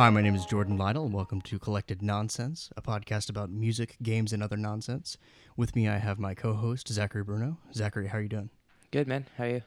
Hi, 0.00 0.08
my 0.08 0.22
name 0.22 0.34
is 0.34 0.46
Jordan 0.46 0.78
Lytle, 0.78 1.04
and 1.04 1.12
welcome 1.12 1.42
to 1.42 1.58
Collected 1.58 2.00
Nonsense, 2.00 2.70
a 2.74 2.80
podcast 2.80 3.28
about 3.28 3.50
music, 3.50 3.98
games, 4.02 4.32
and 4.32 4.42
other 4.42 4.56
nonsense. 4.56 5.18
With 5.58 5.76
me, 5.76 5.88
I 5.88 5.98
have 5.98 6.18
my 6.18 6.32
co-host 6.32 6.88
Zachary 6.88 7.22
Bruno. 7.22 7.58
Zachary, 7.74 8.06
how 8.06 8.16
are 8.16 8.22
you 8.22 8.30
doing? 8.30 8.48
Good 8.92 9.06
man. 9.06 9.26
How 9.36 9.44
are 9.44 9.48
you? 9.50 9.62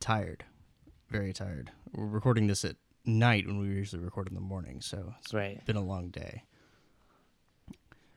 Tired, 0.00 0.42
very 1.10 1.32
tired. 1.32 1.70
We're 1.92 2.06
recording 2.06 2.48
this 2.48 2.64
at 2.64 2.74
night 3.04 3.46
when 3.46 3.60
we 3.60 3.66
usually 3.68 4.02
record 4.02 4.26
in 4.26 4.34
the 4.34 4.40
morning, 4.40 4.80
so 4.80 5.14
it's 5.20 5.32
Right. 5.32 5.64
been 5.64 5.76
a 5.76 5.80
long 5.84 6.08
day. 6.08 6.42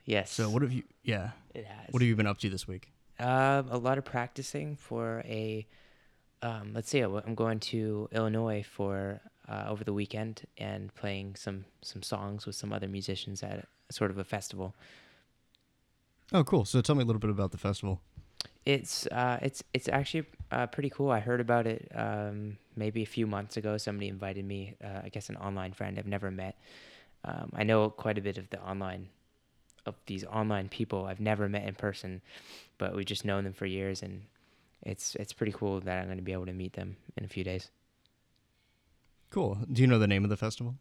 Yes. 0.03 0.31
So, 0.31 0.49
what 0.49 0.63
have 0.63 0.73
you? 0.73 0.81
Yeah, 1.03 1.29
it 1.53 1.67
has? 1.67 1.89
what 1.91 2.01
have 2.01 2.09
you 2.09 2.15
been 2.15 2.25
up 2.25 2.39
to 2.39 2.49
this 2.49 2.67
week? 2.67 2.91
Um, 3.19 3.69
a 3.69 3.77
lot 3.77 3.99
of 3.99 4.03
practicing 4.03 4.75
for 4.75 5.21
a. 5.25 5.67
Um, 6.41 6.73
let's 6.73 6.89
see. 6.89 7.01
I'm 7.01 7.35
going 7.35 7.59
to 7.59 8.09
Illinois 8.11 8.63
for 8.63 9.21
uh, 9.47 9.65
over 9.67 9.83
the 9.83 9.93
weekend 9.93 10.43
and 10.57 10.93
playing 10.95 11.35
some 11.35 11.65
some 11.81 12.03
songs 12.03 12.45
with 12.45 12.55
some 12.55 12.73
other 12.73 12.87
musicians 12.87 13.43
at 13.43 13.67
sort 13.89 14.11
of 14.11 14.17
a 14.17 14.23
festival. 14.23 14.75
Oh, 16.33 16.43
cool. 16.43 16.65
So, 16.65 16.81
tell 16.81 16.95
me 16.95 17.03
a 17.03 17.05
little 17.05 17.21
bit 17.21 17.29
about 17.29 17.51
the 17.51 17.57
festival. 17.57 18.01
It's 18.65 19.07
uh, 19.07 19.39
it's 19.41 19.63
it's 19.73 19.87
actually 19.87 20.25
uh, 20.51 20.67
pretty 20.67 20.89
cool. 20.89 21.09
I 21.09 21.19
heard 21.19 21.39
about 21.39 21.67
it 21.67 21.89
um, 21.95 22.57
maybe 22.75 23.01
a 23.01 23.05
few 23.05 23.25
months 23.25 23.55
ago. 23.55 23.77
Somebody 23.77 24.09
invited 24.09 24.43
me. 24.43 24.75
Uh, 24.83 25.01
I 25.05 25.09
guess 25.09 25.29
an 25.29 25.37
online 25.37 25.71
friend 25.71 25.97
I've 25.97 26.07
never 26.07 26.29
met. 26.29 26.57
Um, 27.23 27.51
I 27.55 27.63
know 27.63 27.89
quite 27.89 28.17
a 28.17 28.21
bit 28.21 28.37
of 28.37 28.49
the 28.49 28.61
online 28.61 29.07
of 29.85 29.95
these 30.05 30.25
online 30.25 30.67
people 30.67 31.05
I've 31.05 31.21
never 31.21 31.47
met 31.47 31.65
in 31.65 31.75
person, 31.75 32.21
but 32.77 32.93
we've 32.93 33.05
just 33.05 33.23
known 33.23 33.45
them 33.45 33.53
for 33.53 33.65
years, 33.65 34.03
and 34.03 34.23
it's 34.83 35.15
it's 35.15 35.31
pretty 35.31 35.53
cool 35.53 35.79
that 35.79 35.99
I'm 35.99 36.05
going 36.05 36.17
to 36.17 36.23
be 36.23 36.33
able 36.33 36.45
to 36.47 36.53
meet 36.53 36.73
them 36.73 36.97
in 37.15 37.23
a 37.23 37.29
few 37.29 37.45
days. 37.45 37.69
Cool. 39.29 39.57
Do 39.71 39.81
you 39.81 39.87
know 39.87 39.99
the 39.99 40.07
name 40.07 40.23
of 40.23 40.29
the 40.29 40.37
festival? 40.37 40.75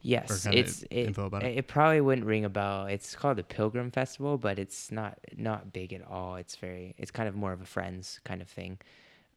Yes, 0.00 0.46
it's 0.50 0.82
it, 0.84 1.06
info 1.06 1.26
about 1.26 1.42
it? 1.42 1.56
it 1.56 1.68
probably 1.68 2.00
wouldn't 2.00 2.26
ring 2.26 2.44
a 2.44 2.48
bell. 2.48 2.86
It's 2.86 3.16
called 3.16 3.38
the 3.38 3.42
Pilgrim 3.42 3.90
Festival, 3.90 4.38
but 4.38 4.58
it's 4.58 4.92
not 4.92 5.18
not 5.36 5.72
big 5.72 5.92
at 5.92 6.06
all. 6.06 6.36
It's 6.36 6.56
very 6.56 6.94
it's 6.98 7.10
kind 7.10 7.28
of 7.28 7.34
more 7.34 7.52
of 7.52 7.60
a 7.60 7.64
friends 7.64 8.20
kind 8.24 8.40
of 8.40 8.48
thing. 8.48 8.78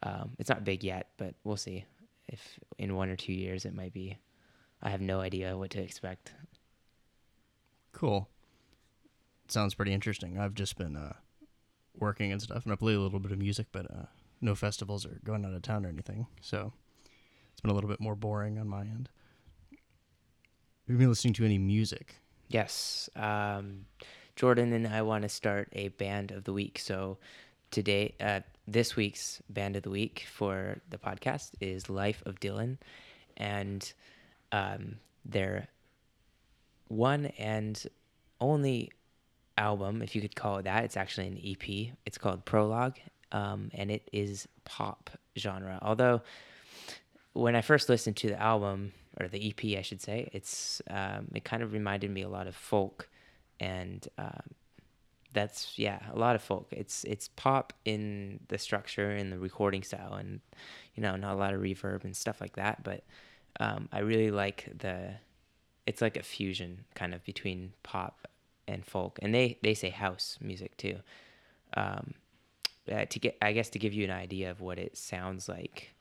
Um, 0.04 0.32
it's 0.38 0.50
not 0.50 0.64
big 0.64 0.84
yet, 0.84 1.08
but 1.18 1.34
we'll 1.44 1.58
see 1.58 1.86
if 2.28 2.60
in 2.78 2.96
one 2.96 3.10
or 3.10 3.16
two 3.16 3.34
years 3.34 3.66
it 3.66 3.74
might 3.74 3.94
be. 3.94 4.18
I 4.82 4.90
have 4.90 5.02
no 5.02 5.20
idea 5.20 5.58
what 5.58 5.72
to 5.72 5.82
expect. 5.82 6.34
Cool. 7.92 8.30
Sounds 9.48 9.74
pretty 9.74 9.94
interesting. 9.94 10.38
I've 10.38 10.54
just 10.54 10.78
been 10.78 10.96
uh, 10.96 11.14
working 11.98 12.32
and 12.32 12.42
stuff, 12.42 12.64
and 12.64 12.72
I 12.72 12.76
play 12.76 12.94
a 12.94 13.00
little 13.00 13.20
bit 13.20 13.32
of 13.32 13.40
music, 13.40 13.68
but 13.72 13.90
uh, 13.92 14.06
no 14.40 14.56
festivals 14.56 15.06
or 15.06 15.20
going 15.26 15.44
out 15.44 15.54
of 15.54 15.62
town 15.64 15.86
or 15.86 15.90
anything. 15.90 16.28
So 16.40 16.72
it's 17.60 17.62
been 17.62 17.72
a 17.72 17.74
little 17.74 17.90
bit 17.90 18.00
more 18.00 18.16
boring 18.16 18.58
on 18.58 18.70
my 18.70 18.84
end. 18.84 19.10
Have 19.70 20.94
you 20.94 20.98
been 20.98 21.10
listening 21.10 21.34
to 21.34 21.44
any 21.44 21.58
music? 21.58 22.16
Yes. 22.48 23.10
Um, 23.18 23.84
Jordan 24.38 24.72
and 24.72 24.88
I 24.88 25.02
want 25.02 25.24
to 25.24 25.30
start 25.30 25.68
a 25.74 25.90
band 25.90 26.32
of 26.32 26.46
the 26.46 26.54
week. 26.54 26.80
So 26.80 27.18
today, 27.70 28.16
uh, 28.22 28.40
this 28.66 28.96
week's 28.96 29.42
band 29.50 29.76
of 29.76 29.84
the 29.84 29.90
week 29.90 30.26
for 30.32 30.80
the 30.90 30.98
podcast 30.98 31.52
is 31.60 31.90
Life 31.90 32.24
of 32.26 32.40
Dylan. 32.40 32.78
And 33.36 33.92
um, 34.54 34.96
their 35.26 35.68
one 36.88 37.26
and 37.38 37.86
only 38.40 38.94
album, 39.58 40.02
if 40.02 40.16
you 40.16 40.22
could 40.22 40.34
call 40.38 40.60
it 40.60 40.64
that, 40.64 40.86
it's 40.86 40.96
actually 40.96 41.28
an 41.28 41.42
EP. 41.46 41.94
It's 42.06 42.18
called 42.18 42.46
Prologue. 42.46 43.00
Um, 43.34 43.70
and 43.74 43.92
it 43.92 44.08
is 44.14 44.48
pop 44.64 45.10
genre. 45.38 45.78
Although 45.82 46.22
when 47.34 47.56
I 47.56 47.62
first 47.62 47.90
listened 47.90 48.18
to 48.18 48.28
the 48.28 48.42
album 48.42 48.94
or 49.20 49.28
the 49.28 49.50
EP, 49.50 49.78
I 49.78 49.82
should 49.82 50.02
say, 50.02 50.30
it's 50.34 50.82
um, 50.90 51.28
it 51.34 51.44
kind 51.44 51.64
of 51.64 51.74
reminded 51.74 52.12
me 52.12 52.22
a 52.22 52.30
lot 52.30 52.48
of 52.48 52.56
folk, 52.56 53.10
and 53.60 54.08
um, 54.18 54.56
that's 55.34 55.78
yeah, 55.78 56.00
a 56.12 56.18
lot 56.18 56.36
of 56.36 56.42
folk. 56.42 56.68
It's 56.72 57.04
it's 57.04 57.28
pop 57.28 57.74
in 57.86 58.40
the 58.48 58.58
structure 58.58 59.12
and 59.12 59.32
the 59.32 59.40
recording 59.40 59.84
style, 59.84 60.14
and 60.14 60.40
you 60.96 61.04
know, 61.04 61.16
not 61.16 61.34
a 61.34 61.38
lot 61.38 61.54
of 61.54 61.62
reverb 61.62 62.04
and 62.04 62.16
stuff 62.16 62.42
like 62.42 62.56
that. 62.56 62.84
But 62.84 63.04
um, 63.60 63.90
I 63.92 64.00
really 64.00 64.32
like 64.32 64.70
the. 64.78 65.16
It's 65.86 66.02
like 66.02 66.18
a 66.18 66.24
fusion 66.24 66.86
kind 66.94 67.16
of 67.16 67.24
between 67.24 67.74
pop 67.82 68.28
and 68.68 68.86
folk, 68.86 69.20
and 69.22 69.34
they 69.34 69.58
they 69.64 69.74
say 69.74 69.90
house 69.90 70.38
music 70.42 70.78
too. 70.78 70.98
Um, 71.76 72.14
uh, 72.92 73.06
to 73.06 73.20
get, 73.20 73.38
I 73.40 73.52
guess, 73.52 73.70
to 73.70 73.80
give 73.80 73.94
you 73.94 74.04
an 74.04 74.12
idea 74.12 74.50
of 74.50 74.62
what 74.62 74.80
it 74.80 74.98
sounds 74.98 75.48
like 75.48 75.94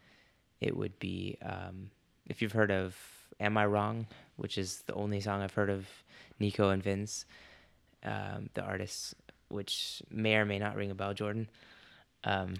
it 0.60 0.76
would 0.76 0.98
be 0.98 1.38
um, 1.42 1.90
if 2.26 2.42
you've 2.42 2.52
heard 2.52 2.70
of 2.70 2.96
"Am 3.40 3.56
I 3.56 3.66
Wrong," 3.66 4.06
which 4.36 4.58
is 4.58 4.82
the 4.86 4.94
only 4.94 5.20
song 5.20 5.42
I've 5.42 5.54
heard 5.54 5.70
of 5.70 5.86
Nico 6.38 6.70
and 6.70 6.82
Vinz, 6.82 7.24
um, 8.04 8.50
the 8.54 8.62
artists, 8.62 9.14
which 9.48 10.02
may 10.10 10.36
or 10.36 10.44
may 10.44 10.58
not 10.58 10.76
ring 10.76 10.90
a 10.90 10.94
bell. 10.94 11.14
Jordan, 11.14 11.48
um, 12.24 12.54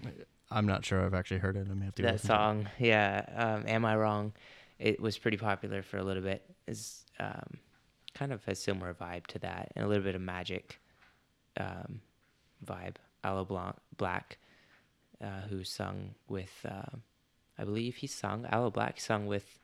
I'm 0.51 0.65
not 0.65 0.85
sure 0.85 1.05
I've 1.05 1.13
actually 1.13 1.39
heard 1.39 1.57
it. 1.57 1.67
I 1.69 1.73
may 1.73 1.85
have 1.85 1.95
to 1.95 2.01
that 2.03 2.13
listen 2.13 2.27
to 2.29 2.33
it. 2.33 2.37
song, 2.37 2.69
yeah, 2.79 3.25
um, 3.35 3.63
"Am 3.67 3.85
I 3.85 3.95
Wrong," 3.95 4.33
it 4.79 4.99
was 4.99 5.17
pretty 5.17 5.37
popular 5.37 5.81
for 5.81 5.97
a 5.97 6.03
little 6.03 6.23
bit. 6.23 6.43
Is 6.67 7.05
um, 7.19 7.57
kind 8.13 8.31
of 8.31 8.41
a 8.47 8.55
similar 8.55 8.93
vibe 8.93 9.27
to 9.27 9.39
that, 9.39 9.71
and 9.75 9.85
a 9.85 9.87
little 9.87 10.03
bit 10.03 10.15
of 10.15 10.21
magic 10.21 10.79
um, 11.57 12.01
vibe. 12.65 12.95
Aloe 13.21 13.43
Blanc, 13.43 13.75
Blacc, 13.97 14.37
uh, 15.21 15.41
who 15.49 15.63
sung 15.65 16.15
with. 16.29 16.65
Uh, 16.67 16.97
I 17.59 17.63
believe 17.65 17.97
he 17.97 18.07
sung 18.07 18.45
Aloe 18.49 18.71
Blacc 18.71 18.99
sung 18.99 19.27
with 19.27 19.59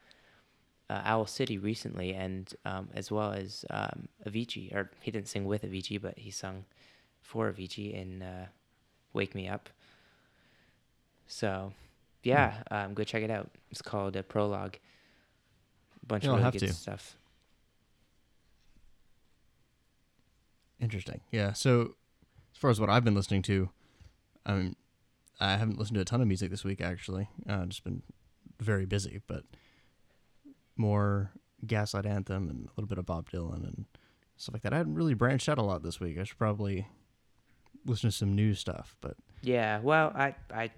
uh, 0.89 1.01
Owl 1.05 1.25
City 1.25 1.57
recently, 1.57 2.13
and 2.13 2.53
um, 2.65 2.89
as 2.93 3.09
well 3.11 3.31
as 3.31 3.65
um, 3.69 4.07
Avicii. 4.27 4.73
Or 4.75 4.91
he 5.01 5.11
didn't 5.11 5.27
sing 5.29 5.45
with 5.45 5.63
Avicii, 5.63 6.01
but 6.01 6.19
he 6.19 6.29
sung 6.29 6.65
for 7.21 7.51
Avicii 7.51 7.93
in 7.93 8.21
uh, 8.21 8.47
"Wake 9.13 9.33
Me 9.33 9.47
Up." 9.47 9.69
So, 11.27 11.73
yeah, 12.23 12.61
um, 12.69 12.93
go 12.93 13.03
check 13.03 13.23
it 13.23 13.31
out. 13.31 13.49
It's 13.71 13.81
called 13.81 14.15
a 14.15 14.21
Prologue. 14.23 14.75
bunch 16.05 16.25
Yeah, 16.25 16.31
of 16.31 16.37
really 16.39 16.51
good 16.51 16.59
to. 16.67 16.73
stuff. 16.73 17.15
Interesting. 20.79 21.21
Yeah. 21.31 21.53
So, 21.53 21.95
as 22.53 22.57
far 22.59 22.69
as 22.69 22.79
what 22.79 22.89
I've 22.89 23.03
been 23.03 23.15
listening 23.15 23.41
to, 23.43 23.69
I 24.45 24.53
mean, 24.53 24.75
I 25.39 25.57
haven't 25.57 25.77
listened 25.77 25.95
to 25.95 26.01
a 26.01 26.05
ton 26.05 26.21
of 26.21 26.27
music 26.27 26.49
this 26.49 26.63
week. 26.63 26.81
Actually, 26.81 27.29
uh, 27.47 27.65
just 27.65 27.83
been 27.83 28.01
very 28.59 28.85
busy, 28.85 29.21
but 29.27 29.43
more 30.77 31.31
Gaslight 31.65 32.05
Anthem 32.05 32.49
and 32.49 32.65
a 32.65 32.69
little 32.75 32.87
bit 32.87 32.97
of 32.97 33.05
Bob 33.05 33.29
Dylan 33.29 33.63
and 33.63 33.85
stuff 34.37 34.53
like 34.53 34.63
that. 34.63 34.73
I 34.73 34.77
hadn't 34.77 34.95
really 34.95 35.13
branched 35.13 35.49
out 35.49 35.57
a 35.57 35.63
lot 35.63 35.83
this 35.83 35.99
week. 35.99 36.17
I 36.17 36.23
should 36.23 36.37
probably 36.37 36.87
listen 37.85 38.09
to 38.09 38.15
some 38.15 38.33
new 38.33 38.53
stuff. 38.53 38.95
But 39.01 39.15
Yeah, 39.41 39.79
well, 39.81 40.11
I 40.15 40.35
I 40.53 40.71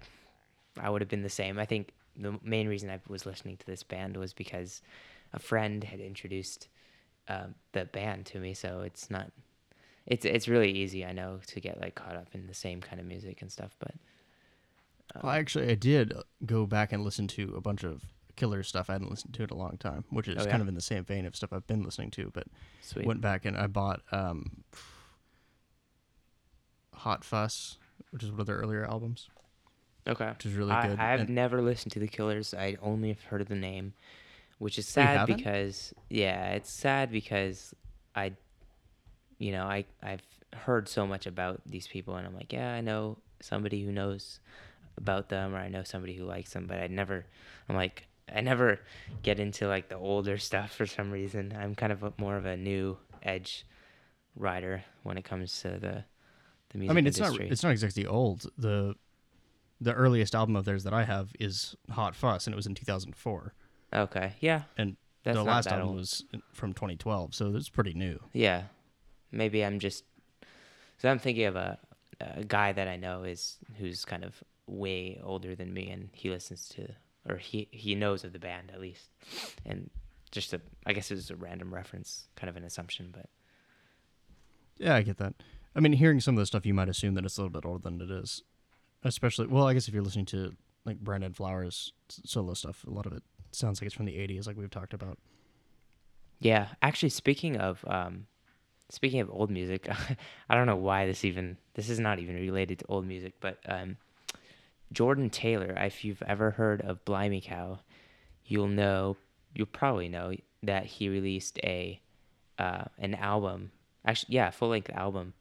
I 0.78 0.90
would 0.90 1.02
have 1.02 1.08
been 1.08 1.22
the 1.22 1.28
same. 1.28 1.58
I 1.58 1.64
think 1.64 1.92
the 2.16 2.38
main 2.42 2.68
reason 2.68 2.90
I 2.90 3.00
was 3.08 3.26
listening 3.26 3.56
to 3.58 3.66
this 3.66 3.82
band 3.82 4.16
was 4.16 4.32
because 4.32 4.82
a 5.32 5.38
friend 5.38 5.84
had 5.84 6.00
introduced 6.00 6.68
um, 7.28 7.54
the 7.72 7.84
band 7.84 8.26
to 8.26 8.38
me, 8.38 8.54
so 8.54 8.80
it's 8.80 9.10
not 9.10 9.30
it's 10.06 10.24
it's 10.24 10.48
really 10.48 10.72
easy, 10.72 11.04
I 11.04 11.12
know, 11.12 11.40
to 11.46 11.60
get 11.60 11.80
like 11.80 11.94
caught 11.94 12.16
up 12.16 12.28
in 12.32 12.46
the 12.46 12.54
same 12.54 12.80
kind 12.80 13.00
of 13.00 13.06
music 13.06 13.42
and 13.42 13.52
stuff, 13.52 13.74
but 13.78 13.92
well, 15.22 15.32
actually, 15.32 15.70
I 15.70 15.74
did 15.74 16.12
go 16.44 16.66
back 16.66 16.92
and 16.92 17.02
listen 17.04 17.26
to 17.28 17.54
a 17.56 17.60
bunch 17.60 17.84
of 17.84 18.02
Killer 18.36 18.62
stuff 18.62 18.88
I 18.88 18.92
hadn't 18.92 19.10
listened 19.10 19.34
to 19.34 19.42
in 19.42 19.50
a 19.50 19.54
long 19.56 19.76
time, 19.78 20.04
which 20.10 20.28
is 20.28 20.36
Oh, 20.38 20.44
yeah? 20.44 20.50
kind 20.50 20.62
of 20.62 20.68
in 20.68 20.74
the 20.74 20.80
same 20.80 21.04
vein 21.04 21.26
of 21.26 21.34
stuff 21.34 21.52
I've 21.52 21.66
been 21.66 21.82
listening 21.82 22.10
to. 22.12 22.30
But 22.32 22.46
sweet. 22.82 23.04
went 23.06 23.20
back 23.20 23.44
and 23.44 23.56
I 23.56 23.66
bought 23.66 24.00
um, 24.12 24.62
Hot 26.94 27.24
Fuss, 27.24 27.78
which 28.10 28.22
is 28.22 28.30
one 28.30 28.40
of 28.40 28.46
their 28.46 28.56
earlier 28.58 28.84
albums, 28.84 29.28
okay. 30.06 30.30
which 30.30 30.46
is 30.46 30.54
really 30.54 30.72
I, 30.72 30.88
good. 30.88 30.98
I've 30.98 31.20
And- 31.20 31.30
never 31.30 31.62
listened 31.62 31.92
to 31.92 31.98
the 31.98 32.08
Killers. 32.08 32.54
I 32.54 32.76
only 32.82 33.08
have 33.08 33.22
heard 33.24 33.40
of 33.40 33.48
the 33.48 33.54
name, 33.56 33.94
which 34.58 34.78
is 34.78 34.86
sad 34.86 35.18
haven't? 35.18 35.36
because 35.36 35.92
yeah, 36.08 36.52
it's 36.52 36.70
sad 36.70 37.10
because 37.10 37.74
I, 38.14 38.32
you 39.38 39.52
know, 39.52 39.64
I 39.64 39.84
I've 40.02 40.22
heard 40.54 40.88
so 40.88 41.06
much 41.06 41.26
about 41.26 41.60
these 41.66 41.86
people, 41.86 42.16
and 42.16 42.26
I'm 42.26 42.34
like, 42.34 42.52
yeah, 42.52 42.72
I 42.72 42.80
know 42.80 43.18
somebody 43.40 43.84
who 43.84 43.92
knows 43.92 44.40
about 44.98 45.28
them, 45.30 45.54
or 45.54 45.58
I 45.58 45.68
know 45.68 45.82
somebody 45.82 46.14
who 46.14 46.24
likes 46.24 46.52
them, 46.52 46.66
but 46.66 46.78
I 46.78 46.86
never, 46.88 47.24
I'm 47.68 47.76
like, 47.76 48.06
I 48.34 48.42
never 48.42 48.80
get 49.22 49.40
into 49.40 49.66
like 49.66 49.88
the 49.88 49.96
older 49.96 50.36
stuff 50.48 50.72
for 50.74 50.84
some 50.86 51.10
reason. 51.10 51.56
I'm 51.58 51.74
kind 51.74 51.92
of 51.92 52.02
a, 52.02 52.12
more 52.18 52.36
of 52.36 52.44
a 52.44 52.56
new 52.56 52.98
edge 53.22 53.64
rider 54.36 54.84
when 55.02 55.16
it 55.18 55.24
comes 55.24 55.60
to 55.62 55.70
the 55.70 56.04
the 56.70 56.78
music 56.78 56.90
I 56.90 56.94
mean, 56.94 57.06
it's 57.06 57.18
industry. 57.18 57.46
not 57.46 57.52
it's 57.52 57.62
not 57.62 57.72
exactly 57.72 58.04
old. 58.06 58.46
the 58.58 58.94
The 59.80 59.94
earliest 59.94 60.34
album 60.34 60.54
of 60.56 60.64
theirs 60.66 60.84
that 60.84 60.92
I 60.92 61.04
have 61.04 61.32
is 61.40 61.74
Hot 61.90 62.14
Fuss, 62.14 62.46
and 62.46 62.52
it 62.54 62.56
was 62.56 62.66
in 62.66 62.74
2004. 62.74 63.54
okay, 63.94 64.34
yeah, 64.40 64.62
And 64.76 64.96
That's 65.24 65.36
the 65.36 65.42
last 65.44 65.68
album 65.68 65.88
old. 65.88 65.96
was 65.96 66.24
from 66.52 66.74
2012, 66.74 67.34
so 67.34 67.54
it's 67.56 67.70
pretty 67.70 67.94
new. 67.94 68.20
Yeah, 68.34 68.64
maybe 69.32 69.64
I'm 69.64 69.78
just. 69.78 70.04
So 70.98 71.08
I'm 71.08 71.18
thinking 71.20 71.46
of 71.46 71.56
a, 71.56 71.78
a 72.20 72.44
guy 72.44 72.72
that 72.72 72.86
I 72.88 72.96
know 72.96 73.22
is 73.22 73.56
who's 73.78 74.04
kind 74.04 74.24
of 74.24 74.42
way 74.68 75.20
older 75.22 75.54
than 75.54 75.72
me, 75.72 75.90
and 75.90 76.10
he 76.12 76.30
listens 76.30 76.68
to 76.70 76.88
or 77.28 77.36
he 77.36 77.68
he 77.70 77.94
knows 77.94 78.24
of 78.24 78.32
the 78.32 78.38
band 78.38 78.70
at 78.72 78.80
least, 78.80 79.10
and 79.66 79.90
just 80.30 80.52
a 80.52 80.60
I 80.86 80.92
guess 80.92 81.10
it 81.10 81.14
was 81.14 81.30
a 81.30 81.36
random 81.36 81.74
reference, 81.74 82.28
kind 82.36 82.48
of 82.48 82.56
an 82.56 82.64
assumption, 82.64 83.10
but 83.12 83.26
Yeah, 84.78 84.94
I 84.94 85.02
get 85.02 85.18
that. 85.18 85.34
I 85.74 85.80
mean, 85.80 85.92
hearing 85.92 86.20
some 86.20 86.34
of 86.34 86.40
the 86.40 86.46
stuff, 86.46 86.66
you 86.66 86.74
might 86.74 86.88
assume 86.88 87.14
that 87.14 87.24
it's 87.24 87.38
a 87.38 87.42
little 87.42 87.52
bit 87.52 87.66
older 87.66 87.82
than 87.82 88.00
it 88.00 88.10
is. 88.10 88.42
Especially, 89.04 89.46
well, 89.46 89.66
I 89.66 89.74
guess 89.74 89.86
if 89.86 89.94
you're 89.94 90.02
listening 90.02 90.26
to 90.26 90.56
like 90.84 90.98
Brandon 90.98 91.32
Flowers 91.32 91.92
solo 92.08 92.54
stuff, 92.54 92.84
a 92.86 92.90
lot 92.90 93.06
of 93.06 93.12
it 93.12 93.22
sounds 93.52 93.80
like 93.80 93.86
it's 93.86 93.94
from 93.94 94.06
the 94.06 94.16
'80s, 94.16 94.46
like 94.46 94.56
we've 94.56 94.70
talked 94.70 94.94
about. 94.94 95.18
Yeah, 96.40 96.68
actually, 96.82 97.10
speaking 97.10 97.56
of 97.56 97.84
um, 97.86 98.26
speaking 98.90 99.20
of 99.20 99.30
old 99.30 99.50
music, 99.50 99.88
I 100.48 100.54
don't 100.56 100.66
know 100.66 100.76
why 100.76 101.06
this 101.06 101.24
even 101.24 101.58
this 101.74 101.88
is 101.88 102.00
not 102.00 102.18
even 102.18 102.34
related 102.36 102.80
to 102.80 102.86
old 102.88 103.06
music, 103.06 103.34
but 103.40 103.58
um, 103.66 103.96
Jordan 104.92 105.30
Taylor, 105.30 105.74
if 105.76 106.04
you've 106.04 106.22
ever 106.22 106.52
heard 106.52 106.80
of 106.80 107.04
Blimey 107.04 107.40
Cow, 107.40 107.80
you'll 108.44 108.68
know 108.68 109.16
you'll 109.54 109.66
probably 109.66 110.08
know 110.08 110.32
that 110.62 110.86
he 110.86 111.08
released 111.08 111.58
a 111.62 112.00
uh, 112.58 112.84
an 112.98 113.14
album, 113.14 113.70
actually, 114.04 114.34
yeah, 114.34 114.50
full 114.50 114.70
length 114.70 114.90
album. 114.90 115.34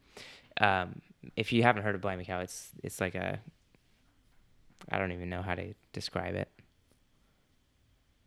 Um, 0.60 1.02
if 1.36 1.52
you 1.52 1.64
haven't 1.64 1.84
heard 1.84 1.96
of 1.96 2.02
Blimey 2.02 2.26
Cow, 2.26 2.40
it's 2.40 2.72
it's 2.84 3.00
like 3.02 3.16
a 3.16 3.40
I 4.90 4.98
don't 4.98 5.12
even 5.12 5.30
know 5.30 5.42
how 5.42 5.56
to 5.56 5.74
describe 5.94 6.36
it. 6.36 6.50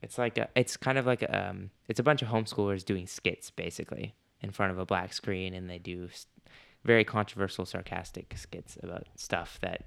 It's 0.03 0.19
like 0.19 0.39
a, 0.39 0.49
it's 0.55 0.77
kind 0.77 0.99
of 0.99 1.07
like 1.07 1.23
a, 1.23 1.49
um, 1.51 1.71
it's 1.89 2.01
a 2.01 2.03
bunch 2.03 2.23
of 2.23 2.29
homeschoolers 2.29 2.85
doing 2.85 3.07
skits 3.07 3.51
basically 3.51 4.15
in 4.41 4.51
front 4.51 4.73
of 4.73 4.79
a 4.79 4.87
black 4.87 5.13
screen, 5.13 5.53
and 5.53 5.69
they 5.69 5.79
do 5.79 6.09
very 6.85 7.05
controversial, 7.05 7.67
sarcastic 7.67 8.33
skits 8.37 8.79
about 8.83 9.07
stuff 9.15 9.59
that 9.61 9.85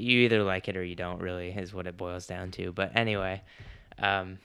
you 0.00 0.20
either 0.20 0.42
like 0.42 0.68
it 0.68 0.76
or 0.76 0.84
you 0.84 0.94
don't. 0.94 1.20
Really, 1.20 1.50
is 1.50 1.72
what 1.74 1.86
it 1.86 1.96
boils 1.96 2.26
down 2.26 2.50
to. 2.52 2.72
But 2.72 2.96
anyway, 2.96 3.42
um, 3.98 4.38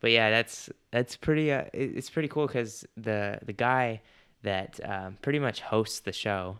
but 0.00 0.10
yeah, 0.10 0.30
that's 0.30 0.70
that's 0.90 1.16
pretty. 1.16 1.52
Uh, 1.52 1.64
it's 1.72 2.10
pretty 2.10 2.28
cool 2.28 2.46
because 2.46 2.84
the 2.96 3.38
the 3.44 3.52
guy 3.52 4.00
that 4.42 4.80
um, 4.84 5.18
pretty 5.22 5.38
much 5.38 5.60
hosts 5.60 6.00
the 6.00 6.12
show, 6.12 6.58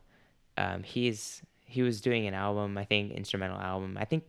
um, 0.56 0.82
he's 0.82 1.42
he 1.64 1.82
was 1.82 2.00
doing 2.00 2.26
an 2.26 2.34
album, 2.34 2.76
I 2.78 2.84
think, 2.84 3.12
instrumental 3.12 3.58
album. 3.58 3.96
I 3.98 4.04
think 4.04 4.28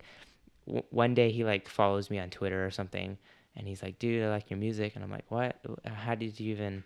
w- 0.66 0.84
one 0.92 1.14
day 1.14 1.32
he 1.32 1.44
like 1.44 1.68
follows 1.68 2.10
me 2.10 2.20
on 2.20 2.30
Twitter 2.30 2.66
or 2.66 2.72
something, 2.72 3.18
and 3.56 3.68
he's 3.68 3.84
like, 3.84 4.00
"Dude, 4.00 4.24
I 4.24 4.30
like 4.30 4.50
your 4.50 4.58
music," 4.60 4.94
and 4.96 5.04
I'm 5.04 5.12
like, 5.12 5.30
"What? 5.30 5.58
How 5.86 6.16
did 6.16 6.40
you 6.40 6.52
even?" 6.52 6.84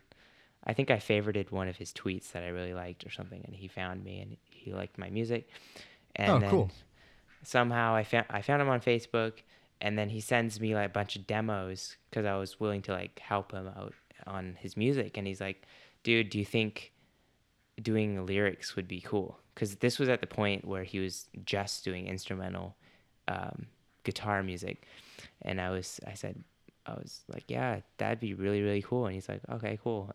I 0.66 0.74
think 0.74 0.92
I 0.92 0.98
favorited 0.98 1.52
one 1.52 1.70
of 1.70 1.78
his 1.78 1.94
tweets 1.94 2.34
that 2.34 2.44
I 2.44 2.48
really 2.50 2.74
liked 2.74 3.06
or 3.06 3.10
something, 3.10 3.42
and 3.46 3.56
he 3.56 3.70
found 3.70 4.04
me 4.04 4.20
and 4.20 4.36
he 4.50 4.74
liked 4.74 4.98
my 4.98 5.10
music. 5.10 5.48
And 6.18 6.32
Oh, 6.32 6.40
then 6.40 6.50
cool. 6.50 6.72
Somehow 7.44 7.96
I 7.96 8.04
found 8.04 8.26
I 8.30 8.42
found 8.42 8.62
him 8.62 8.70
on 8.70 8.82
Facebook, 8.82 9.34
and 9.82 9.98
then 9.98 10.10
he 10.10 10.20
sends 10.20 10.60
me 10.60 10.76
like 10.76 10.88
a 10.88 10.94
bunch 10.94 11.16
of 11.16 11.28
demos 11.28 11.96
because 12.10 12.26
I 12.26 12.36
was 12.36 12.60
willing 12.60 12.82
to 12.84 12.92
like 12.92 13.20
help 13.20 13.52
him 13.52 13.68
out 13.68 13.94
on 14.26 14.58
his 14.60 14.76
music, 14.76 15.18
and 15.18 15.28
he's 15.28 15.42
like, 15.42 15.66
"Dude, 16.04 16.30
do 16.30 16.40
you 16.40 16.46
think 16.46 16.92
doing 17.82 18.26
lyrics 18.26 18.76
would 18.76 18.88
be 18.88 19.02
cool?" 19.02 19.40
Because 19.54 19.76
this 19.76 20.00
was 20.00 20.10
at 20.10 20.22
the 20.22 20.28
point 20.28 20.66
where 20.66 20.84
he 20.84 21.00
was 21.00 21.28
just 21.46 21.84
doing 21.84 22.08
instrumental 22.08 22.76
um, 23.28 23.68
guitar 24.04 24.44
music, 24.44 24.86
and 25.42 25.62
I 25.62 25.70
was 25.70 26.00
I 26.08 26.14
said 26.14 26.44
I 26.86 26.94
was 26.94 27.22
like, 27.28 27.46
"Yeah, 27.48 27.82
that'd 27.98 28.20
be 28.20 28.34
really 28.34 28.62
really 28.62 28.82
cool," 28.82 29.06
and 29.06 29.14
he's 29.14 29.30
like, 29.30 29.42
"Okay, 29.50 29.80
cool." 29.84 30.14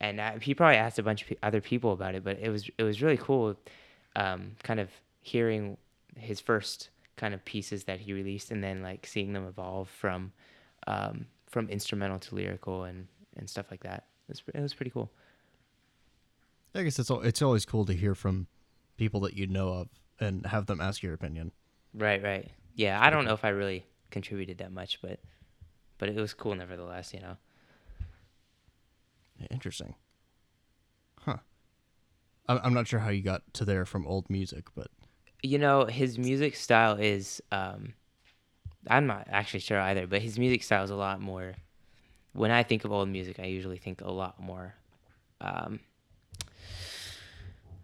And 0.00 0.20
I, 0.20 0.38
he 0.38 0.54
probably 0.54 0.76
asked 0.76 0.98
a 0.98 1.02
bunch 1.02 1.22
of 1.22 1.36
other 1.42 1.60
people 1.60 1.92
about 1.92 2.14
it, 2.14 2.24
but 2.24 2.38
it 2.40 2.50
was 2.50 2.70
it 2.78 2.82
was 2.82 3.02
really 3.02 3.16
cool, 3.16 3.56
um, 4.16 4.52
kind 4.62 4.80
of 4.80 4.90
hearing 5.22 5.76
his 6.16 6.40
first 6.40 6.90
kind 7.16 7.34
of 7.34 7.44
pieces 7.44 7.84
that 7.84 8.00
he 8.00 8.12
released, 8.12 8.50
and 8.50 8.62
then 8.62 8.82
like 8.82 9.06
seeing 9.06 9.32
them 9.32 9.46
evolve 9.46 9.88
from 9.88 10.32
um, 10.86 11.26
from 11.48 11.68
instrumental 11.68 12.18
to 12.18 12.34
lyrical 12.34 12.84
and 12.84 13.06
and 13.36 13.48
stuff 13.48 13.66
like 13.70 13.82
that. 13.82 14.06
It 14.28 14.32
was, 14.32 14.42
it 14.54 14.60
was 14.60 14.74
pretty 14.74 14.90
cool. 14.90 15.10
I 16.74 16.82
guess 16.82 16.98
it's 16.98 17.10
al- 17.10 17.20
it's 17.20 17.42
always 17.42 17.64
cool 17.64 17.84
to 17.86 17.92
hear 17.92 18.14
from 18.14 18.46
people 18.96 19.20
that 19.20 19.34
you 19.34 19.46
know 19.46 19.68
of 19.68 19.88
and 20.20 20.46
have 20.46 20.66
them 20.66 20.80
ask 20.80 21.02
your 21.02 21.14
opinion. 21.14 21.52
Right, 21.94 22.22
right. 22.22 22.50
Yeah, 22.74 22.98
I 23.00 23.10
don't 23.10 23.24
know 23.24 23.34
if 23.34 23.44
I 23.44 23.50
really 23.50 23.84
contributed 24.10 24.58
that 24.58 24.72
much, 24.72 25.00
but 25.02 25.20
but 25.98 26.08
it 26.08 26.16
was 26.16 26.34
cool 26.34 26.54
nevertheless. 26.54 27.12
You 27.12 27.20
know. 27.20 27.36
Interesting. 29.50 29.94
Huh. 31.20 31.38
I'm 32.48 32.60
I'm 32.62 32.74
not 32.74 32.86
sure 32.86 33.00
how 33.00 33.10
you 33.10 33.22
got 33.22 33.42
to 33.54 33.64
there 33.64 33.84
from 33.84 34.06
old 34.06 34.30
music, 34.30 34.66
but 34.74 34.88
you 35.42 35.58
know 35.58 35.84
his 35.84 36.18
music 36.18 36.56
style 36.56 36.96
is 36.98 37.42
um 37.50 37.92
i'm 38.88 39.06
not 39.06 39.26
actually 39.30 39.60
sure 39.60 39.80
either 39.80 40.06
but 40.06 40.22
his 40.22 40.38
music 40.38 40.62
style 40.62 40.84
is 40.84 40.90
a 40.90 40.96
lot 40.96 41.20
more 41.20 41.54
when 42.32 42.50
i 42.50 42.62
think 42.62 42.84
of 42.84 42.92
old 42.92 43.08
music 43.08 43.38
i 43.40 43.44
usually 43.44 43.78
think 43.78 44.00
a 44.00 44.10
lot 44.10 44.40
more 44.40 44.74
um 45.40 45.80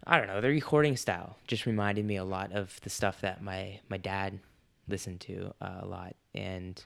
i 0.07 0.17
don't 0.17 0.27
know 0.27 0.41
the 0.41 0.47
recording 0.47 0.95
style 0.95 1.37
just 1.47 1.65
reminded 1.65 2.05
me 2.05 2.15
a 2.15 2.23
lot 2.23 2.51
of 2.53 2.79
the 2.81 2.89
stuff 2.89 3.21
that 3.21 3.43
my 3.43 3.79
my 3.89 3.97
dad 3.97 4.39
listened 4.87 5.19
to 5.21 5.53
uh, 5.61 5.81
a 5.81 5.85
lot. 5.85 6.15
And 6.33 6.83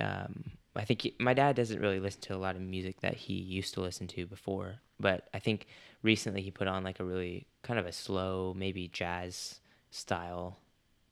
um 0.00 0.44
i 0.76 0.84
think 0.84 1.02
he, 1.02 1.14
my 1.18 1.34
dad 1.34 1.56
doesn't 1.56 1.80
really 1.80 1.98
listen 1.98 2.20
to 2.20 2.34
a 2.34 2.38
lot 2.38 2.54
of 2.54 2.62
music 2.62 3.00
that 3.00 3.14
he 3.14 3.34
used 3.34 3.74
to 3.74 3.80
listen 3.80 4.06
to 4.06 4.26
before 4.26 4.76
but 5.00 5.28
i 5.34 5.38
think 5.38 5.66
recently 6.02 6.40
he 6.40 6.50
put 6.50 6.68
on 6.68 6.84
like 6.84 7.00
a 7.00 7.04
really 7.04 7.46
kind 7.62 7.78
of 7.80 7.86
a 7.86 7.92
slow 7.92 8.54
maybe 8.56 8.86
jazz 8.88 9.60
style 9.90 10.58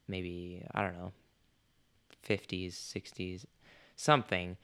maybe 0.07 0.63
i 0.73 0.81
don't 0.81 0.97
know 0.97 1.11
50s 2.27 2.73
60s 2.73 3.45
something. 3.97 4.55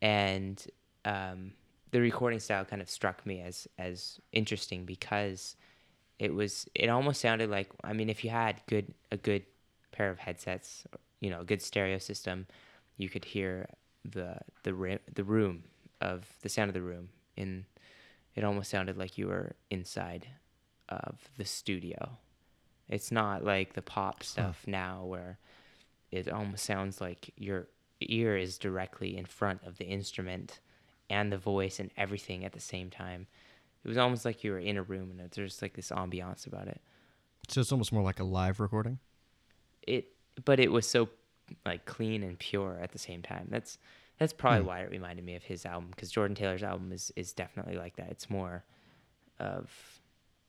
And 0.00 0.64
um, 1.04 1.52
the 1.90 2.00
recording 2.00 2.38
style 2.38 2.64
kind 2.64 2.82
of 2.82 2.88
struck 2.88 3.24
me 3.26 3.40
as 3.40 3.66
as 3.78 4.20
interesting 4.32 4.84
because 4.84 5.56
it 6.18 6.32
was 6.32 6.68
it 6.74 6.88
almost 6.88 7.20
sounded 7.20 7.50
like 7.50 7.68
i 7.84 7.92
mean 7.92 8.10
if 8.10 8.24
you 8.24 8.30
had 8.30 8.60
good 8.66 8.92
a 9.12 9.16
good 9.16 9.44
pair 9.92 10.10
of 10.10 10.18
headsets 10.18 10.84
you 11.20 11.30
know 11.30 11.40
a 11.40 11.44
good 11.44 11.62
stereo 11.62 11.98
system 11.98 12.46
you 12.96 13.08
could 13.08 13.24
hear 13.24 13.68
the 14.04 14.36
the 14.64 14.98
the 15.14 15.24
room 15.24 15.62
of 16.00 16.26
the 16.42 16.48
sound 16.48 16.68
of 16.68 16.74
the 16.74 16.82
room 16.82 17.08
in 17.36 17.64
it 18.34 18.44
almost 18.44 18.70
sounded 18.70 18.96
like 18.98 19.16
you 19.16 19.28
were 19.28 19.54
inside 19.70 20.26
of 20.88 21.18
the 21.38 21.44
studio 21.44 22.18
it's 22.88 23.10
not 23.10 23.44
like 23.44 23.72
the 23.74 23.82
pop 23.82 24.22
stuff 24.22 24.62
now 24.66 25.04
where 25.04 25.38
it 26.10 26.28
almost 26.30 26.64
sounds 26.64 27.00
like 27.00 27.32
your 27.36 27.66
ear 28.00 28.36
is 28.36 28.58
directly 28.58 29.16
in 29.16 29.24
front 29.24 29.60
of 29.66 29.78
the 29.78 29.84
instrument 29.86 30.60
and 31.10 31.32
the 31.32 31.38
voice 31.38 31.80
and 31.80 31.90
everything 31.96 32.44
at 32.44 32.52
the 32.52 32.60
same 32.60 32.90
time. 32.90 33.26
It 33.84 33.88
was 33.88 33.96
almost 33.96 34.24
like 34.24 34.42
you 34.44 34.50
were 34.52 34.58
in 34.58 34.76
a 34.76 34.82
room 34.82 35.10
and 35.18 35.30
there's 35.30 35.62
like 35.62 35.74
this 35.74 35.90
ambiance 35.90 36.46
about 36.46 36.68
it. 36.68 36.80
so 37.48 37.60
it's 37.60 37.72
almost 37.72 37.92
more 37.92 38.02
like 38.02 38.20
a 38.20 38.24
live 38.24 38.60
recording. 38.60 38.98
It 39.86 40.08
but 40.44 40.58
it 40.60 40.70
was 40.72 40.88
so 40.88 41.08
like 41.64 41.84
clean 41.86 42.22
and 42.22 42.38
pure 42.38 42.78
at 42.82 42.92
the 42.92 42.98
same 42.98 43.22
time. 43.22 43.46
That's 43.50 43.78
that's 44.18 44.32
probably 44.32 44.60
Hmm. 44.62 44.66
why 44.66 44.80
it 44.80 44.90
reminded 44.90 45.24
me 45.24 45.34
of 45.36 45.44
his 45.44 45.64
album 45.66 45.90
cuz 45.96 46.10
Jordan 46.10 46.34
Taylor's 46.34 46.62
album 46.62 46.90
is 46.92 47.12
is 47.16 47.32
definitely 47.32 47.76
like 47.76 47.96
that. 47.96 48.10
It's 48.10 48.28
more 48.30 48.64
of 49.38 50.00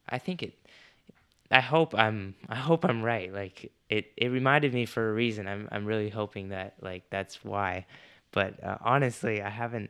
I 0.09 0.17
think 0.17 0.41
it 0.41 0.53
I 1.49 1.61
hope 1.61 1.95
I'm 1.95 2.35
I 2.49 2.55
hope 2.55 2.85
I'm 2.85 3.03
right. 3.03 3.33
Like 3.33 3.71
it 3.89 4.11
it 4.17 4.27
reminded 4.27 4.73
me 4.73 4.85
for 4.85 5.09
a 5.09 5.13
reason. 5.13 5.47
I'm 5.47 5.67
I'm 5.71 5.85
really 5.85 6.09
hoping 6.09 6.49
that 6.49 6.75
like 6.81 7.09
that's 7.09 7.43
why. 7.43 7.85
But 8.31 8.61
uh, 8.63 8.77
honestly, 8.81 9.41
I 9.41 9.49
haven't 9.49 9.89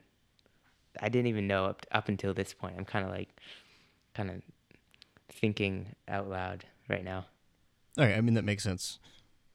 I 1.00 1.10
didn't 1.10 1.28
even 1.28 1.48
know 1.48 1.66
up 1.66 1.86
up 1.92 2.10
until 2.10 2.34
this 2.34 2.54
point. 2.54 2.76
I'm 2.78 2.86
kind 2.86 3.06
of 3.06 3.12
like 3.12 3.30
kind 4.14 4.30
of 4.30 4.42
thinking 5.32 5.96
out 6.08 6.30
loud 6.30 6.66
right 6.90 7.04
now. 7.04 7.26
All 7.98 8.06
right, 8.06 8.16
I 8.16 8.22
mean 8.22 8.36
that 8.36 8.46
makes 8.46 8.64
sense. 8.64 9.00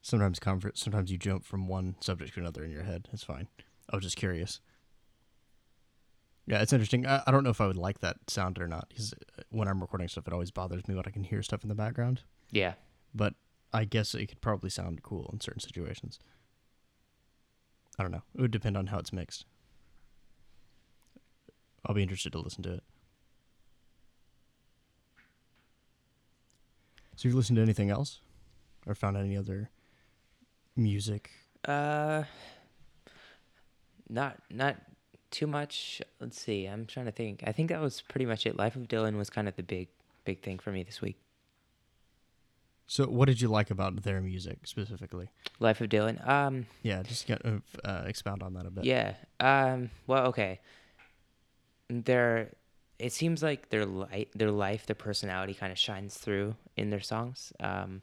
Sometimes 0.00 0.40
comfort, 0.40 0.76
sometimes 0.76 1.12
you 1.12 1.18
jump 1.18 1.44
from 1.44 1.68
one 1.68 1.94
subject 2.00 2.35
to 2.35 2.40
another 2.40 2.64
in 2.64 2.73
your 2.73 2.82
head. 2.82 3.09
It's 3.12 3.23
fine. 3.23 3.47
I 3.90 3.97
was 3.97 4.04
just 4.04 4.16
curious. 4.16 4.61
Yeah, 6.46 6.61
it's 6.61 6.72
interesting. 6.72 7.06
I, 7.06 7.22
I 7.26 7.30
don't 7.30 7.44
know 7.44 7.50
if 7.50 7.61
I 7.61 7.66
would 7.66 7.76
like 7.76 8.00
that 8.00 8.16
sound 8.28 8.58
or 8.58 8.66
not 8.66 8.88
because 8.88 9.14
when 9.50 9.68
I'm 9.68 9.80
recording 9.80 10.08
stuff, 10.08 10.26
it 10.26 10.32
always 10.32 10.50
bothers 10.50 10.87
me 10.88 10.94
when 10.94 11.04
I 11.06 11.11
can 11.11 11.25
hear 11.25 11.42
stuff 11.42 11.62
in 11.62 11.68
the 11.68 11.75
background. 11.75 12.22
Yeah. 12.50 12.75
But 13.14 13.34
I 13.72 13.84
guess 13.84 14.14
it 14.14 14.26
could 14.26 14.40
probably 14.40 14.70
sound 14.70 15.02
cool 15.02 15.30
in 15.32 15.40
certain 15.40 15.61
situations. 15.61 16.18
I 17.99 18.02
don't 18.02 18.12
know. 18.12 18.22
It 18.34 18.40
would 18.40 18.50
depend 18.50 18.76
on 18.76 18.88
how 18.88 18.99
it's 18.99 19.12
mixed. 19.12 19.44
I'll 21.87 21.94
be 21.94 22.02
interested 22.02 22.32
to 22.32 22.40
listen 22.40 22.62
to 22.64 22.75
it. 22.75 22.82
So 27.16 27.28
you've 27.28 27.37
listened 27.37 27.56
to 27.56 27.62
anything 27.62 27.90
else, 27.90 28.20
or 28.87 28.94
found 28.94 29.16
any 29.16 29.37
other 29.37 29.70
music? 30.75 31.30
Uh 31.64 32.25
not 34.08 34.38
not 34.50 34.76
too 35.33 35.47
much. 35.49 36.01
Let's 36.21 36.41
see. 36.41 36.67
I'm 36.67 36.87
trying 36.87 37.07
to 37.07 37.12
think. 37.12 37.43
I 37.47 37.51
think 37.53 37.71
that 37.71 37.81
was 37.81 38.03
pretty 38.03 38.27
much 38.27 38.47
it. 38.47 38.57
Life 38.57 38.77
of 38.77 38.83
Dylan 38.87 39.17
was 39.19 39.29
kind 39.31 39.49
of 39.49 39.57
the 39.57 39.62
big 39.65 39.89
big 40.25 40.41
thing 40.43 40.59
for 40.61 40.71
me 40.71 40.85
this 40.85 41.01
week. 41.03 41.17
So, 42.87 43.07
what 43.07 43.27
did 43.27 43.41
you 43.41 43.49
like 43.49 43.71
about 43.71 44.03
their 44.03 44.21
music 44.21 44.59
specifically? 44.67 45.29
Life 45.61 45.81
of 45.81 45.89
Dylan. 45.89 46.27
Um, 46.29 46.67
Yeah, 46.83 47.03
just 47.03 47.27
get 47.27 47.41
uh, 47.45 47.59
uh, 47.85 48.03
expound 48.07 48.43
on 48.43 48.55
that 48.55 48.67
a 48.67 48.71
bit. 48.71 48.85
yeah. 48.85 49.15
Um, 49.41 49.91
well, 50.07 50.27
okay. 50.27 50.61
Their, 51.89 52.51
it 52.99 53.12
seems 53.12 53.43
like 53.43 53.71
their 53.71 53.87
light, 53.87 54.29
their 54.35 54.51
life, 54.51 54.87
their 54.87 54.95
personality 54.97 55.55
kind 55.55 55.73
of 55.73 55.79
shines 55.79 56.17
through 56.17 56.55
in 56.77 56.91
their 56.91 57.01
songs. 57.01 57.53
Um, 57.61 58.03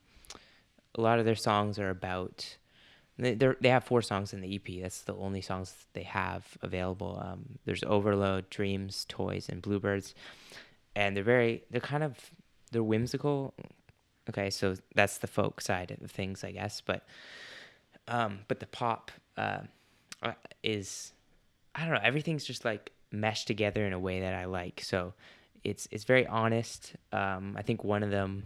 a 0.96 1.02
lot 1.02 1.20
of 1.20 1.26
their 1.26 1.36
songs 1.36 1.78
are 1.78 1.90
about. 1.90 2.58
They 3.20 3.36
they're, 3.36 3.56
have 3.64 3.84
four 3.84 4.02
songs 4.02 4.34
in 4.34 4.42
the 4.42 4.56
EP. 4.56 4.82
That's 4.82 5.02
the 5.02 5.16
only 5.16 5.42
songs 5.42 5.76
they 5.94 6.04
have 6.04 6.58
available. 6.62 7.22
Um, 7.24 7.60
there's 7.66 7.84
Overload, 7.84 8.50
Dreams, 8.50 9.06
Toys, 9.10 9.50
and 9.50 9.62
Bluebirds, 9.62 10.16
and 10.96 11.16
they're 11.16 11.24
very. 11.24 11.64
They're 11.70 11.82
kind 11.82 12.04
of. 12.04 12.18
They're 12.72 12.84
whimsical. 12.84 13.54
Okay, 14.30 14.50
so 14.50 14.76
that's 14.96 15.18
the 15.18 15.28
folk 15.28 15.60
side 15.60 15.98
of 16.02 16.12
things, 16.12 16.44
I 16.44 16.52
guess. 16.52 16.82
But, 16.82 17.04
um, 18.08 18.42
but 18.48 18.60
the 18.60 18.68
pop, 18.68 19.12
uh, 19.38 19.62
uh, 20.22 20.34
is 20.62 21.14
I 21.76 21.86
don't 21.86 21.94
know, 21.94 22.02
everything's 22.04 22.46
just 22.46 22.66
like 22.66 22.92
meshed 23.12 23.48
together 23.48 23.86
in 23.86 23.94
a 23.94 24.00
way 24.00 24.20
that 24.22 24.34
I 24.34 24.46
like. 24.46 24.82
So 24.82 25.14
it's 25.64 25.88
it's 25.92 26.04
very 26.04 26.26
honest. 26.28 26.96
Um, 27.12 27.56
I 27.58 27.62
think 27.62 27.84
one 27.84 28.04
of 28.04 28.12
them 28.12 28.44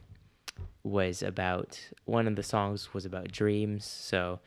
was 0.83 1.23
about 1.23 1.79
one 2.05 2.27
of 2.27 2.35
the 2.35 2.43
songs 2.43 2.93
was 2.93 3.05
about 3.05 3.31
dreams. 3.31 3.85
So 3.85 4.39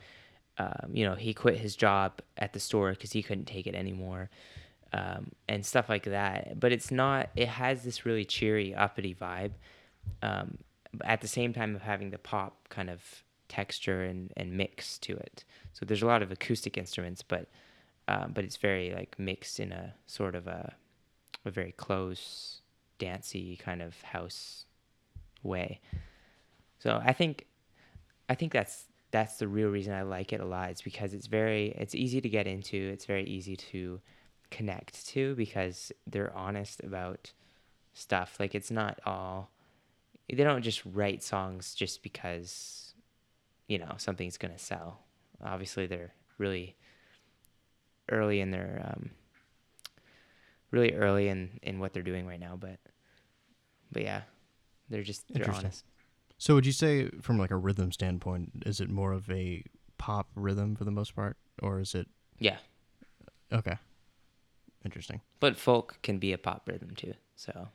um, 0.59 0.91
you 0.91 1.05
know, 1.05 1.15
he 1.15 1.33
quit 1.33 1.57
his 1.57 1.75
job 1.75 2.21
at 2.37 2.53
the 2.53 2.59
store 2.59 2.91
because 2.91 3.11
he 3.11 3.21
couldn't 3.23 3.45
take 3.45 3.67
it 3.67 3.75
anymore. 3.75 4.29
Um, 4.93 5.31
and 5.49 5.65
stuff 5.65 5.89
like 5.89 6.05
that. 6.05 6.59
But 6.59 6.71
it's 6.71 6.91
not. 6.91 7.29
It 7.35 7.49
has 7.49 7.83
this 7.83 8.05
really 8.05 8.23
cheery, 8.23 8.73
uppity 8.73 9.13
vibe. 9.13 9.51
Um, 10.21 10.59
at 11.03 11.21
the 11.21 11.27
same 11.27 11.53
time 11.53 11.75
of 11.75 11.81
having 11.81 12.11
the 12.11 12.17
pop 12.17 12.69
kind 12.69 12.89
of 12.89 13.23
texture 13.49 14.03
and, 14.03 14.31
and 14.37 14.53
mix 14.53 14.97
to 14.99 15.15
it. 15.15 15.43
So 15.73 15.85
there's 15.85 16.01
a 16.01 16.07
lot 16.07 16.21
of 16.21 16.31
acoustic 16.31 16.77
instruments, 16.77 17.21
but 17.21 17.47
um, 18.07 18.31
but 18.33 18.45
it's 18.45 18.57
very 18.57 18.93
like 18.93 19.19
mixed 19.19 19.59
in 19.59 19.71
a 19.71 19.93
sort 20.05 20.35
of 20.35 20.47
a 20.47 20.75
a 21.45 21.51
very 21.51 21.73
close, 21.73 22.61
dancey 22.97 23.57
kind 23.57 23.81
of 23.81 24.01
house 24.01 24.65
way. 25.43 25.81
So 26.79 27.01
I 27.03 27.13
think 27.13 27.45
I 28.29 28.35
think 28.35 28.53
that's 28.53 28.85
that's 29.11 29.37
the 29.37 29.47
real 29.47 29.69
reason 29.69 29.93
I 29.93 30.01
like 30.01 30.33
it 30.33 30.41
a 30.41 30.45
lot. 30.45 30.69
It's 30.69 30.81
because 30.81 31.13
it's 31.13 31.27
very 31.27 31.73
it's 31.77 31.95
easy 31.95 32.21
to 32.21 32.29
get 32.29 32.47
into. 32.47 32.77
It's 32.77 33.05
very 33.05 33.23
easy 33.25 33.55
to 33.55 34.01
connect 34.51 35.07
to 35.07 35.35
because 35.35 35.91
they're 36.05 36.35
honest 36.35 36.81
about 36.83 37.31
stuff. 37.93 38.37
Like 38.39 38.55
it's 38.55 38.71
not 38.71 38.99
all 39.05 39.51
they 40.29 40.43
don't 40.43 40.61
just 40.61 40.81
write 40.85 41.23
songs 41.23 41.73
just 41.73 42.03
because 42.03 42.93
you 43.67 43.77
know 43.77 43.93
something's 43.97 44.37
gonna 44.37 44.59
sell. 44.59 45.03
Obviously, 45.43 45.87
they're 45.87 46.13
really 46.37 46.75
early 48.09 48.41
in 48.41 48.51
their 48.51 48.81
um, 48.83 49.11
really 50.71 50.93
early 50.93 51.29
in 51.29 51.59
in 51.61 51.79
what 51.79 51.93
they're 51.93 52.03
doing 52.03 52.27
right 52.27 52.39
now. 52.39 52.57
But 52.59 52.79
but 53.91 54.03
yeah, 54.03 54.21
they're 54.89 55.03
just 55.03 55.23
they're 55.33 55.49
honest. 55.49 55.85
So, 56.37 56.53
would 56.55 56.65
you 56.65 56.71
say, 56.71 57.09
from 57.21 57.37
like 57.39 57.51
a 57.51 57.55
rhythm 57.57 57.91
standpoint, 57.91 58.63
is 58.65 58.79
it 58.79 58.89
more 58.89 59.11
of 59.11 59.29
a 59.31 59.63
pop 59.97 60.27
rhythm 60.35 60.75
for 60.75 60.83
the 60.83 60.91
most 60.91 61.15
part, 61.15 61.35
or 61.61 61.79
is 61.79 61.95
it 61.95 62.07
Yeah, 62.39 62.57
okay? 63.51 63.77
Interesting. 64.85 65.21
but 65.39 65.57
folk 65.57 65.97
can 66.03 66.17
be 66.19 66.31
a 66.33 66.37
pop 66.37 66.67
rhythm 66.67 66.91
too. 66.95 67.13
So 67.35 67.69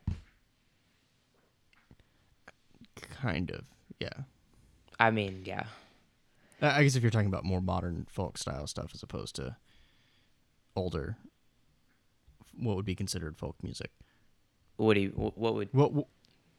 Kind 3.21 3.51
of. 3.51 3.65
Yeah. 4.01 4.13
I 4.99 5.11
mean, 5.11 5.43
yeah, 5.45 5.65
I 6.61 6.83
guess 6.83 6.95
if 6.97 7.03
you're 7.03 7.11
talking 7.11 7.27
about 7.29 7.45
more 7.45 7.61
modern 7.61 8.07
folk 8.09 8.39
style 8.39 8.67
stuff 8.67 8.91
as 8.95 9.03
opposed 9.03 9.35
to 9.37 9.57
older, 10.77 11.17
what 12.57 12.77
would 12.77 12.85
be 12.85 12.95
considered 12.95 13.37
folk 13.37 13.57
music? 13.63 13.91
what 14.77 14.95
do 14.95 15.01
you 15.01 15.11
what 15.11 15.55
would 15.55 15.69
What? 15.73 16.07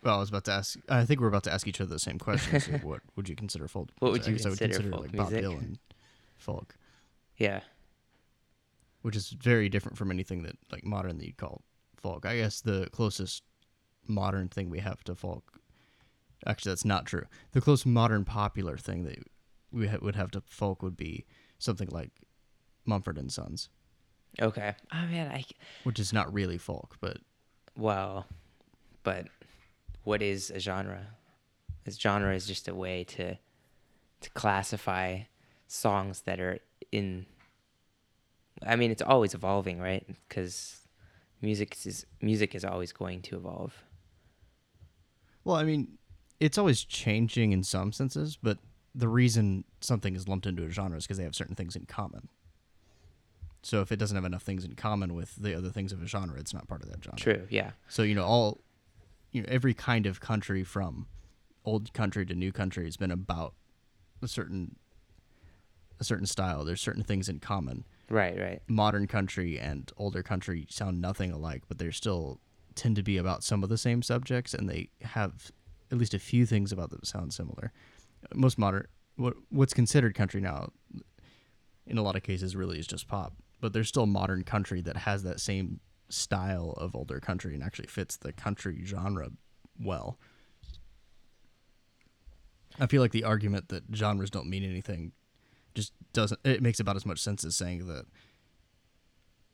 What 0.03 0.11
well, 0.11 0.17
I 0.17 0.19
was 0.19 0.29
about 0.29 0.45
to 0.45 0.51
ask. 0.51 0.77
I 0.89 1.05
think 1.05 1.19
we're 1.21 1.27
about 1.27 1.43
to 1.45 1.53
ask 1.53 1.67
each 1.67 1.81
other 1.81 1.89
the 1.89 1.99
same 1.99 2.19
question. 2.19 2.59
so 2.59 2.71
what 2.83 3.01
would 3.15 3.29
you 3.29 3.35
consider 3.35 3.67
folk? 3.67 3.89
What 3.99 4.11
would 4.11 4.27
music? 4.27 4.45
I 4.45 4.45
you 4.45 4.47
I 4.47 4.49
would 4.49 4.59
consider 4.59 4.73
consider 4.73 4.91
folk 4.91 5.01
like 5.01 5.13
music? 5.13 5.43
Bob 5.43 5.53
Dylan 5.53 5.77
folk, 6.37 6.75
yeah 7.37 7.61
which 9.03 9.15
is 9.15 9.29
very 9.29 9.69
different 9.69 9.97
from 9.97 10.09
anything 10.09 10.43
that 10.43 10.57
like 10.71 10.83
modern 10.83 11.17
that 11.17 11.25
you'd 11.25 11.37
call 11.37 11.61
folk. 11.97 12.25
I 12.25 12.37
guess 12.37 12.61
the 12.61 12.87
closest 12.91 13.43
modern 14.07 14.47
thing 14.47 14.69
we 14.69 14.79
have 14.79 15.03
to 15.03 15.13
folk. 15.15 15.59
Actually, 16.45 16.71
that's 16.71 16.85
not 16.85 17.05
true. 17.05 17.25
The 17.51 17.61
closest 17.61 17.85
modern 17.85 18.25
popular 18.25 18.77
thing 18.77 19.03
that 19.03 19.19
we 19.71 19.87
ha- 19.87 19.97
would 20.01 20.15
have 20.15 20.31
to 20.31 20.41
folk 20.45 20.81
would 20.81 20.97
be 20.97 21.25
something 21.59 21.89
like 21.89 22.11
Mumford 22.85 23.17
and 23.17 23.31
Sons, 23.31 23.69
okay. 24.41 24.75
Oh 24.93 25.05
man, 25.07 25.31
I 25.31 25.45
which 25.83 25.99
is 25.99 26.11
not 26.13 26.33
really 26.33 26.57
folk, 26.57 26.97
but 27.01 27.17
well, 27.77 28.25
but 29.03 29.27
what 30.03 30.21
is 30.21 30.51
a 30.51 30.59
genre? 30.59 31.07
A 31.85 31.91
genre 31.91 32.35
is 32.35 32.47
just 32.47 32.67
a 32.67 32.75
way 32.75 33.03
to 33.05 33.37
to 34.21 34.29
classify 34.31 35.19
songs 35.67 36.21
that 36.21 36.39
are 36.39 36.59
in. 36.91 37.25
I 38.65 38.75
mean, 38.75 38.91
it's 38.91 39.01
always 39.01 39.33
evolving, 39.33 39.79
right? 39.79 40.05
Because 40.27 40.87
music 41.41 41.77
is 41.85 42.05
music 42.21 42.55
is 42.55 42.63
always 42.63 42.91
going 42.91 43.21
to 43.23 43.35
evolve. 43.35 43.83
Well, 45.43 45.57
I 45.57 45.63
mean, 45.63 45.97
it's 46.39 46.57
always 46.57 46.83
changing 46.83 47.51
in 47.51 47.63
some 47.63 47.91
senses, 47.91 48.37
but 48.41 48.59
the 48.95 49.09
reason 49.09 49.65
something 49.81 50.15
is 50.15 50.27
lumped 50.27 50.45
into 50.45 50.63
a 50.63 50.69
genre 50.69 50.97
is 50.97 51.05
because 51.05 51.17
they 51.17 51.23
have 51.23 51.35
certain 51.35 51.55
things 51.55 51.75
in 51.75 51.85
common. 51.85 52.29
So 53.61 53.81
if 53.81 53.91
it 53.91 53.97
doesn't 53.97 54.15
have 54.15 54.25
enough 54.25 54.43
things 54.43 54.65
in 54.65 54.75
common 54.75 55.13
with 55.15 55.35
the 55.35 55.57
other 55.57 55.69
things 55.69 55.91
of 55.91 56.01
a 56.01 56.05
genre, 56.05 56.39
it's 56.39 56.53
not 56.53 56.67
part 56.67 56.83
of 56.83 56.89
that 56.89 57.03
genre. 57.03 57.17
True. 57.17 57.47
Yeah. 57.49 57.71
So 57.87 58.03
you 58.03 58.15
know, 58.15 58.25
all 58.25 58.61
you 59.33 59.41
know, 59.41 59.47
every 59.51 59.73
kind 59.73 60.05
of 60.05 60.21
country 60.21 60.63
from 60.63 61.07
old 61.65 61.91
country 61.93 62.25
to 62.25 62.33
new 62.33 62.51
country 62.51 62.85
has 62.85 62.95
been 62.95 63.11
about 63.11 63.53
a 64.21 64.27
certain 64.27 64.77
a 65.99 66.03
certain 66.03 66.25
style. 66.25 66.63
There's 66.63 66.81
certain 66.81 67.03
things 67.03 67.29
in 67.29 67.39
common. 67.39 67.85
Right. 68.09 68.37
Right. 68.37 68.61
Modern 68.67 69.07
country 69.07 69.59
and 69.59 69.91
older 69.97 70.23
country 70.23 70.67
sound 70.69 71.01
nothing 71.01 71.31
alike, 71.31 71.63
but 71.67 71.77
they 71.77 71.89
still 71.91 72.39
tend 72.75 72.95
to 72.95 73.03
be 73.03 73.17
about 73.17 73.43
some 73.43 73.63
of 73.63 73.69
the 73.69 73.77
same 73.77 74.01
subjects, 74.01 74.53
and 74.53 74.69
they 74.69 74.89
have 75.01 75.51
at 75.91 75.97
least 75.97 76.13
a 76.13 76.19
few 76.19 76.45
things 76.45 76.71
about 76.71 76.89
them 76.89 76.99
that 77.01 77.07
sound 77.07 77.33
similar. 77.33 77.71
Most 78.33 78.57
modern, 78.57 78.87
what 79.15 79.35
what's 79.49 79.73
considered 79.73 80.15
country 80.15 80.41
now, 80.41 80.71
in 81.87 81.97
a 81.97 82.03
lot 82.03 82.15
of 82.15 82.23
cases, 82.23 82.55
really 82.55 82.79
is 82.79 82.87
just 82.87 83.07
pop. 83.07 83.33
But 83.61 83.73
there's 83.73 83.87
still 83.87 84.05
modern 84.05 84.43
country 84.43 84.81
that 84.81 84.97
has 84.97 85.23
that 85.23 85.39
same 85.39 85.79
style 86.09 86.73
of 86.77 86.95
older 86.95 87.19
country 87.19 87.53
and 87.53 87.63
actually 87.63 87.87
fits 87.87 88.17
the 88.17 88.33
country 88.33 88.81
genre 88.85 89.29
well. 89.79 90.17
I 92.79 92.87
feel 92.87 93.01
like 93.01 93.11
the 93.11 93.23
argument 93.23 93.69
that 93.69 93.83
genres 93.93 94.29
don't 94.29 94.49
mean 94.49 94.63
anything 94.63 95.11
just 95.75 95.93
doesn't 96.11 96.39
it 96.43 96.61
makes 96.61 96.79
about 96.79 96.95
as 96.95 97.05
much 97.05 97.19
sense 97.19 97.43
as 97.43 97.55
saying 97.55 97.87
that 97.87 98.05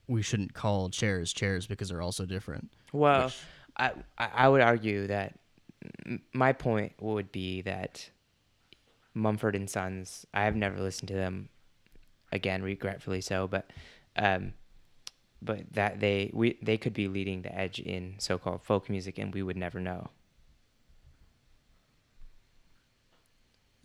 we 0.08 0.22
shouldn't 0.22 0.53
call 0.53 0.89
chairs 0.89 1.32
chairs 1.32 1.68
because 1.68 1.89
they're 1.89 2.01
also 2.01 2.25
different. 2.25 2.72
Well, 2.91 3.25
Which- 3.25 3.41
I 3.77 3.91
I 4.18 4.29
I 4.34 4.50
would 4.50 4.62
argue 4.62 5.08
that 5.08 5.38
my 6.34 6.51
point 6.53 6.94
would 7.01 7.32
be 7.32 7.62
that 7.62 8.10
Mumford 9.13 9.56
and 9.56 9.70
Sons. 9.70 10.25
I 10.34 10.44
have 10.44 10.56
never 10.56 10.79
listened 10.79 11.08
to 11.10 11.13
them 11.13 11.50
again, 12.32 12.62
regretfully 12.62 13.22
so, 13.22 13.48
but 13.48 13.72
um, 14.15 14.53
but 15.41 15.62
that 15.74 16.00
they 16.00 16.31
we 16.34 16.58
they 16.62 16.77
could 16.77 16.93
be 16.93 17.08
leading 17.08 17.41
the 17.41 17.55
edge 17.55 17.79
in 17.79 18.15
so-called 18.17 18.63
folk 18.63 18.89
music, 18.89 19.17
and 19.17 19.34
we 19.34 19.43
would 19.43 19.58
never 19.58 19.79
know. 19.79 20.10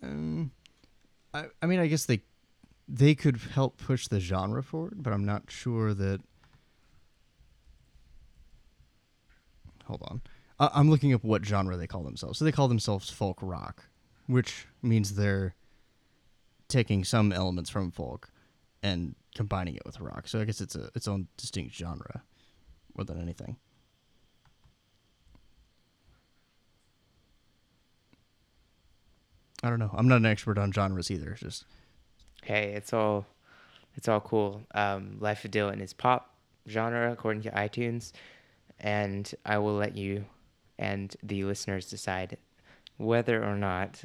Um, 0.02 0.50
I 1.32 1.46
I 1.62 1.66
mean 1.66 1.80
I 1.80 1.86
guess 1.86 2.04
they 2.06 2.22
they 2.88 3.14
could 3.14 3.36
help 3.36 3.78
push 3.78 4.08
the 4.08 4.20
genre 4.20 4.62
forward, 4.62 5.02
but 5.02 5.12
I'm 5.12 5.24
not 5.24 5.50
sure 5.50 5.94
that. 5.94 6.20
Hold 9.86 10.02
on, 10.08 10.22
I'm 10.58 10.90
looking 10.90 11.12
up 11.12 11.24
what 11.24 11.44
genre 11.44 11.76
they 11.76 11.86
call 11.86 12.02
themselves. 12.02 12.38
So 12.38 12.44
they 12.44 12.52
call 12.52 12.68
themselves 12.68 13.10
folk 13.10 13.38
rock, 13.42 13.84
which 14.26 14.66
means 14.82 15.14
they're 15.14 15.54
taking 16.68 17.04
some 17.04 17.32
elements 17.32 17.68
from 17.68 17.90
folk 17.90 18.30
and 18.84 19.16
combining 19.34 19.74
it 19.74 19.82
with 19.84 19.98
rock. 19.98 20.28
So 20.28 20.40
I 20.40 20.44
guess 20.44 20.60
it's 20.60 20.76
a 20.76 20.90
its 20.94 21.08
own 21.08 21.26
distinct 21.36 21.74
genre 21.74 22.22
more 22.94 23.04
than 23.04 23.20
anything. 23.20 23.56
I 29.62 29.70
don't 29.70 29.78
know. 29.78 29.90
I'm 29.94 30.06
not 30.06 30.16
an 30.16 30.26
expert 30.26 30.58
on 30.58 30.70
genres 30.70 31.10
either. 31.10 31.32
It's 31.32 31.40
Just 31.40 31.64
Hey, 32.42 32.74
it's 32.74 32.92
all 32.92 33.24
it's 33.96 34.06
all 34.06 34.20
cool. 34.20 34.60
Um, 34.74 35.16
Life 35.18 35.44
of 35.46 35.50
Dylan 35.50 35.80
is 35.80 35.94
pop 35.94 36.34
genre 36.68 37.10
according 37.10 37.42
to 37.44 37.50
iTunes, 37.52 38.12
and 38.78 39.34
I 39.46 39.58
will 39.58 39.74
let 39.74 39.96
you 39.96 40.26
and 40.78 41.16
the 41.22 41.44
listeners 41.44 41.88
decide 41.88 42.36
whether 42.98 43.42
or 43.42 43.56
not 43.56 44.04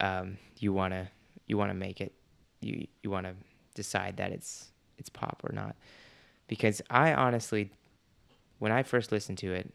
um, 0.00 0.36
you 0.58 0.74
wanna 0.74 1.10
you 1.46 1.56
wanna 1.56 1.74
make 1.74 2.02
it 2.02 2.12
you 2.60 2.86
you 3.02 3.10
wanna 3.10 3.34
decide 3.74 4.16
that 4.16 4.32
it's 4.32 4.70
it's 4.96 5.08
pop 5.08 5.42
or 5.44 5.52
not, 5.52 5.76
because 6.46 6.80
I 6.88 7.12
honestly, 7.12 7.70
when 8.58 8.72
I 8.72 8.82
first 8.82 9.12
listened 9.12 9.38
to 9.38 9.52
it, 9.52 9.72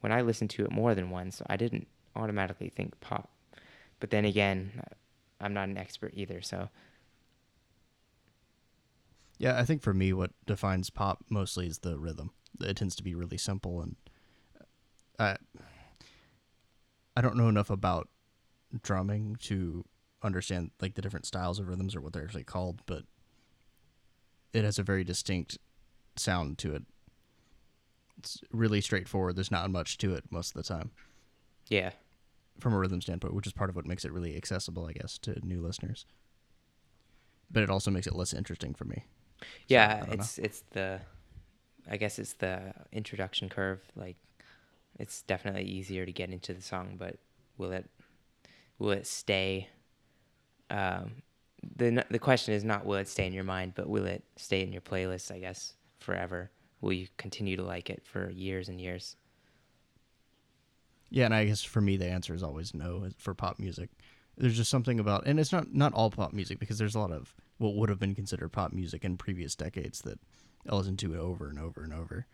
when 0.00 0.12
I 0.12 0.20
listened 0.20 0.50
to 0.50 0.64
it 0.64 0.70
more 0.70 0.94
than 0.94 1.10
once, 1.10 1.40
I 1.46 1.56
didn't 1.56 1.86
automatically 2.16 2.68
think 2.68 2.98
pop, 3.00 3.30
but 4.00 4.10
then 4.10 4.24
again, 4.24 4.82
I'm 5.40 5.54
not 5.54 5.68
an 5.68 5.78
expert 5.78 6.12
either, 6.14 6.42
so. 6.42 6.68
Yeah, 9.38 9.58
I 9.58 9.64
think 9.64 9.82
for 9.82 9.92
me, 9.92 10.12
what 10.12 10.30
defines 10.46 10.90
pop 10.90 11.24
mostly 11.28 11.66
is 11.66 11.78
the 11.78 11.98
rhythm. 11.98 12.30
It 12.60 12.76
tends 12.76 12.94
to 12.96 13.02
be 13.02 13.14
really 13.14 13.38
simple, 13.38 13.80
and 13.80 13.96
I 15.18 15.36
I 17.16 17.20
don't 17.20 17.36
know 17.36 17.48
enough 17.48 17.70
about 17.70 18.08
drumming 18.82 19.36
to 19.42 19.84
understand 20.24 20.70
like 20.80 20.94
the 20.94 21.02
different 21.02 21.26
styles 21.26 21.58
of 21.60 21.68
rhythms 21.68 21.94
or 21.94 22.00
what 22.00 22.12
they're 22.12 22.24
actually 22.24 22.44
called, 22.44 22.82
but 22.86 23.04
it 24.52 24.64
has 24.64 24.78
a 24.78 24.82
very 24.82 25.04
distinct 25.04 25.58
sound 26.16 26.58
to 26.58 26.74
it. 26.74 26.82
It's 28.18 28.40
really 28.50 28.80
straightforward. 28.80 29.36
There's 29.36 29.50
not 29.50 29.70
much 29.70 29.98
to 29.98 30.14
it 30.14 30.24
most 30.30 30.56
of 30.56 30.62
the 30.62 30.68
time 30.68 30.90
yeah, 31.68 31.90
from 32.60 32.74
a 32.74 32.78
rhythm 32.78 33.00
standpoint, 33.00 33.34
which 33.34 33.46
is 33.46 33.52
part 33.52 33.70
of 33.70 33.76
what 33.76 33.86
makes 33.86 34.04
it 34.04 34.12
really 34.12 34.36
accessible, 34.36 34.86
I 34.86 34.92
guess, 34.92 35.18
to 35.18 35.34
new 35.44 35.60
listeners. 35.60 36.06
But 37.50 37.62
it 37.62 37.70
also 37.70 37.90
makes 37.90 38.06
it 38.06 38.14
less 38.14 38.32
interesting 38.32 38.74
for 38.74 38.84
me. 38.84 39.04
Yeah, 39.68 40.00
don't 40.00 40.08
know. 40.08 40.14
it's 40.14 40.38
it's 40.38 40.62
the, 40.70 41.00
I 41.90 41.96
guess 41.96 42.18
it's 42.18 42.34
the 42.34 42.74
introduction 42.92 43.48
curve. 43.48 43.80
Like, 43.96 44.16
it's 44.98 45.22
definitely 45.22 45.64
easier 45.64 46.06
to 46.06 46.12
get 46.12 46.30
into 46.30 46.54
the 46.54 46.62
song, 46.62 46.96
but 46.98 47.16
will 47.58 47.72
it, 47.72 47.90
will 48.78 48.90
it 48.90 49.06
stay? 49.06 49.68
Um, 50.70 51.22
the 51.76 52.04
the 52.10 52.18
question 52.18 52.54
is 52.54 52.64
not 52.64 52.84
will 52.84 52.96
it 52.96 53.08
stay 53.08 53.26
in 53.26 53.32
your 53.32 53.44
mind, 53.44 53.72
but 53.74 53.88
will 53.88 54.06
it 54.06 54.24
stay 54.36 54.62
in 54.62 54.72
your 54.72 54.82
playlist? 54.82 55.32
I 55.32 55.38
guess 55.38 55.74
forever. 56.00 56.50
Will 56.80 56.92
you 56.92 57.08
continue 57.16 57.56
to 57.56 57.62
like 57.62 57.88
it 57.88 58.02
for 58.04 58.30
years 58.30 58.68
and 58.68 58.80
years? 58.80 59.16
Yeah, 61.10 61.26
and 61.26 61.34
I 61.34 61.46
guess 61.46 61.62
for 61.62 61.80
me 61.80 61.96
the 61.96 62.06
answer 62.06 62.34
is 62.34 62.42
always 62.42 62.74
no 62.74 63.08
for 63.16 63.34
pop 63.34 63.58
music. 63.58 63.90
There's 64.36 64.56
just 64.56 64.70
something 64.70 64.98
about, 64.98 65.26
and 65.26 65.38
it's 65.38 65.52
not 65.52 65.72
not 65.72 65.92
all 65.94 66.10
pop 66.10 66.32
music 66.32 66.58
because 66.58 66.78
there's 66.78 66.94
a 66.94 67.00
lot 67.00 67.12
of 67.12 67.34
what 67.58 67.76
would 67.76 67.88
have 67.88 68.00
been 68.00 68.14
considered 68.14 68.50
pop 68.50 68.72
music 68.72 69.04
in 69.04 69.16
previous 69.16 69.54
decades 69.54 70.02
that 70.02 70.18
I 70.68 70.74
listen 70.74 70.96
to 70.98 71.14
it 71.14 71.18
over 71.18 71.48
and 71.48 71.58
over 71.58 71.82
and 71.82 71.92
over. 71.92 72.26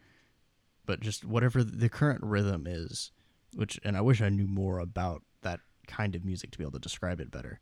But 0.86 1.00
just 1.00 1.24
whatever 1.24 1.62
the 1.62 1.88
current 1.88 2.22
rhythm 2.22 2.66
is, 2.66 3.12
which, 3.54 3.78
and 3.84 3.96
I 3.96 4.00
wish 4.00 4.20
I 4.20 4.28
knew 4.28 4.46
more 4.46 4.78
about 4.78 5.22
that 5.42 5.60
kind 5.86 6.14
of 6.14 6.24
music 6.24 6.50
to 6.52 6.58
be 6.58 6.64
able 6.64 6.72
to 6.72 6.78
describe 6.78 7.20
it 7.20 7.30
better. 7.30 7.60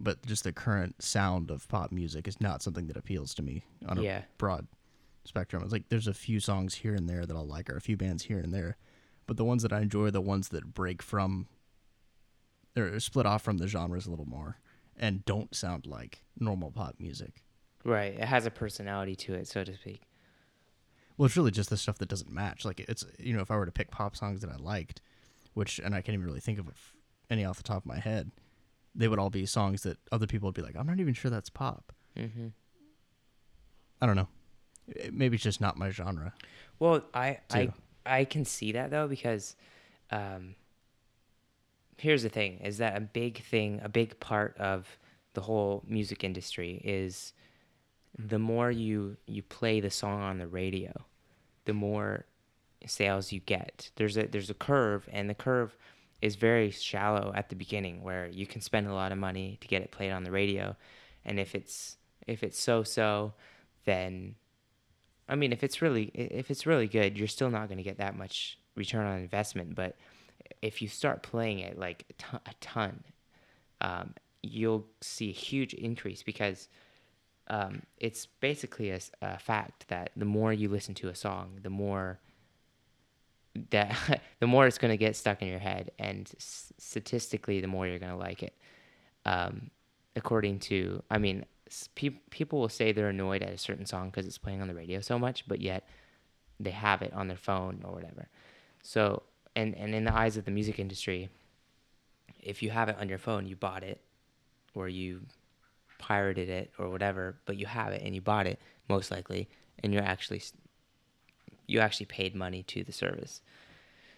But 0.00 0.24
just 0.26 0.44
the 0.44 0.52
current 0.52 1.02
sound 1.02 1.50
of 1.50 1.66
pop 1.68 1.90
music 1.90 2.28
is 2.28 2.40
not 2.40 2.62
something 2.62 2.86
that 2.86 2.96
appeals 2.96 3.34
to 3.34 3.42
me 3.42 3.64
on 3.86 3.98
a 3.98 4.02
Yeah. 4.02 4.22
broad 4.38 4.66
spectrum. 5.24 5.62
It's 5.62 5.72
like 5.72 5.88
there's 5.88 6.06
a 6.06 6.14
few 6.14 6.38
songs 6.40 6.74
here 6.76 6.94
and 6.94 7.08
there 7.08 7.26
that 7.26 7.36
I'll 7.36 7.46
like, 7.46 7.68
or 7.68 7.76
a 7.76 7.80
few 7.80 7.96
bands 7.96 8.24
here 8.24 8.38
and 8.38 8.52
there, 8.54 8.76
but 9.26 9.36
the 9.36 9.44
ones 9.44 9.62
that 9.62 9.72
I 9.72 9.80
enjoy 9.80 10.04
are 10.06 10.10
the 10.10 10.20
ones 10.20 10.48
that 10.50 10.72
break 10.74 11.02
from 11.02 11.48
or 12.76 13.00
split 13.00 13.26
off 13.26 13.42
from 13.42 13.58
the 13.58 13.66
genres 13.66 14.06
a 14.06 14.10
little 14.10 14.24
more 14.28 14.58
and 14.96 15.24
don't 15.24 15.54
sound 15.54 15.84
like 15.86 16.22
normal 16.38 16.70
pop 16.70 16.94
music. 16.98 17.42
Right. 17.84 18.14
It 18.14 18.24
has 18.24 18.46
a 18.46 18.50
personality 18.50 19.16
to 19.16 19.34
it, 19.34 19.48
so 19.48 19.64
to 19.64 19.74
speak. 19.74 20.02
Well, 21.16 21.26
it's 21.26 21.36
really 21.36 21.50
just 21.50 21.70
the 21.70 21.76
stuff 21.76 21.98
that 21.98 22.08
doesn't 22.08 22.30
match. 22.30 22.64
Like 22.64 22.80
it's 22.80 23.04
you 23.18 23.34
know, 23.34 23.40
if 23.42 23.50
I 23.50 23.56
were 23.56 23.66
to 23.66 23.72
pick 23.72 23.90
pop 23.90 24.14
songs 24.14 24.42
that 24.42 24.50
I 24.50 24.56
liked, 24.56 25.00
which 25.54 25.80
and 25.80 25.92
I 25.94 26.02
can't 26.02 26.14
even 26.14 26.24
really 26.26 26.40
think 26.40 26.60
of 26.60 26.68
any 27.28 27.44
off 27.44 27.56
the 27.56 27.64
top 27.64 27.78
of 27.78 27.86
my 27.86 27.98
head, 27.98 28.30
they 28.98 29.08
would 29.08 29.18
all 29.18 29.30
be 29.30 29.46
songs 29.46 29.82
that 29.84 29.96
other 30.12 30.26
people 30.26 30.48
would 30.48 30.54
be 30.54 30.60
like, 30.62 30.76
I'm 30.76 30.86
not 30.86 31.00
even 31.00 31.14
sure 31.14 31.30
that's 31.30 31.48
pop. 31.48 31.92
Mm-hmm. 32.16 32.48
I 34.02 34.06
don't 34.06 34.16
know. 34.16 34.28
It- 34.88 35.14
Maybe 35.14 35.36
it's 35.36 35.44
just 35.44 35.60
not 35.60 35.78
my 35.78 35.88
genre. 35.90 36.34
Well, 36.78 37.02
I 37.14 37.38
I. 37.50 37.72
I 38.04 38.24
can 38.24 38.44
see 38.44 38.72
that 38.72 38.90
though 38.90 39.06
because 39.08 39.54
um 40.10 40.54
here's 41.98 42.22
the 42.22 42.28
thing 42.28 42.58
is 42.64 42.78
that 42.78 42.96
a 42.96 43.00
big 43.00 43.42
thing, 43.42 43.80
a 43.82 43.88
big 43.88 44.18
part 44.20 44.56
of 44.58 44.98
the 45.34 45.42
whole 45.42 45.84
music 45.86 46.24
industry 46.24 46.80
is 46.84 47.32
the 48.18 48.38
more 48.38 48.70
you 48.70 49.16
you 49.26 49.42
play 49.42 49.80
the 49.80 49.90
song 49.90 50.22
on 50.22 50.38
the 50.38 50.46
radio, 50.46 50.92
the 51.66 51.74
more 51.74 52.24
sales 52.86 53.30
you 53.32 53.40
get. 53.40 53.90
There's 53.96 54.16
a 54.16 54.26
there's 54.26 54.48
a 54.50 54.54
curve 54.54 55.08
and 55.12 55.28
the 55.28 55.34
curve 55.34 55.76
is 56.20 56.36
very 56.36 56.70
shallow 56.70 57.32
at 57.34 57.48
the 57.48 57.56
beginning 57.56 58.02
where 58.02 58.26
you 58.28 58.46
can 58.46 58.60
spend 58.60 58.86
a 58.86 58.94
lot 58.94 59.12
of 59.12 59.18
money 59.18 59.56
to 59.60 59.68
get 59.68 59.82
it 59.82 59.90
played 59.90 60.10
on 60.10 60.24
the 60.24 60.30
radio 60.30 60.76
and 61.24 61.38
if 61.38 61.54
it's 61.54 61.96
if 62.26 62.42
it's 62.42 62.58
so-so 62.58 63.32
then 63.84 64.34
I 65.28 65.34
mean, 65.34 65.52
if 65.52 65.62
it's 65.62 65.82
really 65.82 66.04
if 66.14 66.50
it's 66.50 66.66
really 66.66 66.88
good, 66.88 67.18
you're 67.18 67.28
still 67.28 67.50
not 67.50 67.68
going 67.68 67.78
to 67.78 67.84
get 67.84 67.98
that 67.98 68.16
much 68.16 68.58
return 68.74 69.06
on 69.06 69.18
investment. 69.18 69.74
But 69.74 69.96
if 70.62 70.80
you 70.80 70.88
start 70.88 71.22
playing 71.22 71.58
it 71.58 71.78
like 71.78 72.04
a 72.46 72.54
ton, 72.60 73.04
a 73.80 73.86
um, 73.86 74.14
you'll 74.42 74.86
see 75.00 75.28
a 75.28 75.32
huge 75.32 75.74
increase 75.74 76.22
because 76.22 76.68
um, 77.48 77.82
it's 77.98 78.26
basically 78.26 78.90
a 78.90 79.38
fact 79.38 79.88
that 79.88 80.10
the 80.16 80.24
more 80.24 80.52
you 80.52 80.68
listen 80.68 80.94
to 80.94 81.08
a 81.08 81.14
song, 81.14 81.58
the 81.62 81.70
more 81.70 82.18
that 83.70 84.22
the 84.40 84.46
more 84.46 84.66
it's 84.66 84.78
going 84.78 84.92
to 84.92 84.96
get 84.96 85.16
stuck 85.16 85.42
in 85.42 85.48
your 85.48 85.58
head, 85.58 85.90
and 85.98 86.30
statistically, 86.38 87.60
the 87.60 87.68
more 87.68 87.86
you're 87.86 87.98
going 87.98 88.12
to 88.12 88.18
like 88.18 88.42
it. 88.42 88.54
Um, 89.24 89.70
according 90.16 90.58
to, 90.60 91.02
I 91.10 91.18
mean, 91.18 91.44
pe- 91.94 92.20
people 92.30 92.60
will 92.60 92.68
say 92.68 92.92
they're 92.92 93.08
annoyed 93.08 93.42
at 93.42 93.52
a 93.52 93.58
certain 93.58 93.86
song 93.86 94.10
because 94.10 94.26
it's 94.26 94.38
playing 94.38 94.62
on 94.62 94.68
the 94.68 94.74
radio 94.74 95.00
so 95.00 95.18
much, 95.18 95.46
but 95.46 95.60
yet 95.60 95.88
they 96.60 96.70
have 96.70 97.02
it 97.02 97.12
on 97.12 97.28
their 97.28 97.36
phone 97.36 97.82
or 97.84 97.92
whatever. 97.92 98.28
So, 98.82 99.22
and 99.54 99.74
and 99.76 99.94
in 99.94 100.04
the 100.04 100.14
eyes 100.14 100.36
of 100.36 100.44
the 100.44 100.50
music 100.50 100.78
industry, 100.78 101.28
if 102.40 102.62
you 102.62 102.70
have 102.70 102.88
it 102.88 102.96
on 102.98 103.08
your 103.08 103.18
phone, 103.18 103.46
you 103.46 103.56
bought 103.56 103.82
it, 103.82 104.00
or 104.74 104.88
you 104.88 105.22
pirated 105.98 106.48
it 106.48 106.70
or 106.78 106.88
whatever, 106.88 107.36
but 107.44 107.56
you 107.56 107.66
have 107.66 107.92
it 107.92 108.02
and 108.02 108.14
you 108.14 108.20
bought 108.20 108.46
it 108.46 108.60
most 108.88 109.10
likely, 109.10 109.48
and 109.82 109.92
you're 109.92 110.02
actually 110.02 110.42
you 111.68 111.78
actually 111.80 112.06
paid 112.06 112.34
money 112.34 112.62
to 112.64 112.82
the 112.82 112.92
service. 112.92 113.40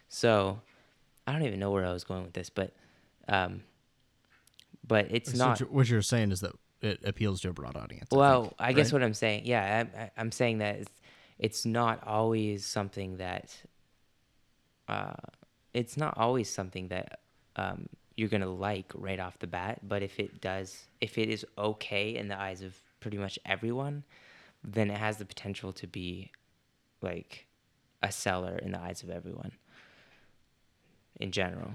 So, 0.08 0.60
I 1.26 1.32
don't 1.32 1.42
even 1.42 1.60
know 1.60 1.70
where 1.70 1.84
I 1.84 1.92
was 1.92 2.04
going 2.04 2.22
with 2.22 2.32
this, 2.32 2.48
but 2.50 2.72
um, 3.28 3.62
but 4.86 5.06
it's 5.10 5.32
So 5.32 5.38
not. 5.38 5.60
what 5.70 5.88
you're- 5.88 6.02
saying 6.02 6.32
is 6.32 6.40
that 6.40 6.52
it 6.80 7.00
appeals 7.04 7.42
to 7.42 7.50
a 7.50 7.52
broad 7.52 7.76
audience. 7.76 8.08
I 8.12 8.16
Well, 8.16 8.42
think, 8.44 8.54
I 8.58 8.72
guess 8.72 8.86
right? 8.86 8.92
what 9.00 9.02
I'm 9.04 9.14
saying, 9.14 9.42
yeah, 9.44 9.84
I, 9.94 10.00
I, 10.02 10.10
I'm 10.16 10.32
saying 10.32 10.58
that 10.58 10.76
it's, 10.76 10.92
it's 11.38 11.66
not 11.66 12.02
always 12.06 12.64
something 12.64 13.18
that, 13.18 13.54
uh, 14.88 15.12
it's 15.74 15.96
not 15.96 16.16
always 16.16 16.48
something 16.50 16.88
that 16.88 17.20
um, 17.56 17.86
you're 18.16 18.28
gonna 18.30 18.50
like 18.50 18.90
right 18.94 19.20
off 19.20 19.38
the 19.38 19.46
bat. 19.46 19.86
But 19.86 20.02
if 20.02 20.18
it 20.18 20.40
does, 20.40 20.86
if 21.00 21.18
it 21.18 21.28
is 21.28 21.44
okay 21.58 22.16
in 22.16 22.28
the 22.28 22.40
eyes 22.40 22.62
of 22.62 22.74
pretty 23.00 23.18
much 23.18 23.38
everyone, 23.44 24.02
then 24.64 24.90
it 24.90 24.98
has 24.98 25.18
the 25.18 25.24
potential 25.24 25.72
to 25.74 25.86
be 25.86 26.30
like 27.02 27.46
a 28.02 28.10
seller 28.12 28.56
in 28.56 28.72
the 28.72 28.80
eyes 28.80 29.02
of 29.02 29.10
everyone. 29.10 29.52
In 31.20 31.32
general, 31.32 31.72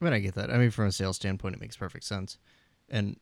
I 0.00 0.04
mean, 0.04 0.12
I 0.12 0.18
get 0.18 0.34
that. 0.34 0.50
I 0.50 0.58
mean, 0.58 0.70
from 0.70 0.86
a 0.86 0.92
sales 0.92 1.16
standpoint, 1.16 1.54
it 1.54 1.60
makes 1.60 1.76
perfect 1.76 2.04
sense, 2.04 2.36
and 2.90 3.18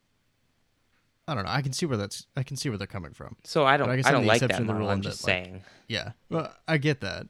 I 1.29 1.35
don't 1.35 1.45
know. 1.45 1.51
I 1.51 1.62
can 1.62 1.73
see 1.73 1.87
where 1.87 1.97
that's. 1.97 2.27
I 2.37 2.43
can 2.43 2.57
see 2.57 2.69
where 2.69 2.79
they're 2.79 2.87
coming 2.87 3.12
from. 3.12 3.37
so 3.45 3.65
I 3.65 3.77
don't, 3.77 3.89
I 3.89 3.93
I, 3.93 3.97
don't 4.12 4.23
the 4.23 4.29
like 4.29 4.41
that. 4.41 4.67
the 4.67 4.75
rule 4.75 4.89
I'm 4.89 5.03
just 5.03 5.25
that, 5.25 5.33
like, 5.33 5.45
saying. 5.45 5.62
Yeah, 5.89 6.12
well, 6.31 6.53
I 6.67 6.79
get 6.79 7.01
that. 7.03 7.27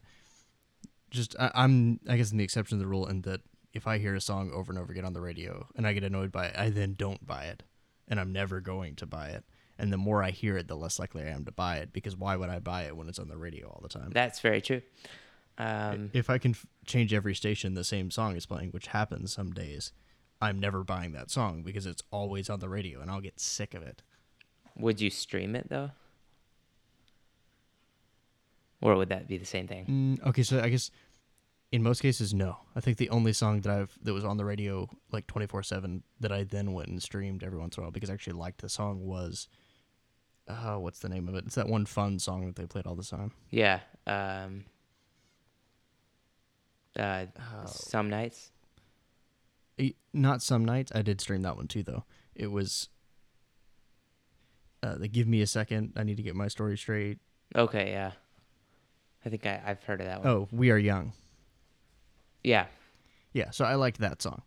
Just 1.11 1.37
I, 1.39 1.51
I'm, 1.55 2.01
I 2.09 2.17
guess, 2.17 2.33
in 2.33 2.39
the 2.39 2.45
exception 2.45 2.79
to 2.79 2.83
the 2.83 2.89
rule 2.89 3.07
in 3.07 3.23
that 3.23 3.41
if 3.73 3.87
I 3.87 3.99
hear 3.99 4.15
a 4.15 4.21
song 4.21 4.51
over 4.53 4.73
and 4.73 4.79
over 4.79 4.93
again 4.93 5.05
on 5.05 5.13
the 5.13 5.21
radio 5.21 5.67
and 5.77 5.87
I 5.87 5.93
get 5.93 6.05
annoyed 6.05 6.33
by 6.33 6.47
it, 6.47 6.59
I 6.59 6.71
then 6.71 6.95
don't 6.95 7.27
buy 7.27 7.45
it, 7.45 7.63
and 8.09 8.19
I'm 8.19 8.33
never 8.33 8.61
going 8.61 8.97
to 8.97 9.07
buy 9.07 9.29
it. 9.29 9.45
And 9.79 9.93
the 9.93 9.99
more 9.99 10.23
I 10.23 10.31
hear 10.31 10.57
it, 10.57 10.69
the 10.69 10.77
less 10.77 10.99
likely 10.99 11.23
I 11.23 11.29
am 11.29 11.45
to 11.45 11.53
buy 11.53 11.77
it 11.77 11.93
because 11.93 12.17
why 12.17 12.37
would 12.37 12.49
I 12.49 12.61
buy 12.61 12.85
it 12.85 12.97
when 12.97 13.09
it's 13.09 13.19
on 13.19 13.29
the 13.29 13.37
radio 13.37 13.69
all 13.69 13.81
the 13.83 13.89
time? 13.89 14.11
That's 14.13 14.41
very 14.41 14.61
true. 14.61 14.83
Um, 15.59 16.11
if 16.13 16.29
I 16.31 16.39
can 16.39 16.53
f- 16.53 16.67
change 16.87 17.13
every 17.15 17.35
station 17.35 17.75
the 17.75 17.85
same 17.85 18.11
song 18.11 18.37
is 18.37 18.47
playing, 18.47 18.71
which 18.71 18.89
happens 18.89 19.33
some 19.33 19.53
days, 19.53 19.93
I'm 20.41 20.61
never 20.61 20.85
buying 20.85 21.13
that 21.13 21.31
song 21.31 21.63
because 21.63 21.87
it's 21.87 22.03
always 22.11 22.51
on 22.51 22.61
the 22.61 22.69
radio 22.69 23.01
and 23.01 23.11
I'll 23.11 23.21
get 23.21 23.41
sick 23.41 23.75
of 23.75 23.83
it. 23.83 24.03
Would 24.79 25.01
you 25.01 25.11
stream 25.11 25.57
it 25.57 25.69
though? 25.69 25.91
Or 28.83 28.97
would 28.97 29.09
that 29.09 29.27
be 29.27 29.39
the 29.39 29.47
same 29.47 29.67
thing? 29.67 30.19
Mm, 30.21 30.29
okay, 30.29 30.43
so 30.43 30.61
I 30.61 30.69
guess 30.69 30.91
in 31.73 31.83
most 31.83 32.01
cases, 32.01 32.33
no. 32.35 32.59
I 32.75 32.81
think 32.81 32.99
the 32.99 33.11
only 33.11 33.33
song 33.33 33.61
that 33.63 33.73
I've 33.73 33.99
that 34.03 34.13
was 34.13 34.25
on 34.25 34.37
the 34.37 34.45
radio 34.45 34.89
like 35.11 35.27
24 35.27 35.63
seven 35.63 36.03
that 36.21 36.33
I 36.33 36.45
then 36.45 36.73
went 36.73 36.89
and 36.89 37.03
streamed 37.03 37.43
every 37.43 37.59
once 37.59 37.77
in 37.77 37.83
a 37.83 37.85
while 37.85 37.91
because 37.91 38.11
I 38.11 38.15
actually 38.15 38.35
liked 38.35 38.61
the 38.61 38.69
song 38.69 39.07
was, 39.07 39.49
uh, 40.49 40.77
what's 40.77 40.99
the 41.01 41.09
name 41.09 41.29
of 41.29 41.35
it? 41.35 41.45
It's 41.47 41.55
that 41.57 41.69
one 41.69 41.87
fun 41.87 42.19
song 42.19 42.47
that 42.47 42.57
they 42.57 42.67
played 42.67 42.87
all 42.87 42.95
the 42.95 43.03
time. 43.05 43.33
Yeah. 43.51 43.81
Um, 44.07 44.65
uh, 46.99 47.27
Oh. 47.39 47.67
Some 47.67 48.09
nights. 48.11 48.51
not 50.13 50.41
some 50.43 50.65
nights. 50.65 50.91
I 50.95 51.03
did 51.03 51.21
stream 51.21 51.43
that 51.43 51.57
one 51.57 51.69
too, 51.69 51.83
though. 51.83 52.05
It 52.35 52.51
was. 52.51 52.89
Uh, 54.83 54.97
they 54.97 55.09
give 55.09 55.27
me 55.27 55.41
a 55.43 55.47
second. 55.47 55.93
I 55.97 56.05
need 56.05 56.17
to 56.17 56.23
get 56.23 56.35
my 56.37 56.49
story 56.49 56.79
straight. 56.79 57.19
Okay, 57.55 57.91
yeah. 57.91 58.13
I 59.25 59.29
think 59.29 59.45
I, 59.45 59.61
I've 59.67 59.83
heard 59.83 60.01
of 60.01 60.07
that 60.07 60.21
one. 60.23 60.29
Oh, 60.29 60.49
we 60.53 60.71
are 60.71 60.79
young. 60.79 61.13
Yeah. 62.45 62.67
Yeah, 63.33 63.51
so 63.51 63.65
I 63.65 63.75
liked 63.75 63.99
that 63.99 64.23
song. 64.23 64.43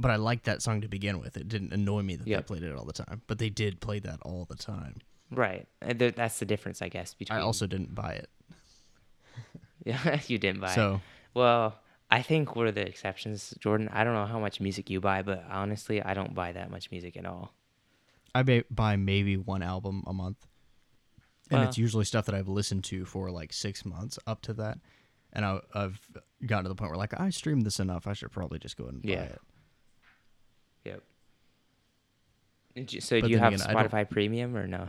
But 0.00 0.10
I 0.10 0.16
liked 0.16 0.44
that 0.44 0.62
song 0.62 0.80
to 0.80 0.88
begin 0.88 1.20
with. 1.20 1.36
It 1.36 1.46
didn't 1.48 1.72
annoy 1.72 2.02
me 2.02 2.16
that 2.16 2.26
Yep. 2.26 2.38
they 2.38 2.46
played 2.46 2.62
it 2.62 2.74
all 2.74 2.84
the 2.86 2.92
time. 2.94 3.20
But 3.26 3.38
they 3.38 3.50
did 3.50 3.80
play 3.80 3.98
that 4.00 4.18
all 4.22 4.46
the 4.46 4.56
time. 4.56 4.96
Right. 5.30 5.68
That's 5.80 6.38
the 6.38 6.46
difference, 6.46 6.80
I 6.82 6.88
guess, 6.88 7.14
between. 7.14 7.38
I 7.38 7.42
also 7.42 7.66
didn't 7.66 7.94
buy 7.94 8.12
it. 8.14 8.30
Yeah, 9.84 10.20
you 10.26 10.38
didn't 10.38 10.60
buy. 10.60 10.72
it. 10.72 10.74
So 10.74 11.00
Well, 11.34 11.74
I 12.10 12.22
think 12.22 12.54
we're 12.56 12.70
the 12.70 12.86
exceptions, 12.86 13.54
Jordan. 13.60 13.88
I 13.92 14.04
don't 14.04 14.14
know 14.14 14.26
how 14.26 14.38
much 14.38 14.60
music 14.60 14.90
you 14.90 15.00
buy, 15.00 15.22
but 15.22 15.44
honestly, 15.50 16.02
I 16.02 16.12
don't 16.14 16.34
buy 16.34 16.52
that 16.52 16.70
much 16.70 16.90
music 16.90 17.16
at 17.16 17.24
all. 17.24 17.54
I 18.34 18.42
may 18.42 18.62
buy 18.70 18.96
maybe 18.96 19.36
one 19.36 19.62
album 19.62 20.04
a 20.06 20.12
month. 20.12 20.46
And 21.50 21.60
Well- 21.60 21.68
it's 21.68 21.78
usually 21.78 22.04
stuff 22.04 22.26
that 22.26 22.34
I've 22.34 22.48
listened 22.48 22.84
to 22.84 23.04
for 23.04 23.30
like 23.30 23.52
six 23.52 23.84
months 23.84 24.18
up 24.26 24.42
to 24.42 24.52
that. 24.54 24.78
And 25.32 25.44
I, 25.44 25.60
I've 25.74 26.00
gotten 26.44 26.64
to 26.64 26.68
the 26.68 26.74
point 26.74 26.90
where 26.90 26.98
like 26.98 27.18
I 27.18 27.30
streamed 27.30 27.64
this 27.64 27.78
enough. 27.80 28.06
I 28.06 28.12
should 28.14 28.32
probably 28.32 28.58
just 28.58 28.76
go 28.76 28.84
ahead 28.84 28.94
and 28.94 29.02
buy 29.02 29.10
it. 29.12 29.40
Yep. 30.84 31.02
You- 32.74 33.00
So 33.00 33.20
But 33.20 33.26
do 33.26 33.32
you 33.32 33.38
have 33.38 33.52
again, 33.54 33.66
Spotify 33.66 34.08
Premium 34.08 34.56
or 34.56 34.66
no? 34.66 34.88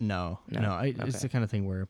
No, 0.00 0.40
No? 0.48 0.60
no. 0.60 0.70
I, 0.70 0.94
It's 0.98 1.22
the 1.22 1.28
kind 1.28 1.44
of 1.44 1.50
thing 1.50 1.66
where 1.66 1.88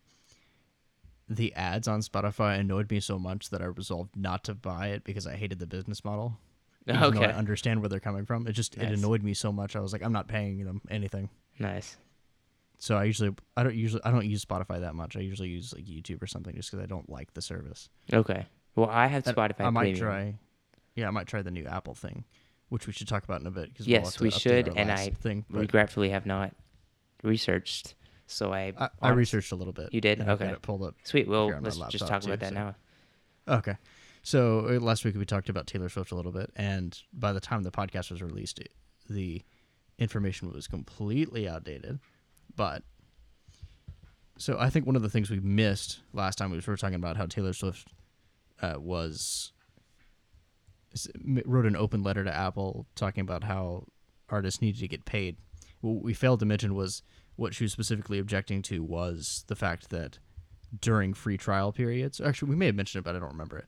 the 1.28 1.54
ads 1.54 1.88
on 1.88 2.00
Spotify 2.00 2.58
annoyed 2.58 2.90
me 2.90 3.00
so 3.00 3.18
much 3.18 3.50
that 3.50 3.62
I 3.62 3.64
resolved 3.64 4.14
not 4.14 4.44
to 4.44 4.54
buy 4.54 4.88
it 4.88 5.04
because 5.04 5.26
I 5.26 5.36
hated 5.36 5.58
the 5.58 5.66
business 5.66 6.04
model. 6.04 6.38
Even 6.86 7.02
Okay. 7.02 7.24
I 7.26 7.32
understand 7.32 7.80
where 7.80 7.88
they're 7.88 7.98
coming 8.00 8.26
from. 8.26 8.46
It 8.46 8.52
just 8.52 8.76
it 8.76 8.92
annoyed 8.92 9.22
me 9.22 9.32
so 9.32 9.50
much. 9.50 9.74
I 9.74 9.80
was 9.80 9.92
like, 9.94 10.02
I'm 10.02 10.12
not 10.12 10.28
paying 10.28 10.62
them 10.64 10.82
anything. 10.90 11.30
Nice. 11.58 11.96
So 12.76 12.96
I 12.96 13.04
usually 13.04 13.34
I 13.56 13.62
don't 13.62 13.74
usually 13.74 14.02
I 14.04 14.10
don't 14.10 14.26
use 14.28 14.44
Spotify 14.44 14.80
that 14.80 14.94
much. 14.94 15.16
I 15.16 15.20
usually 15.20 15.48
use 15.48 15.72
like 15.74 15.86
YouTube 15.86 16.22
or 16.22 16.26
something 16.26 16.54
just 16.54 16.70
because 16.70 16.82
I 16.84 16.86
don't 16.86 17.08
like 17.08 17.32
the 17.32 17.40
service. 17.40 17.88
Okay. 18.12 18.44
Well, 18.76 18.90
I 18.90 19.06
have 19.06 19.24
Spotify 19.24 19.60
I 19.64 19.70
might 19.70 19.82
Premium. 19.94 19.98
try. 19.98 20.38
Yeah, 20.94 21.08
I 21.08 21.10
might 21.10 21.26
try 21.26 21.40
the 21.40 21.50
new 21.50 21.64
Apple 21.64 21.94
thing, 21.94 22.24
which 22.68 22.86
we 22.86 22.92
should 22.92 23.08
talk 23.08 23.24
about 23.24 23.40
in 23.40 23.46
a 23.46 23.50
bit. 23.50 23.76
Cause 23.76 23.86
Yes, 23.86 24.18
we'll 24.18 24.26
we 24.26 24.32
have 24.32 24.42
to 24.42 24.48
update 24.48 24.66
should, 24.66 24.76
and 24.76 24.90
I 24.90 25.10
thing. 25.10 25.44
Regretfully, 25.50 26.10
have 26.10 26.26
not 26.26 26.54
researched. 27.22 27.94
So 28.26 28.52
I. 28.52 28.72
I, 28.78 28.88
I 29.02 29.08
researched 29.10 29.52
a 29.52 29.56
little 29.56 29.72
bit. 29.72 29.92
You 29.92 30.00
did? 30.00 30.20
Okay. 30.20 30.46
it 30.46 30.62
pulled 30.62 30.82
up. 30.82 30.94
Sweet. 31.04 31.28
Well, 31.28 31.46
here 31.46 31.56
on 31.56 31.62
my 31.62 31.70
let's 31.70 31.92
just 31.92 32.06
talk 32.06 32.22
too, 32.22 32.28
about 32.28 32.40
that 32.40 32.50
so- 32.50 32.54
now. 32.54 32.74
Okay. 33.48 33.76
So 34.22 34.60
uh, 34.60 34.80
last 34.80 35.04
week 35.04 35.16
we 35.16 35.26
talked 35.26 35.50
about 35.50 35.66
Taylor 35.66 35.90
Swift 35.90 36.10
a 36.10 36.14
little 36.14 36.32
bit, 36.32 36.50
and 36.56 36.98
by 37.12 37.32
the 37.32 37.40
time 37.40 37.62
the 37.62 37.70
podcast 37.70 38.10
was 38.10 38.22
released, 38.22 38.58
it, 38.58 38.72
the 39.08 39.42
information 39.98 40.50
was 40.50 40.66
completely 40.66 41.46
outdated. 41.46 41.98
But 42.56 42.82
so 44.38 44.58
I 44.58 44.70
think 44.70 44.86
one 44.86 44.96
of 44.96 45.02
the 45.02 45.10
things 45.10 45.30
we 45.30 45.40
missed 45.40 46.00
last 46.12 46.38
time 46.38 46.50
was 46.50 46.66
we 46.66 46.70
were 46.70 46.76
talking 46.76 46.94
about 46.94 47.16
how 47.18 47.26
Taylor 47.26 47.52
Swift 47.52 47.88
uh, 48.62 48.74
was 48.78 49.52
wrote 51.24 51.66
an 51.66 51.76
open 51.76 52.02
letter 52.02 52.24
to 52.24 52.34
Apple 52.34 52.86
talking 52.94 53.22
about 53.22 53.44
how 53.44 53.84
artists 54.28 54.60
needed 54.60 54.80
to 54.80 54.88
get 54.88 55.04
paid. 55.04 55.36
What 55.80 56.02
we 56.02 56.14
failed 56.14 56.40
to 56.40 56.46
mention 56.46 56.74
was 56.74 57.02
what 57.36 57.54
she 57.54 57.64
was 57.64 57.72
specifically 57.72 58.18
objecting 58.18 58.62
to 58.62 58.82
was 58.82 59.44
the 59.48 59.56
fact 59.56 59.90
that 59.90 60.18
during 60.80 61.14
free 61.14 61.36
trial 61.36 61.72
periods, 61.72 62.20
actually 62.20 62.50
we 62.50 62.56
may 62.56 62.66
have 62.66 62.74
mentioned 62.74 63.00
it, 63.00 63.04
but 63.04 63.16
I 63.16 63.18
don't 63.18 63.32
remember 63.32 63.58
it. 63.58 63.66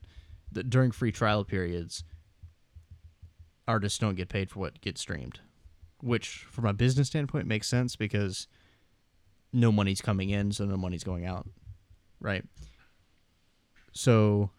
That 0.51 0.69
during 0.69 0.91
free 0.91 1.11
trial 1.11 1.43
periods, 1.43 2.03
artists 3.67 3.99
don't 3.99 4.15
get 4.15 4.29
paid 4.29 4.49
for 4.49 4.59
what 4.59 4.81
gets 4.81 5.01
streamed, 5.01 5.39
which 6.01 6.45
from 6.49 6.65
a 6.65 6.73
business 6.73 7.07
standpoint 7.07 7.47
makes 7.47 7.67
sense 7.67 7.95
because 7.95 8.47
no 9.51 9.71
money's 9.71 10.01
coming 10.01 10.29
in, 10.29 10.51
so 10.51 10.65
no 10.65 10.77
money's 10.77 11.03
going 11.03 11.25
out, 11.25 11.47
right? 12.19 12.43
So 13.91 14.51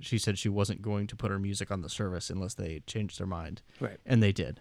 she 0.00 0.18
said 0.18 0.38
she 0.38 0.48
wasn't 0.48 0.82
going 0.82 1.06
to 1.08 1.16
put 1.16 1.30
her 1.30 1.38
music 1.38 1.70
on 1.70 1.82
the 1.82 1.88
service 1.88 2.30
unless 2.30 2.54
they 2.54 2.82
changed 2.86 3.18
their 3.20 3.26
mind, 3.26 3.62
Right. 3.80 3.98
and 4.06 4.22
they 4.22 4.32
did. 4.32 4.60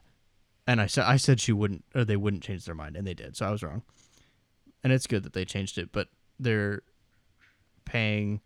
And 0.68 0.80
I 0.82 0.86
said 0.88 1.06
I 1.06 1.18
said 1.18 1.40
she 1.40 1.52
wouldn't, 1.54 1.84
or 1.96 2.04
they 2.06 2.18
wouldn't 2.18 2.44
change 2.44 2.66
their 2.66 2.76
mind, 2.76 2.96
and 2.96 3.06
they 3.08 3.14
did. 3.14 3.36
So 3.38 3.46
I 3.48 3.52
was 3.52 3.64
wrong. 3.64 3.84
And 4.84 4.92
it's 4.94 5.08
good 5.08 5.24
that 5.24 5.34
they 5.34 5.46
changed 5.46 5.78
it, 5.78 5.92
but 5.92 6.10
they're 6.40 6.82
paying 7.86 8.42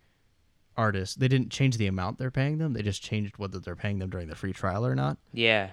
artists. 0.76 1.14
They 1.16 1.28
didn't 1.28 1.50
change 1.50 1.76
the 1.78 1.86
amount 1.86 2.18
they're 2.18 2.30
paying 2.30 2.58
them. 2.58 2.72
They 2.74 2.82
just 2.82 3.02
changed 3.02 3.38
whether 3.38 3.58
they're 3.58 3.76
paying 3.76 3.98
them 3.98 4.10
during 4.10 4.28
the 4.28 4.34
free 4.36 4.52
trial 4.52 4.84
or 4.86 4.94
not. 4.94 5.16
Yeah. 5.32 5.70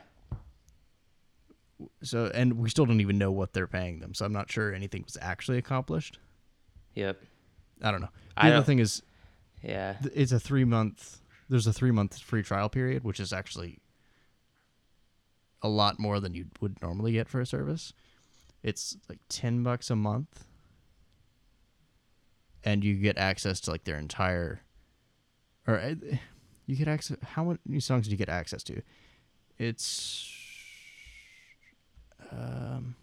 So, 2.01 2.31
and 2.33 2.53
we 2.59 2.69
still 2.69 2.85
don't 2.85 3.01
even 3.01 3.17
know 3.17 3.31
what 3.31 3.53
they're 3.53 3.67
paying 3.67 3.99
them. 3.99 4.13
So 4.13 4.25
I'm 4.25 4.31
not 4.33 4.49
sure 4.51 4.73
anything 4.73 5.03
was 5.03 5.17
actually 5.21 5.57
accomplished. 5.57 6.19
Yep. 6.95 7.19
I 7.81 7.91
don't 7.91 8.01
know. 8.01 8.09
The 8.35 8.43
I 8.43 8.47
other 8.47 8.57
don't- 8.57 8.65
thing 8.65 8.79
is, 8.79 9.01
Yeah. 9.63 9.95
it's 10.13 10.31
a 10.31 10.39
three 10.39 10.65
month. 10.65 11.21
There's 11.49 11.67
a 11.67 11.73
three 11.73 11.91
month 11.91 12.19
free 12.19 12.43
trial 12.43 12.69
period, 12.69 13.03
which 13.03 13.19
is 13.19 13.31
actually 13.31 13.79
a 15.61 15.69
lot 15.69 15.99
more 15.99 16.19
than 16.19 16.33
you 16.33 16.47
would 16.59 16.81
normally 16.81 17.13
get 17.13 17.29
for 17.29 17.39
a 17.39 17.45
service. 17.45 17.93
It's 18.61 18.97
like 19.09 19.19
ten 19.29 19.63
bucks 19.63 19.89
a 19.89 19.95
month, 19.95 20.45
and 22.63 22.83
you 22.83 22.95
get 22.95 23.17
access 23.17 23.59
to 23.61 23.71
like 23.71 23.83
their 23.83 23.97
entire, 23.97 24.61
or 25.67 25.79
uh, 25.79 25.95
you 26.65 26.75
get 26.75 26.87
access. 26.87 27.17
How 27.23 27.57
many 27.65 27.79
songs 27.79 28.05
do 28.07 28.11
you 28.11 28.17
get 28.17 28.29
access 28.29 28.63
to? 28.63 28.81
It's, 29.57 30.31
um, 32.31 32.95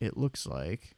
it 0.00 0.16
looks 0.16 0.46
like 0.46 0.96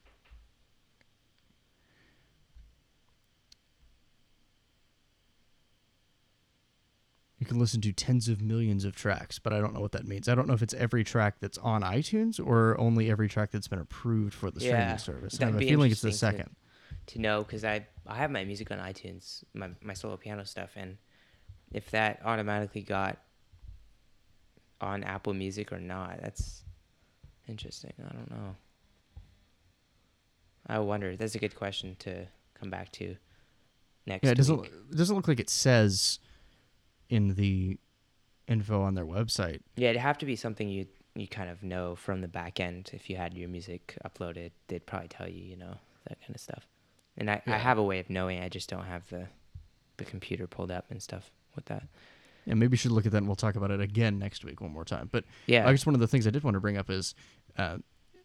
you 7.43 7.47
can 7.49 7.59
listen 7.59 7.81
to 7.81 7.93
tens 7.93 8.29
of 8.29 8.41
millions 8.41 8.85
of 8.85 8.95
tracks, 8.95 9.41
but 9.41 9.53
I 9.53 9.59
don't 9.61 9.75
know 9.75 9.81
what 9.81 9.91
that 9.93 10.07
means. 10.07 10.29
I 10.29 10.37
don't 10.37 10.47
know 10.47 10.55
if 10.55 10.63
it's 10.63 10.75
every 10.75 11.03
track 11.03 11.41
that's 11.41 11.59
on 11.59 11.83
iTunes 11.83 12.39
or 12.45 12.79
only 12.79 13.11
every 13.11 13.29
track 13.29 13.51
that's 13.51 13.67
been 13.67 13.81
approved 13.81 14.33
for 14.33 14.53
the 14.53 14.61
streaming 14.61 14.79
Yeah, 14.81 14.97
service. 14.97 15.41
I 15.41 15.47
have 15.47 15.57
a 15.57 15.59
feeling 15.59 15.91
it's 15.91 16.01
the 16.03 16.09
interesting 16.09 16.31
to- 16.31 16.37
second. 16.37 16.57
to 17.07 17.19
know 17.21 17.43
because 17.43 17.65
I 17.65 17.85
I 18.07 18.15
have 18.17 18.31
my 18.31 18.45
music 18.45 18.71
on 18.71 18.79
iTunes, 18.79 19.43
my 19.55 19.71
my 19.81 19.93
solo 19.95 20.17
piano 20.17 20.45
stuff, 20.45 20.71
and 20.77 20.99
if 21.73 21.91
that 21.91 22.21
automatically 22.25 22.83
got 22.83 23.19
on 24.81 25.03
Apple 25.03 25.35
Music 25.35 25.73
or 25.73 25.81
not, 25.81 26.21
that's 26.23 26.63
interesting. 27.49 27.93
I 28.09 28.13
don't 28.15 28.31
know. 28.31 28.55
I 30.69 30.79
wonder. 30.79 31.17
That's 31.17 31.35
a 31.35 31.39
good 31.41 31.57
question 31.57 31.97
to 32.01 32.27
come 32.55 32.71
back 32.71 32.93
to 32.93 33.17
next. 34.07 34.25
Yeah, 34.25 34.31
it 34.31 34.37
doesn't. 34.37 34.61
week. 34.61 34.73
It 34.93 34.97
doesn't 34.97 35.17
look 35.17 35.27
like 35.27 35.41
it 35.41 35.51
says 35.51 36.21
in 37.13 37.35
the 37.35 37.79
info 38.49 38.81
on 38.81 38.95
their 38.95 39.05
website. 39.05 39.61
Yeah, 39.77 39.91
it'd 39.91 40.01
have 40.01 40.17
to 40.19 40.27
be 40.27 40.35
something 40.35 40.69
you 40.69 40.87
you 41.15 41.29
kind 41.29 41.51
of 41.51 41.63
know 41.63 41.95
from 41.95 42.23
the 42.23 42.29
back 42.29 42.59
end. 42.59 42.91
If 42.95 43.11
you 43.11 43.17
had 43.17 43.35
your 43.35 43.49
music 43.51 43.99
uploaded, 44.03 44.51
they'd 44.69 44.87
probably 44.87 45.09
tell 45.09 45.29
you, 45.29 45.43
you 45.45 45.57
know, 45.57 45.75
that 46.09 46.19
kind 46.23 46.35
of 46.35 46.41
stuff. 46.41 46.67
And 47.19 47.31
I, 47.31 47.43
I 47.47 47.59
have 47.59 47.77
a 47.77 47.83
way 47.83 47.99
of 47.99 48.09
knowing. 48.09 48.41
I 48.41 48.49
just 48.49 48.71
don't 48.71 48.87
have 48.87 49.07
the 49.11 49.29
the 49.99 50.05
computer 50.07 50.47
pulled 50.47 50.71
up 50.71 50.87
and 50.91 51.03
stuff 51.03 51.31
with 51.55 51.67
that. 51.67 51.83
Yeah, 52.47 52.55
maybe 52.55 52.73
you 52.73 52.77
should 52.79 52.93
look 52.93 53.05
at 53.05 53.13
that 53.13 53.19
and 53.19 53.27
we'll 53.27 53.37
talk 53.37 53.57
about 53.57 53.71
it 53.71 53.81
again 53.83 54.19
next 54.19 54.43
week 54.43 54.63
one 54.63 54.73
more 54.73 54.87
time. 54.87 55.11
But 55.13 55.25
Yeah. 55.47 55.69
I 55.69 55.71
guess 55.71 55.85
one 55.85 55.95
of 55.95 56.01
the 56.01 56.09
things 56.09 56.27
I 56.27 56.31
did 56.31 56.43
want 56.43 56.55
to 56.55 56.61
bring 56.61 56.79
up 56.79 56.89
is 56.91 57.15
uh, 57.59 57.77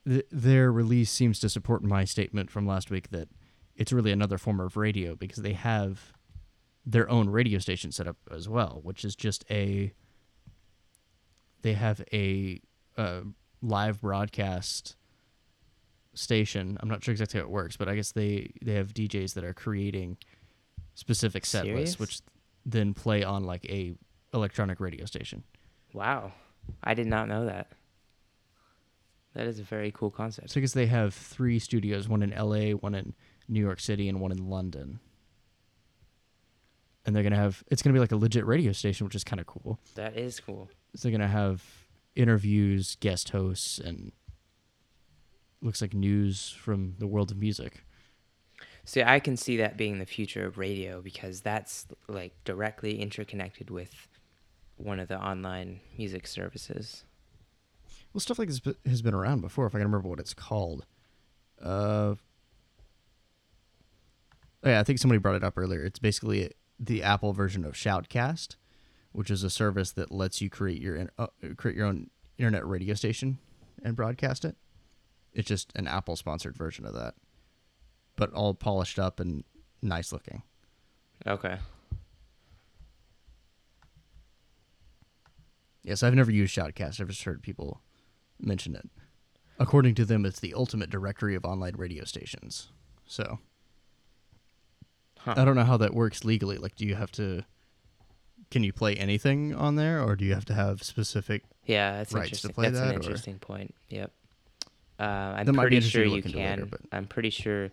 th- 0.07 0.25
their 0.31 0.71
release 0.71 1.11
seems 1.11 1.39
to 1.41 1.49
support 1.49 1.83
my 1.83 2.05
statement 2.05 2.49
from 2.49 2.65
last 2.65 2.89
week 2.89 3.09
that 3.09 3.27
it's 3.75 3.91
really 3.91 4.11
another 4.13 4.37
form 4.39 4.59
of 4.61 4.75
radio 4.77 5.13
because 5.15 5.43
they 5.43 5.53
have 5.53 6.13
their 6.87 7.09
own 7.09 7.29
radio 7.29 7.59
station 7.59 7.91
set 7.91 8.07
up 8.07 8.15
as 8.31 8.47
well, 8.47 8.79
which 8.81 9.03
is 9.03 9.13
just 9.13 9.43
a 9.51 9.93
they 11.61 11.73
have 11.73 12.01
a 12.13 12.61
uh, 12.97 13.21
live 13.61 13.99
broadcast 14.01 14.95
station. 16.13 16.77
I'm 16.79 16.87
not 16.87 17.03
sure 17.03 17.11
exactly 17.11 17.41
how 17.41 17.45
it 17.45 17.51
works, 17.51 17.75
but 17.75 17.89
I 17.89 17.95
guess 17.95 18.13
they 18.13 18.53
they 18.61 18.75
have 18.75 18.93
DJs 18.93 19.33
that 19.33 19.43
are 19.43 19.53
creating 19.53 20.17
specific 20.93 21.45
set 21.45 21.63
Serious? 21.63 21.81
lists, 21.81 21.99
which 21.99 22.21
then 22.65 22.93
play 22.93 23.21
on 23.21 23.43
like 23.43 23.65
a 23.65 23.93
electronic 24.33 24.79
radio 24.79 25.05
station. 25.05 25.43
Wow. 25.93 26.31
I 26.83 26.93
did 26.93 27.07
not 27.07 27.27
know 27.27 27.45
that. 27.45 27.67
That 29.33 29.45
is 29.45 29.59
a 29.59 29.63
very 29.63 29.91
cool 29.91 30.09
concept. 30.09 30.49
So 30.49 30.55
because 30.55 30.73
they 30.73 30.87
have 30.87 31.13
three 31.13 31.59
studios, 31.59 32.07
one 32.09 32.23
in 32.23 32.33
L.A., 32.33 32.73
one 32.73 32.95
in 32.95 33.13
New 33.47 33.59
York 33.59 33.79
City, 33.79 34.09
and 34.09 34.19
one 34.19 34.31
in 34.31 34.49
London. 34.49 34.99
And 37.07 37.15
they're 37.15 37.23
gonna 37.23 37.37
have 37.37 37.63
it's 37.71 37.81
gonna 37.81 37.93
be 37.93 37.99
like 37.99 38.11
a 38.11 38.17
legit 38.17 38.45
radio 38.45 38.73
station, 38.73 39.05
which 39.05 39.15
is 39.15 39.23
kind 39.23 39.39
of 39.39 39.47
cool. 39.47 39.79
That 39.95 40.15
is 40.15 40.39
cool. 40.39 40.69
So 40.95 41.07
they're 41.07 41.17
gonna 41.17 41.27
have 41.27 41.63
interviews, 42.15 42.97
guest 42.99 43.29
hosts, 43.29 43.79
and 43.79 44.11
looks 45.61 45.81
like 45.81 45.93
news 45.93 46.49
from 46.49 46.95
the 46.99 47.07
world 47.07 47.31
of 47.31 47.37
music. 47.37 47.83
See, 48.83 49.03
I 49.03 49.19
can 49.19 49.37
see 49.37 49.57
that 49.57 49.77
being 49.77 49.99
the 49.99 50.05
future 50.05 50.45
of 50.45 50.57
radio 50.57 51.01
because 51.01 51.41
that's 51.41 51.87
like 52.07 52.33
directly 52.43 53.01
interconnected 53.01 53.69
with 53.69 54.07
one 54.77 54.99
of 54.99 55.07
the 55.07 55.19
online 55.19 55.79
music 55.97 56.27
services. 56.27 57.03
Well, 58.13 58.21
stuff 58.21 58.39
like 58.39 58.47
this 58.47 58.61
has 58.85 59.01
been 59.01 59.13
around 59.13 59.41
before. 59.41 59.65
If 59.65 59.75
I 59.75 59.79
can 59.79 59.87
remember 59.87 60.09
what 60.09 60.19
it's 60.19 60.33
called. 60.33 60.85
Uh, 61.61 62.15
oh 64.63 64.69
yeah, 64.69 64.79
I 64.79 64.83
think 64.83 64.99
somebody 64.99 65.19
brought 65.19 65.35
it 65.35 65.43
up 65.43 65.57
earlier. 65.57 65.83
It's 65.83 65.99
basically 65.99 66.51
the 66.79 67.03
Apple 67.03 67.33
version 67.33 67.65
of 67.65 67.73
Shoutcast, 67.73 68.55
which 69.11 69.31
is 69.31 69.43
a 69.43 69.49
service 69.49 69.91
that 69.91 70.11
lets 70.11 70.41
you 70.41 70.49
create 70.49 70.81
your 70.81 71.09
uh, 71.17 71.27
create 71.55 71.77
your 71.77 71.87
own 71.87 72.09
internet 72.37 72.65
radio 72.67 72.93
station 72.93 73.39
and 73.83 73.95
broadcast 73.95 74.45
it. 74.45 74.55
It's 75.33 75.47
just 75.47 75.71
an 75.75 75.87
Apple 75.87 76.15
sponsored 76.15 76.55
version 76.55 76.85
of 76.85 76.93
that, 76.93 77.15
but 78.15 78.33
all 78.33 78.53
polished 78.53 78.99
up 78.99 79.19
and 79.19 79.43
nice 79.81 80.11
looking. 80.11 80.43
Okay. 81.25 81.57
Yes, 85.83 86.03
I've 86.03 86.15
never 86.15 86.31
used 86.31 86.55
Shoutcast. 86.55 86.99
I've 86.99 87.07
just 87.07 87.23
heard 87.23 87.41
people 87.41 87.81
mention 88.39 88.75
it. 88.75 88.89
According 89.59 89.95
to 89.95 90.05
them, 90.05 90.25
it's 90.25 90.39
the 90.39 90.53
ultimate 90.53 90.89
directory 90.89 91.33
of 91.33 91.45
online 91.45 91.75
radio 91.77 92.03
stations. 92.03 92.71
So 93.05 93.39
Huh. 95.27 95.33
I 95.37 95.45
don't 95.45 95.55
know 95.55 95.63
how 95.63 95.77
that 95.77 95.93
works 95.93 96.23
legally. 96.25 96.57
Like, 96.57 96.75
do 96.75 96.85
you 96.85 96.95
have 96.95 97.11
to? 97.13 97.43
Can 98.49 98.63
you 98.63 98.71
play 98.71 98.95
anything 98.95 99.53
on 99.53 99.75
there, 99.75 100.01
or 100.01 100.15
do 100.15 100.23
you 100.25 100.33
have 100.33 100.45
to 100.45 100.53
have 100.53 100.81
specific? 100.81 101.43
Yeah, 101.65 101.97
that's 101.97 102.13
rights 102.13 102.41
to 102.41 102.47
interesting. 102.47 102.53
play 102.53 102.63
that's 102.69 102.79
that, 102.79 102.87
an 102.87 102.91
or- 102.91 102.95
interesting 102.95 103.39
point. 103.39 103.75
Yep. 103.89 104.11
Uh, 104.99 105.03
I'm 105.03 105.53
pretty 105.53 105.81
sure 105.81 106.03
you 106.05 106.21
can. 106.21 106.31
later, 106.31 106.65
but- 106.65 106.81
I'm 106.91 107.05
pretty 107.07 107.29
sure 107.29 107.71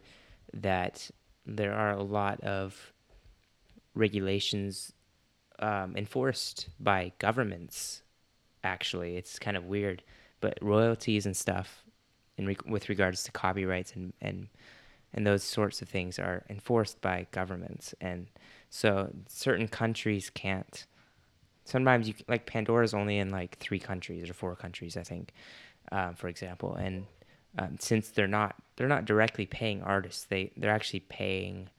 that 0.52 1.10
there 1.46 1.72
are 1.74 1.92
a 1.92 2.02
lot 2.02 2.40
of 2.40 2.92
regulations 3.94 4.92
um, 5.60 5.94
enforced 5.96 6.68
by 6.80 7.12
governments. 7.18 8.02
Actually, 8.62 9.16
it's 9.16 9.38
kind 9.38 9.56
of 9.56 9.64
weird, 9.64 10.02
but 10.40 10.58
royalties 10.60 11.26
and 11.26 11.36
stuff, 11.36 11.84
in 12.36 12.46
re- 12.46 12.56
with 12.66 12.88
regards 12.88 13.22
to 13.24 13.32
copyrights 13.32 13.92
and 13.94 14.12
and 14.20 14.48
and 15.14 15.26
those 15.26 15.44
sorts 15.44 15.80
of 15.80 15.88
things 15.88 16.18
are 16.18 16.44
enforced 16.50 17.00
by 17.00 17.26
governments, 17.30 17.94
and 18.00 18.26
so 18.68 19.10
certain 19.28 19.68
countries 19.68 20.28
can't. 20.28 20.86
Sometimes 21.64 22.08
you 22.08 22.14
like 22.28 22.46
Pandora's 22.46 22.92
only 22.92 23.18
in 23.18 23.30
like 23.30 23.56
three 23.58 23.78
countries 23.78 24.28
or 24.28 24.34
four 24.34 24.56
countries, 24.56 24.96
I 24.96 25.04
think, 25.04 25.32
um, 25.92 26.14
for 26.14 26.28
example, 26.28 26.74
and 26.74 27.06
um, 27.58 27.76
since 27.78 28.10
they're 28.10 28.26
not 28.26 28.56
they're 28.76 28.88
not 28.88 29.04
directly 29.04 29.46
paying 29.46 29.82
artists, 29.82 30.24
they 30.24 30.50
they're 30.56 30.74
actually 30.74 31.00
paying 31.00 31.70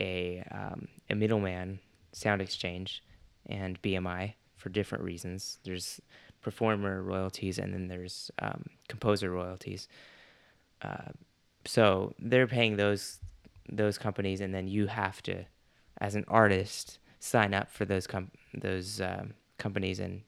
a 0.00 0.44
um, 0.52 0.88
a 1.10 1.16
middleman, 1.16 1.80
SoundExchange, 2.14 3.00
and 3.46 3.82
BMI 3.82 4.34
for 4.56 4.68
different 4.68 5.02
reasons. 5.02 5.58
There's 5.64 6.00
performer 6.40 7.02
royalties, 7.02 7.58
and 7.58 7.74
then 7.74 7.88
there's 7.88 8.30
um, 8.38 8.66
composer 8.88 9.30
royalties. 9.30 9.88
Uh, 10.80 11.10
so 11.66 12.14
they're 12.18 12.46
paying 12.46 12.76
those 12.76 13.18
those 13.68 13.98
companies, 13.98 14.40
and 14.40 14.54
then 14.54 14.68
you 14.68 14.86
have 14.86 15.22
to, 15.22 15.44
as 16.00 16.14
an 16.14 16.24
artist, 16.28 16.98
sign 17.18 17.52
up 17.54 17.70
for 17.70 17.84
those 17.84 18.06
com- 18.06 18.30
those 18.54 19.00
um, 19.00 19.34
companies 19.58 20.00
and 20.00 20.22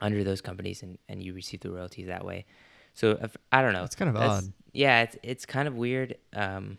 under 0.00 0.24
those 0.24 0.40
companies, 0.40 0.82
and, 0.82 0.98
and 1.08 1.22
you 1.22 1.34
receive 1.34 1.60
the 1.60 1.70
royalties 1.70 2.06
that 2.06 2.24
way. 2.24 2.46
So 2.94 3.18
if, 3.22 3.36
I 3.52 3.62
don't 3.62 3.72
know. 3.72 3.84
It's 3.84 3.94
kind 3.94 4.08
of 4.08 4.16
odd. 4.16 4.52
Yeah, 4.72 5.02
it's 5.02 5.16
it's 5.22 5.46
kind 5.46 5.68
of 5.68 5.74
weird. 5.76 6.16
Um, 6.34 6.78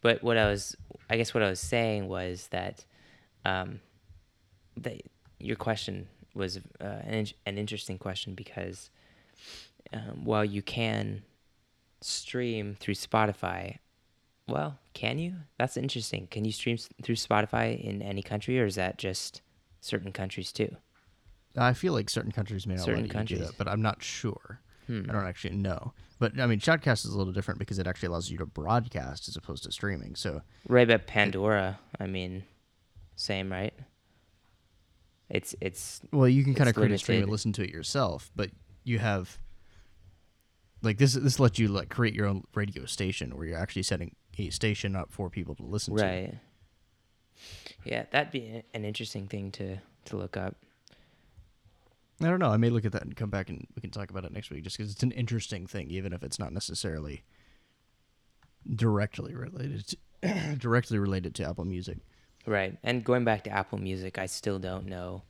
but 0.00 0.22
what 0.22 0.36
I 0.36 0.46
was, 0.46 0.76
I 1.08 1.16
guess, 1.16 1.32
what 1.32 1.42
I 1.42 1.48
was 1.48 1.60
saying 1.60 2.08
was 2.08 2.48
that, 2.48 2.84
um, 3.44 3.80
that 4.76 5.00
your 5.38 5.56
question 5.56 6.08
was 6.34 6.58
uh, 6.80 6.84
an 7.04 7.26
an 7.46 7.58
interesting 7.58 7.98
question 7.98 8.34
because, 8.34 8.90
um, 9.92 10.24
while 10.24 10.44
you 10.44 10.62
can 10.62 11.22
stream 12.04 12.76
through 12.78 12.94
Spotify, 12.94 13.78
well, 14.46 14.78
can 14.92 15.18
you? 15.18 15.34
That's 15.58 15.76
interesting. 15.76 16.26
Can 16.30 16.44
you 16.44 16.52
stream 16.52 16.76
through 17.02 17.14
Spotify 17.14 17.82
in 17.82 18.02
any 18.02 18.22
country, 18.22 18.60
or 18.60 18.66
is 18.66 18.74
that 18.74 18.98
just 18.98 19.42
certain 19.80 20.12
countries 20.12 20.52
too? 20.52 20.76
I 21.56 21.72
feel 21.72 21.92
like 21.92 22.10
certain 22.10 22.32
countries 22.32 22.66
may 22.66 22.74
not 22.74 22.84
Certain 22.84 23.06
let 23.06 23.30
you 23.30 23.36
do 23.36 23.44
that, 23.44 23.56
but 23.56 23.68
I'm 23.68 23.80
not 23.80 24.02
sure. 24.02 24.60
Hmm. 24.86 25.06
I 25.08 25.12
don't 25.12 25.26
actually 25.26 25.54
know. 25.54 25.94
But 26.18 26.38
I 26.38 26.46
mean, 26.46 26.60
Shoutcast 26.60 27.04
is 27.04 27.12
a 27.12 27.18
little 27.18 27.32
different 27.32 27.58
because 27.58 27.78
it 27.78 27.86
actually 27.86 28.08
allows 28.08 28.30
you 28.30 28.38
to 28.38 28.46
broadcast 28.46 29.28
as 29.28 29.36
opposed 29.36 29.64
to 29.64 29.72
streaming. 29.72 30.14
So 30.14 30.42
Right, 30.68 30.86
but 30.86 31.06
Pandora, 31.06 31.78
I 31.98 32.06
mean, 32.06 32.44
same, 33.16 33.50
right? 33.50 33.74
It's 35.30 35.54
it's 35.60 36.02
Well, 36.12 36.28
you 36.28 36.44
can 36.44 36.54
kind 36.54 36.68
of 36.68 36.74
create 36.74 36.92
a 36.92 36.98
stream 36.98 37.22
and 37.22 37.30
listen 37.30 37.52
to 37.54 37.64
it 37.64 37.70
yourself, 37.70 38.30
but 38.36 38.50
you 38.82 38.98
have 38.98 39.38
like 40.84 40.98
this. 40.98 41.14
This 41.14 41.40
lets 41.40 41.58
you 41.58 41.68
like 41.68 41.88
create 41.88 42.14
your 42.14 42.26
own 42.26 42.44
radio 42.54 42.84
station 42.86 43.36
where 43.36 43.46
you're 43.46 43.58
actually 43.58 43.82
setting 43.82 44.14
a 44.38 44.50
station 44.50 44.96
up 44.96 45.10
for 45.10 45.30
people 45.30 45.54
to 45.56 45.62
listen 45.62 45.96
to. 45.96 46.02
right. 46.02 46.34
Yeah, 47.84 48.04
that'd 48.10 48.32
be 48.32 48.62
an 48.72 48.84
interesting 48.84 49.26
thing 49.26 49.50
to 49.52 49.78
to 50.06 50.16
look 50.16 50.36
up. 50.36 50.56
I 52.20 52.26
don't 52.26 52.38
know. 52.38 52.50
I 52.50 52.56
may 52.56 52.70
look 52.70 52.84
at 52.84 52.92
that 52.92 53.02
and 53.02 53.16
come 53.16 53.30
back 53.30 53.48
and 53.48 53.66
we 53.74 53.80
can 53.80 53.90
talk 53.90 54.10
about 54.10 54.24
it 54.24 54.32
next 54.32 54.50
week, 54.50 54.62
just 54.62 54.76
because 54.76 54.92
it's 54.92 55.02
an 55.02 55.10
interesting 55.10 55.66
thing, 55.66 55.90
even 55.90 56.12
if 56.12 56.22
it's 56.22 56.38
not 56.38 56.52
necessarily 56.52 57.24
directly 58.72 59.34
related 59.34 59.96
to, 60.22 60.56
directly 60.58 60.98
related 60.98 61.34
to 61.36 61.44
Apple 61.44 61.64
Music. 61.64 61.98
Right. 62.46 62.76
And 62.82 63.02
going 63.02 63.24
back 63.24 63.44
to 63.44 63.50
Apple 63.50 63.78
Music, 63.78 64.18
I 64.18 64.26
still 64.26 64.58
don't 64.58 64.86
know 64.86 65.22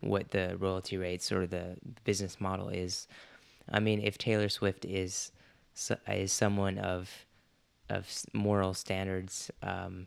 what 0.00 0.30
the 0.30 0.56
royalty 0.58 0.96
rates 0.96 1.30
or 1.30 1.46
the 1.46 1.76
business 2.04 2.40
model 2.40 2.68
is. 2.68 3.06
I 3.70 3.80
mean, 3.80 4.00
if 4.02 4.18
Taylor 4.18 4.48
Swift 4.48 4.84
is 4.84 5.32
is 6.08 6.32
someone 6.32 6.78
of 6.78 7.26
of 7.88 8.08
moral 8.32 8.74
standards, 8.74 9.50
um, 9.62 10.06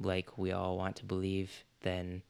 like 0.00 0.38
we 0.38 0.52
all 0.52 0.76
want 0.76 0.96
to 0.96 1.04
believe, 1.04 1.64
then 1.82 2.22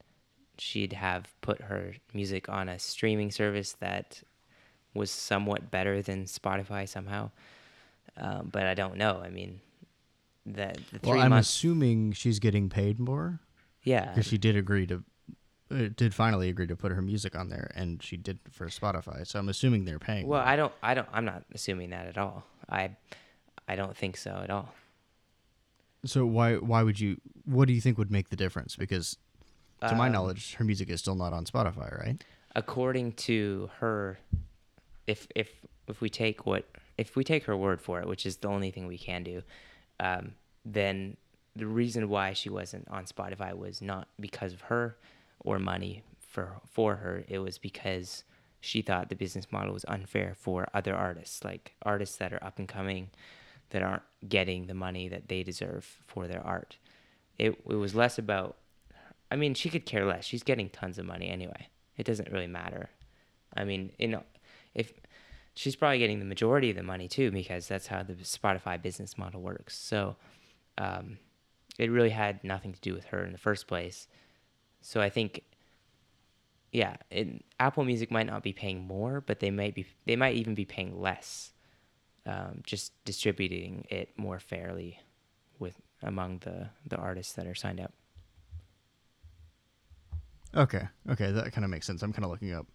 she'd 0.59 0.93
have 0.93 1.33
put 1.41 1.61
her 1.63 1.95
music 2.15 2.49
on 2.49 2.69
a 2.69 2.79
streaming 2.79 3.31
service 3.31 3.73
that 3.81 4.23
was 4.95 5.11
somewhat 5.11 5.71
better 5.71 6.01
than 6.03 6.25
Spotify 6.25 6.89
somehow. 6.89 7.31
Um, 8.17 8.49
but 8.51 8.65
I 8.65 8.75
don't 8.75 8.97
know. 8.97 9.21
I 9.23 9.29
mean, 9.29 9.61
three 10.47 10.73
Well, 11.03 11.21
I'm 11.21 11.31
months. 11.31 11.51
assuming 11.51 12.13
she's 12.13 12.39
getting 12.39 12.69
paid 12.71 12.99
more 12.99 13.41
yeah. 13.83 14.09
because 14.09 14.27
she 14.27 14.39
did 14.39 14.57
agree 14.57 14.87
to, 14.87 15.05
did 15.69 16.15
finally 16.15 16.49
agree 16.49 16.67
to 16.67 16.77
put 16.77 16.93
her 16.93 17.03
music 17.03 17.35
on 17.37 17.49
there, 17.49 17.71
and 17.75 18.03
she 18.03 18.17
did 18.17 18.39
for 18.51 18.67
Spotify. 18.67 19.27
So 19.27 19.39
I'm 19.39 19.49
assuming 19.49 19.85
they're 19.85 19.99
paying. 19.99 20.27
Well, 20.27 20.41
more. 20.41 20.49
I 20.49 20.57
don't, 20.57 20.73
I 20.83 20.95
don't, 20.95 21.09
I'm 21.13 21.25
not 21.25 21.43
assuming 21.53 21.91
that 21.91 22.07
at 22.07 22.19
all. 22.19 22.45
I, 22.69 22.91
I 23.69 23.75
don't 23.77 23.97
think 23.97 24.17
so 24.17 24.41
at 24.43 24.51
all. 24.51 24.73
So 26.05 26.25
why 26.25 26.57
why 26.57 26.83
would 26.83 27.01
you? 27.01 27.21
What 27.45 27.67
do 27.67 27.75
you 27.75 27.81
think 27.81 27.99
would 27.99 28.13
make 28.13 28.29
the 28.29 28.37
difference? 28.37 28.77
Because 28.77 29.17
to 29.81 29.95
my 29.95 30.07
Um, 30.07 30.13
knowledge, 30.13 30.55
her 30.55 30.65
music 30.65 30.89
is 30.89 31.01
still 31.01 31.17
not 31.17 31.33
on 31.33 31.45
Spotify, 31.45 31.99
right? 32.01 32.23
According 32.55 33.13
to 33.13 33.71
her, 33.81 34.19
if 35.09 35.27
if 35.35 35.51
if 35.89 36.01
we 36.01 36.09
take 36.09 36.47
what 36.47 36.65
if 36.97 37.17
we 37.17 37.25
take 37.25 37.45
her 37.45 37.57
word 37.57 37.81
for 37.81 38.01
it, 38.01 38.07
which 38.07 38.25
is 38.25 38.37
the 38.37 38.49
only 38.49 38.71
thing 38.71 38.87
we 38.87 38.99
can 38.99 39.25
do, 39.25 39.43
um, 39.99 40.35
then 40.65 41.17
the 41.57 41.67
reason 41.67 42.09
why 42.09 42.35
she 42.35 42.51
wasn't 42.51 42.87
on 42.89 43.05
Spotify 43.05 43.57
was 43.57 43.83
not 43.83 44.07
because 44.21 44.53
of 44.53 44.61
her 44.63 44.97
or 45.47 45.59
money 45.59 46.03
for 46.19 46.61
for 46.71 46.97
her. 46.97 47.25
It 47.29 47.39
was 47.39 47.57
because 47.57 48.25
she 48.61 48.83
thought 48.83 49.09
the 49.09 49.17
business 49.17 49.51
model 49.51 49.73
was 49.73 49.85
unfair 49.89 50.35
for 50.37 50.69
other 50.75 50.95
artists, 50.95 51.45
like 51.45 51.75
artists 51.83 52.17
that 52.17 52.33
are 52.33 52.45
up 52.45 52.59
and 52.59 52.69
coming, 52.69 53.11
that 53.71 53.83
aren't 53.83 54.03
getting 54.29 54.67
the 54.67 54.75
money 54.75 55.09
that 55.09 55.29
they 55.29 55.43
deserve 55.43 56.03
for 56.07 56.27
their 56.27 56.45
art. 56.45 56.77
It 57.39 57.59
it 57.71 57.77
was 57.77 57.95
less 57.95 58.19
about. 58.19 58.59
I 59.31 59.37
mean, 59.37 59.55
she 59.55 59.71
could 59.71 59.87
care 59.87 60.05
less. 60.05 60.25
She's 60.25 60.43
getting 60.43 60.69
tons 60.69 60.99
of 60.99 61.07
money 61.07 61.29
anyway. 61.29 61.69
It 61.97 62.05
doesn't 62.05 62.31
really 62.31 62.47
matter. 62.47 62.91
I 63.57 63.65
mean, 63.65 63.93
you 63.99 64.09
know, 64.09 64.23
if 64.75 64.93
she's 65.55 65.75
probably 65.75 65.99
getting 65.99 66.21
the 66.21 66.25
majority 66.25 66.71
of 66.71 66.77
the 66.77 66.83
money 66.83 67.09
too, 67.09 67.31
because 67.31 67.67
that's 67.67 67.87
how 67.87 68.03
the 68.03 68.15
Spotify 68.15 68.81
business 68.81 69.19
model 69.19 69.41
works. 69.41 69.77
So, 69.77 70.17
um, 70.79 71.19
it 71.79 71.91
really 71.91 72.11
had 72.11 72.45
nothing 72.45 72.73
to 72.73 72.81
do 72.81 72.95
with 72.95 73.07
her 73.07 73.25
in 73.25 73.33
the 73.33 73.39
first 73.39 73.67
place. 73.67 74.07
So 74.87 75.01
I 75.01 75.11
think, 75.11 75.43
yeah, 76.71 76.95
it, 77.11 77.45
Apple 77.59 77.83
Music 77.83 78.09
might 78.13 78.27
not 78.27 78.45
be 78.45 78.53
paying 78.53 78.87
more, 78.87 79.21
but 79.21 79.41
they 79.41 79.51
might 79.51 79.75
be. 79.75 79.85
They 80.05 80.15
might 80.15 80.37
even 80.37 80.55
be 80.55 80.65
paying 80.65 81.01
less, 81.03 81.53
um, 82.25 82.63
just 82.65 82.93
distributing 83.05 83.85
it 83.91 84.17
more 84.17 84.39
fairly 84.39 85.01
with 85.59 85.75
among 86.05 86.39
the 86.39 86.69
the 86.87 86.95
artists 86.95 87.33
that 87.33 87.49
are 87.49 87.55
signed 87.57 87.81
up. 87.81 87.95
Okay, 90.55 90.87
okay, 91.11 91.33
that 91.33 91.53
kind 91.53 91.65
of 91.65 91.71
makes 91.73 91.85
sense. 91.85 92.05
I'm 92.05 92.13
kind 92.13 92.25
of 92.25 92.31
looking 92.31 92.53
up 92.53 92.69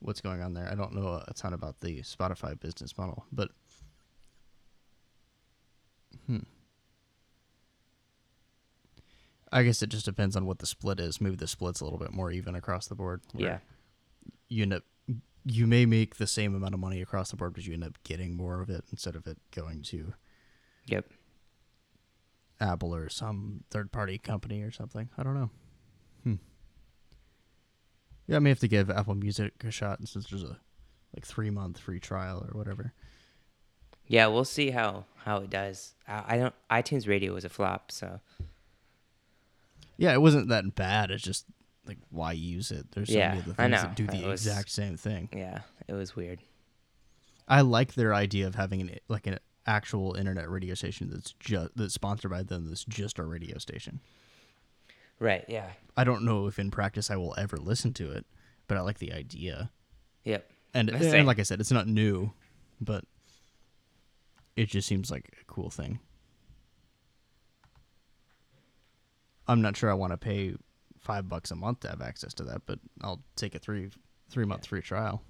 what's 0.00 0.20
going 0.20 0.42
on 0.42 0.52
there. 0.52 0.68
I 0.70 0.74
don't 0.74 0.92
know 0.92 1.22
a 1.26 1.32
ton 1.32 1.54
about 1.54 1.80
the 1.80 2.02
Spotify 2.02 2.60
business 2.60 2.98
model, 2.98 3.24
but 3.32 3.48
hmm. 6.26 6.40
I 9.52 9.62
guess 9.62 9.82
it 9.82 9.88
just 9.88 10.04
depends 10.04 10.36
on 10.36 10.46
what 10.46 10.58
the 10.58 10.66
split 10.66 11.00
is. 11.00 11.20
Maybe 11.20 11.36
the 11.36 11.46
split's 11.46 11.80
a 11.80 11.84
little 11.84 11.98
bit 11.98 12.12
more 12.12 12.30
even 12.30 12.54
across 12.54 12.86
the 12.86 12.94
board. 12.94 13.22
Yeah. 13.34 13.58
You 14.48 14.62
end 14.62 14.74
up 14.74 14.82
you 15.44 15.66
may 15.66 15.86
make 15.86 16.16
the 16.16 16.26
same 16.26 16.54
amount 16.54 16.74
of 16.74 16.80
money 16.80 17.00
across 17.00 17.30
the 17.30 17.36
board, 17.36 17.54
but 17.54 17.66
you 17.66 17.72
end 17.72 17.84
up 17.84 17.96
getting 18.04 18.36
more 18.36 18.60
of 18.60 18.68
it 18.68 18.84
instead 18.90 19.16
of 19.16 19.26
it 19.26 19.38
going 19.54 19.82
to 19.82 20.12
Yep. 20.86 21.06
Apple 22.60 22.94
or 22.94 23.08
some 23.08 23.64
third 23.70 23.92
party 23.92 24.18
company 24.18 24.62
or 24.62 24.70
something. 24.70 25.08
I 25.16 25.22
don't 25.22 25.34
know. 25.34 25.50
Hmm. 26.24 26.34
Yeah, 28.26 28.36
I 28.36 28.38
may 28.40 28.50
have 28.50 28.58
to 28.60 28.68
give 28.68 28.90
Apple 28.90 29.14
Music 29.14 29.52
a 29.64 29.70
shot 29.70 30.06
since 30.06 30.28
there's 30.28 30.42
a 30.42 30.58
like 31.14 31.24
three 31.24 31.50
month 31.50 31.78
free 31.78 32.00
trial 32.00 32.44
or 32.46 32.58
whatever. 32.58 32.92
Yeah, 34.06 34.26
we'll 34.26 34.44
see 34.44 34.70
how 34.70 35.04
how 35.24 35.38
it 35.38 35.50
does. 35.50 35.94
I, 36.06 36.24
I 36.34 36.36
don't. 36.38 36.54
iTunes 36.70 37.06
Radio 37.06 37.32
was 37.34 37.44
a 37.44 37.48
flop, 37.48 37.92
so 37.92 38.20
Yeah, 39.98 40.12
it 40.14 40.22
wasn't 40.22 40.48
that 40.48 40.74
bad. 40.74 41.10
It's 41.10 41.22
just 41.22 41.44
like 41.86 41.98
why 42.10 42.32
use 42.32 42.70
it? 42.70 42.90
There's 42.92 43.08
so 43.08 43.18
Yeah, 43.18 43.28
many 43.30 43.42
other 43.42 43.52
things 43.54 43.82
that 43.82 43.94
do 43.96 44.06
the 44.06 44.26
was- 44.28 44.46
exact 44.46 44.70
same 44.70 44.96
thing. 44.96 45.28
yeah, 45.32 45.60
it 45.86 45.92
was 45.92 46.14
weird. 46.16 46.40
I 47.46 47.60
like 47.62 47.94
their 47.94 48.14
idea 48.14 48.46
of 48.46 48.54
having 48.54 48.80
an 48.82 48.96
like 49.08 49.26
an 49.26 49.38
actual 49.66 50.14
internet 50.14 50.48
radio 50.50 50.74
station 50.74 51.10
that's 51.10 51.32
just 51.40 51.70
that's 51.76 51.94
sponsored 51.94 52.30
by 52.30 52.42
them. 52.42 52.66
That's 52.68 52.84
just 52.84 53.18
a 53.18 53.24
radio 53.24 53.58
station. 53.58 54.00
Right. 55.18 55.44
Yeah. 55.48 55.70
I 55.96 56.04
don't 56.04 56.22
know 56.22 56.46
if 56.46 56.58
in 56.58 56.70
practice 56.70 57.10
I 57.10 57.16
will 57.16 57.34
ever 57.36 57.56
listen 57.56 57.92
to 57.94 58.12
it, 58.12 58.24
but 58.68 58.76
I 58.78 58.82
like 58.82 58.98
the 58.98 59.12
idea. 59.12 59.70
Yep. 60.24 60.48
And, 60.74 60.90
and 60.90 61.26
like 61.26 61.40
I 61.40 61.42
said, 61.42 61.58
it's 61.58 61.72
not 61.72 61.88
new, 61.88 62.32
but 62.80 63.04
it 64.54 64.66
just 64.68 64.86
seems 64.86 65.10
like 65.10 65.32
a 65.40 65.44
cool 65.52 65.70
thing. 65.70 65.98
I'm 69.48 69.62
not 69.62 69.76
sure 69.76 69.90
I 69.90 69.94
want 69.94 70.12
to 70.12 70.16
pay 70.18 70.54
five 70.98 71.28
bucks 71.28 71.50
a 71.50 71.56
month 71.56 71.80
to 71.80 71.88
have 71.88 72.02
access 72.02 72.34
to 72.34 72.44
that, 72.44 72.62
but 72.66 72.78
I'll 73.02 73.22
take 73.36 73.54
a 73.54 73.58
three 73.58 73.90
three 74.30 74.44
month 74.44 74.66
free 74.66 74.82
trial. 74.82 75.22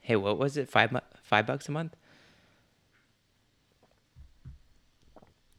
Hey, 0.00 0.16
what 0.16 0.38
was 0.38 0.56
it? 0.56 0.68
Five 0.68 0.98
five 1.22 1.46
bucks 1.46 1.68
a 1.68 1.72
month? 1.72 1.94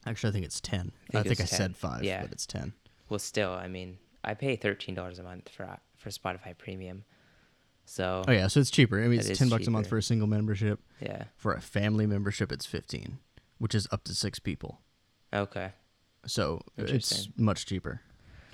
Actually, 0.05 0.29
I 0.29 0.33
think 0.33 0.45
it's 0.45 0.59
ten. 0.59 0.91
I 1.13 1.19
I 1.19 1.23
think 1.23 1.37
think, 1.37 1.47
I 1.47 1.49
10. 1.49 1.57
said 1.57 1.77
five, 1.77 2.03
Yeah. 2.03 2.21
but 2.23 2.31
it's 2.31 2.45
ten. 2.47 2.73
Well, 3.09 3.19
still, 3.19 3.51
I 3.51 3.67
mean, 3.67 3.97
I 4.23 4.33
pay 4.33 4.55
thirteen 4.55 4.95
dollars 4.95 5.19
a 5.19 5.23
month 5.23 5.49
for 5.49 5.77
for 5.95 6.09
Spotify 6.09 6.57
Premium. 6.57 7.03
So 7.85 8.23
Oh 8.27 8.31
yeah, 8.31 8.47
so 8.47 8.59
it's 8.59 8.71
cheaper. 8.71 9.03
I 9.03 9.07
mean, 9.07 9.19
it's 9.19 9.37
ten 9.37 9.49
bucks 9.49 9.67
a 9.67 9.71
month 9.71 9.87
for 9.87 9.97
a 9.97 10.03
single 10.03 10.27
membership. 10.27 10.79
yeah. 10.99 11.25
For 11.37 11.53
a 11.53 11.61
family 11.61 12.07
membership, 12.07 12.51
it's 12.51 12.65
fifteen, 12.65 13.19
which 13.59 13.75
is 13.75 13.87
up 13.91 14.03
to 14.05 14.15
six 14.15 14.39
people. 14.39 14.79
Okay. 15.33 15.71
So 16.25 16.61
it's 16.77 17.29
much 17.37 17.65
cheaper. 17.65 18.01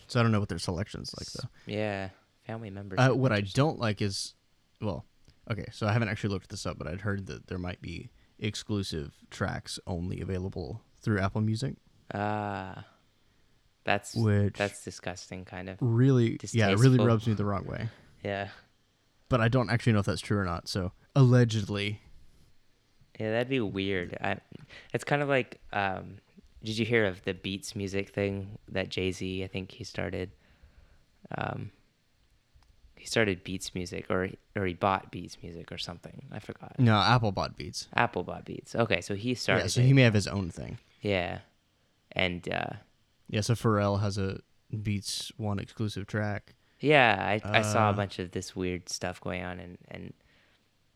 So 0.07 0.19
I 0.19 0.23
don't 0.23 0.31
know 0.31 0.39
what 0.39 0.49
their 0.49 0.59
selection's 0.59 1.13
like 1.19 1.27
though. 1.31 1.49
Yeah. 1.71 2.09
Family 2.45 2.69
members. 2.69 2.97
Uh, 2.99 3.13
what 3.13 3.31
I 3.33 3.41
don't 3.41 3.77
like 3.77 4.01
is, 4.01 4.33
well, 4.81 5.03
okay, 5.51 5.65
so 5.73 5.85
I 5.85 5.91
haven't 5.91 6.07
actually 6.07 6.29
looked 6.29 6.49
this 6.49 6.65
up, 6.65 6.77
but 6.77 6.87
I'd 6.87 7.01
heard 7.01 7.25
that 7.27 7.47
there 7.47 7.57
might 7.57 7.81
be 7.81 8.09
exclusive 8.39 9.13
tracks 9.29 9.79
only 9.85 10.21
available 10.21 10.81
through 11.01 11.19
Apple 11.19 11.41
Music, 11.41 11.75
Ah. 12.13 12.85
that's 13.83 14.15
which 14.15 14.53
that's 14.57 14.83
disgusting, 14.83 15.43
kind 15.43 15.67
of. 15.69 15.77
really, 15.81 16.39
yeah, 16.53 16.69
it 16.69 16.77
really 16.79 16.99
rubs 17.03 17.27
me 17.27 17.33
the 17.33 17.45
wrong 17.45 17.65
way. 17.65 17.89
Yeah. 18.23 18.47
But 19.29 19.41
I 19.41 19.47
don't 19.47 19.69
actually 19.69 19.93
know 19.93 19.99
if 19.99 20.05
that's 20.05 20.21
true 20.21 20.37
or 20.39 20.43
not. 20.45 20.67
So 20.67 20.91
allegedly, 21.15 22.01
Yeah, 23.19 23.31
that'd 23.31 23.49
be 23.49 23.59
weird. 23.59 24.17
I, 24.21 24.37
it's 24.93 25.03
kind 25.03 25.21
of 25.21 25.27
like, 25.29 25.59
um, 25.73 26.17
did 26.67 26.77
you 26.77 26.85
hear 26.85 27.05
of 27.05 27.23
the 27.23 27.33
Beats 27.33 27.75
music 27.75 28.09
thing 28.09 28.57
that 28.67 28.89
Jay 28.89 29.11
Z? 29.11 29.43
I 29.43 29.47
think 29.47 29.71
he 29.71 29.83
started. 29.83 30.29
Um, 31.37 31.71
he 32.95 33.05
started 33.05 33.43
Beats 33.43 33.73
music, 33.75 34.05
or 34.09 34.29
or 34.55 34.65
he 34.65 34.73
bought 34.73 35.11
Beats 35.11 35.37
music, 35.41 35.71
or 35.71 35.77
something. 35.77 36.23
I 36.31 36.39
forgot. 36.39 36.79
no, 36.79 36.95
Apple 36.99 37.31
bought 37.31 37.55
Beats. 37.55 37.87
Apple 37.95 38.23
bought 38.23 38.43
Beats. 38.45 38.75
Okay, 38.75 39.01
so 39.01 39.15
he 39.15 39.33
started. 39.33 39.63
Yeah, 39.63 39.67
so 39.67 39.81
it. 39.81 39.85
he 39.85 39.93
may 39.93 40.01
have 40.03 40.13
his 40.13 40.27
own 40.27 40.49
thing. 40.49 40.77
Yeah, 41.01 41.39
and 42.11 42.47
uh, 42.51 42.73
Yeah, 43.29 43.41
so 43.41 43.53
Pharrell 43.53 44.01
has 44.01 44.17
a 44.17 44.39
Beats 44.83 45.31
one 45.37 45.59
exclusive 45.59 46.05
track. 46.07 46.55
yeah, 46.79 47.15
I 47.43 47.59
I 47.59 47.61
saw 47.61 47.87
a 47.87 47.91
Uh, 47.91 47.93
bunch 47.93 48.19
of 48.19 48.31
this 48.31 48.55
weird 48.55 48.89
stuff 48.89 49.21
going 49.21 49.43
on, 49.43 49.59
and 49.59 49.77
and 49.89 50.13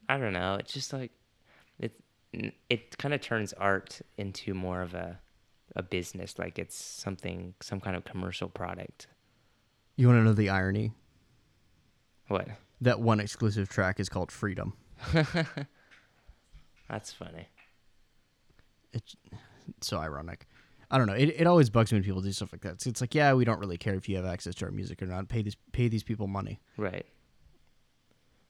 I 0.10 0.18
don't 0.18 0.34
know. 0.34 0.56
It's 0.60 0.74
just 0.74 0.92
like 0.94 1.12
it 1.80 1.94
it 2.70 2.98
kind 2.98 3.14
of 3.14 3.22
turns 3.22 3.54
art 3.54 4.02
into 4.18 4.54
more 4.54 4.82
of 4.82 4.94
a 4.96 5.20
a 5.76 5.84
business, 5.84 6.38
like 6.38 6.60
it's 6.60 6.76
something 6.76 7.54
some 7.62 7.80
kind 7.80 7.96
of 7.96 8.04
commercial 8.04 8.50
product. 8.50 9.08
You 9.96 10.08
want 10.08 10.20
to 10.20 10.24
know 10.24 10.34
the 10.34 10.50
irony? 10.50 10.92
What? 12.28 12.48
That 12.82 13.00
one 13.00 13.20
exclusive 13.20 13.70
track 13.70 14.00
is 14.00 14.10
called 14.10 14.32
Freedom. 14.32 14.74
That's 16.90 17.14
funny. 17.14 17.48
It's 18.94 19.16
so 19.82 19.98
ironic. 19.98 20.48
I 20.90 20.98
don't 20.98 21.08
know. 21.08 21.14
It, 21.14 21.30
it 21.38 21.48
always 21.48 21.70
bugs 21.70 21.92
me 21.92 21.98
when 21.98 22.04
people 22.04 22.22
do 22.22 22.32
stuff 22.34 22.52
like 22.52 22.62
that. 22.62 22.74
It's, 22.74 22.86
it's 22.86 23.02
like, 23.02 23.16
yeah, 23.16 23.34
we 23.34 23.46
don't 23.46 23.60
really 23.60 23.78
care 23.78 23.96
if 23.96 24.10
you 24.10 24.18
have 24.18 24.26
access 24.26 24.56
to 24.56 24.66
our 24.66 24.72
music 24.72 25.02
or 25.02 25.06
not. 25.06 25.30
Pay 25.30 25.42
these 25.42 25.56
pay 25.72 25.88
these 25.88 26.04
people 26.04 26.28
money. 26.28 26.60
Right. 26.76 27.06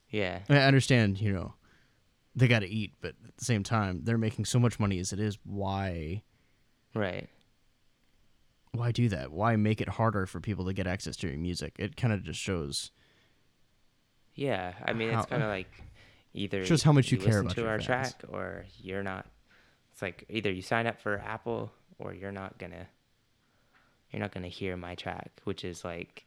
Yeah. 0.09 0.39
I 0.49 0.57
understand, 0.57 1.21
you 1.21 1.31
know, 1.31 1.53
they 2.35 2.47
got 2.47 2.59
to 2.59 2.67
eat, 2.67 2.93
but 3.01 3.13
at 3.27 3.37
the 3.37 3.45
same 3.45 3.63
time, 3.63 4.01
they're 4.03 4.17
making 4.17 4.45
so 4.45 4.59
much 4.59 4.79
money 4.79 4.99
as 4.99 5.13
it 5.13 5.19
is. 5.19 5.37
Why 5.43 6.23
Right. 6.93 7.29
why 8.73 8.91
do 8.91 9.09
that? 9.09 9.31
Why 9.31 9.55
make 9.57 9.81
it 9.81 9.89
harder 9.89 10.25
for 10.25 10.39
people 10.39 10.65
to 10.65 10.73
get 10.73 10.87
access 10.87 11.15
to 11.17 11.27
your 11.27 11.37
music? 11.37 11.75
It 11.77 11.95
kind 11.97 12.13
of 12.13 12.23
just 12.23 12.39
shows 12.39 12.91
Yeah. 14.35 14.73
I 14.85 14.93
mean, 14.93 15.11
How- 15.11 15.19
it's 15.21 15.29
kind 15.29 15.43
of 15.43 15.49
like 15.49 15.69
either 16.33 16.65
Shows 16.65 16.83
how 16.83 16.91
much 16.93 17.11
you 17.11 17.17
care 17.17 17.39
about 17.39 17.55
to 17.55 17.61
your 17.61 17.69
our 17.69 17.79
fans. 17.81 18.13
track 18.15 18.23
or 18.29 18.65
you're 18.79 19.03
not. 19.03 19.25
It's 19.91 20.01
like 20.01 20.25
either 20.29 20.51
you 20.51 20.61
sign 20.61 20.87
up 20.87 21.01
for 21.01 21.17
Apple 21.19 21.71
or 21.99 22.13
you're 22.13 22.31
not 22.31 22.57
gonna. 22.57 22.87
You're 24.11 24.21
not 24.21 24.31
gonna 24.33 24.47
hear 24.47 24.75
my 24.77 24.95
track, 24.95 25.31
which 25.43 25.63
is 25.65 25.83
like. 25.85 26.25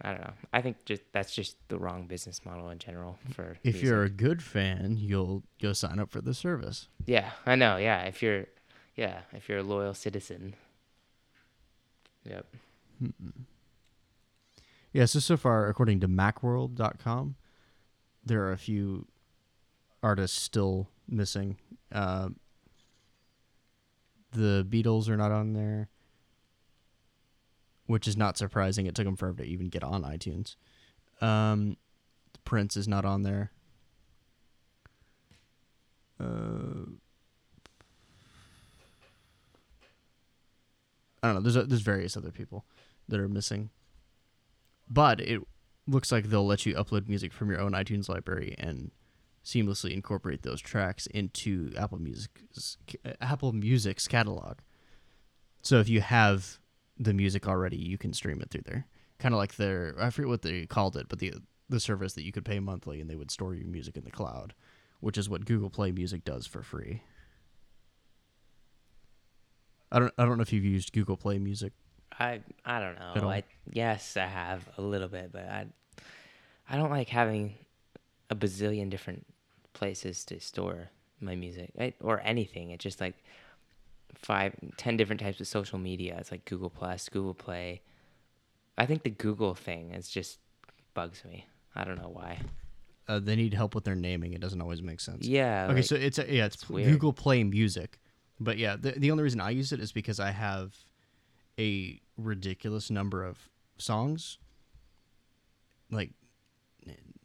I 0.00 0.10
don't 0.12 0.20
know. 0.22 0.32
I 0.52 0.62
think 0.62 0.84
just 0.84 1.02
that's 1.12 1.34
just 1.34 1.56
the 1.68 1.78
wrong 1.78 2.06
business 2.06 2.44
model 2.44 2.70
in 2.70 2.78
general 2.78 3.18
for. 3.30 3.56
if 3.62 3.74
music. 3.74 3.82
you're 3.84 4.02
a 4.04 4.10
good 4.10 4.42
fan, 4.42 4.96
you'll 4.98 5.44
go 5.60 5.72
sign 5.72 5.98
up 6.00 6.10
for 6.10 6.20
the 6.20 6.34
service. 6.34 6.88
Yeah, 7.06 7.30
I 7.46 7.54
know. 7.56 7.76
Yeah, 7.76 8.02
if 8.04 8.22
you're, 8.22 8.46
yeah, 8.96 9.20
if 9.32 9.48
you're 9.48 9.58
a 9.58 9.62
loyal 9.62 9.94
citizen. 9.94 10.54
Yep. 12.24 12.46
Yeah, 14.92 15.06
so 15.06 15.18
so 15.20 15.36
far, 15.36 15.68
according 15.68 16.00
to 16.00 16.08
MacWorld.com, 16.08 17.36
there 18.24 18.42
are 18.42 18.52
a 18.52 18.58
few 18.58 19.06
artists 20.02 20.40
still 20.40 20.88
missing. 21.08 21.56
Uh, 21.90 22.28
the 24.32 24.66
Beatles 24.68 25.08
are 25.08 25.16
not 25.16 25.32
on 25.32 25.54
there, 25.54 25.88
which 27.86 28.06
is 28.06 28.16
not 28.16 28.36
surprising. 28.36 28.86
It 28.86 28.94
took 28.94 29.06
them 29.06 29.16
forever 29.16 29.42
to 29.42 29.48
even 29.48 29.68
get 29.68 29.82
on 29.82 30.02
iTunes. 30.02 30.56
Um, 31.20 31.76
Prince 32.44 32.76
is 32.76 32.86
not 32.86 33.04
on 33.04 33.22
there. 33.22 33.50
Uh, 36.20 36.92
I 41.22 41.28
don't 41.28 41.36
know. 41.36 41.42
There's 41.42 41.56
a, 41.56 41.64
there's 41.64 41.82
various 41.82 42.16
other 42.16 42.30
people 42.30 42.64
that 43.08 43.20
are 43.20 43.28
missing 43.28 43.70
but 44.92 45.20
it 45.20 45.40
looks 45.86 46.12
like 46.12 46.26
they'll 46.26 46.46
let 46.46 46.66
you 46.66 46.74
upload 46.74 47.08
music 47.08 47.32
from 47.32 47.50
your 47.50 47.60
own 47.60 47.72
iTunes 47.72 48.08
library 48.08 48.54
and 48.58 48.90
seamlessly 49.44 49.92
incorporate 49.92 50.42
those 50.42 50.60
tracks 50.60 51.06
into 51.06 51.72
Apple 51.76 51.98
Music's 51.98 52.76
uh, 53.04 53.12
Apple 53.20 53.52
Music's 53.52 54.06
catalog. 54.06 54.58
So 55.62 55.78
if 55.80 55.88
you 55.88 56.00
have 56.00 56.58
the 56.98 57.14
music 57.14 57.48
already, 57.48 57.78
you 57.78 57.98
can 57.98 58.12
stream 58.12 58.40
it 58.40 58.50
through 58.50 58.62
there. 58.66 58.86
Kind 59.18 59.34
of 59.34 59.38
like 59.38 59.56
their 59.56 59.94
I 59.98 60.10
forget 60.10 60.28
what 60.28 60.42
they 60.42 60.66
called 60.66 60.96
it, 60.96 61.08
but 61.08 61.18
the 61.18 61.34
the 61.68 61.80
service 61.80 62.12
that 62.14 62.24
you 62.24 62.32
could 62.32 62.44
pay 62.44 62.60
monthly 62.60 63.00
and 63.00 63.08
they 63.08 63.16
would 63.16 63.30
store 63.30 63.54
your 63.54 63.66
music 63.66 63.96
in 63.96 64.04
the 64.04 64.10
cloud, 64.10 64.52
which 65.00 65.16
is 65.16 65.28
what 65.28 65.46
Google 65.46 65.70
Play 65.70 65.90
Music 65.90 66.24
does 66.24 66.46
for 66.46 66.62
free. 66.62 67.02
I 69.92 69.98
don't 69.98 70.12
I 70.18 70.24
don't 70.24 70.38
know 70.38 70.42
if 70.42 70.52
you've 70.52 70.64
used 70.64 70.92
Google 70.92 71.16
Play 71.16 71.38
Music. 71.38 71.72
I 72.18 72.40
I 72.64 72.80
don't 72.80 72.98
know. 72.98 73.28
I 73.28 73.44
yes, 73.72 74.16
I 74.16 74.26
have 74.26 74.66
a 74.78 74.82
little 74.82 75.08
bit, 75.08 75.30
but 75.32 75.42
I 75.42 75.66
I 76.68 76.76
don't 76.76 76.90
like 76.90 77.08
having 77.08 77.54
a 78.30 78.34
bazillion 78.34 78.88
different 78.90 79.26
places 79.74 80.24
to 80.24 80.40
store 80.40 80.90
my 81.20 81.36
music 81.36 81.70
I, 81.78 81.92
or 82.00 82.20
anything. 82.24 82.70
It's 82.70 82.82
just 82.82 83.00
like 83.00 83.14
five, 84.14 84.54
ten 84.78 84.96
different 84.96 85.20
types 85.20 85.40
of 85.40 85.46
social 85.46 85.78
media. 85.78 86.16
It's 86.18 86.30
like 86.30 86.44
Google 86.46 86.70
Plus, 86.70 87.08
Google 87.08 87.34
Play. 87.34 87.82
I 88.78 88.86
think 88.86 89.02
the 89.02 89.10
Google 89.10 89.54
thing 89.54 89.92
is 89.92 90.08
just 90.08 90.38
bugs 90.94 91.22
me. 91.24 91.46
I 91.74 91.84
don't 91.84 92.00
know 92.00 92.10
why. 92.10 92.40
Uh, 93.08 93.18
they 93.18 93.36
need 93.36 93.52
help 93.52 93.74
with 93.74 93.84
their 93.84 93.94
naming. 93.94 94.32
It 94.32 94.40
doesn't 94.40 94.60
always 94.60 94.82
make 94.82 95.00
sense. 95.00 95.26
Yeah. 95.26 95.66
Okay, 95.66 95.74
like- 95.74 95.84
so 95.84 95.96
it's 95.96 96.18
yeah, 96.18 96.46
it's, 96.46 96.56
it's. 96.56 96.64
Google 96.66 97.12
Play 97.12 97.44
Music, 97.44 97.98
but 98.44 98.58
yeah, 98.58 98.76
the 98.76 98.92
the 98.92 99.10
only 99.10 99.22
reason 99.24 99.40
I 99.40 99.50
use 99.50 99.72
it 99.72 99.80
is 99.80 99.92
because 99.92 100.18
I 100.20 100.30
have 100.30 100.74
a 101.58 102.00
ridiculous 102.16 102.90
number 102.90 103.24
of 103.24 103.48
songs, 103.78 104.38
like 105.90 106.10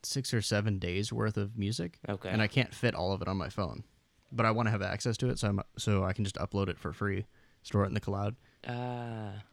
six 0.03 0.33
or 0.33 0.41
seven 0.41 0.79
days 0.79 1.11
worth 1.11 1.37
of 1.37 1.57
music, 1.57 1.99
Okay. 2.07 2.29
and 2.29 2.41
I 2.41 2.47
can't 2.47 2.73
fit 2.73 2.93
all 2.95 3.13
of 3.13 3.21
it 3.21 3.27
on 3.27 3.37
my 3.37 3.49
phone. 3.49 3.83
But 4.31 4.45
I 4.45 4.51
want 4.51 4.67
to 4.67 4.71
have 4.71 4.81
access 4.81 5.17
to 5.17 5.29
it, 5.29 5.39
so 5.39 5.47
I'm 5.49 5.61
so 5.77 6.03
I 6.03 6.13
can 6.13 6.23
just 6.23 6.35
upload 6.37 6.67
it 6.69 6.77
for 6.79 6.91
free, 6.93 7.25
store 7.63 7.83
it 7.83 7.87
in 7.87 7.93
the 7.93 7.99
cloud, 8.01 8.35
Ah. 8.67 9.43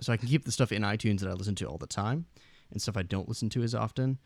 so 0.00 0.12
I 0.12 0.16
can 0.16 0.28
keep 0.28 0.44
the 0.44 0.52
stuff 0.52 0.72
in 0.72 0.82
iTunes 0.82 1.20
that 1.20 1.28
I 1.28 1.32
listen 1.32 1.54
to 1.56 1.66
all 1.66 1.78
the 1.78 1.86
time, 1.86 2.26
and 2.70 2.80
stuff 2.80 2.96
I 2.96 3.02
don't 3.02 3.28
listen 3.28 3.48
to 3.50 3.62
as 3.62 3.74
often. 3.74 4.18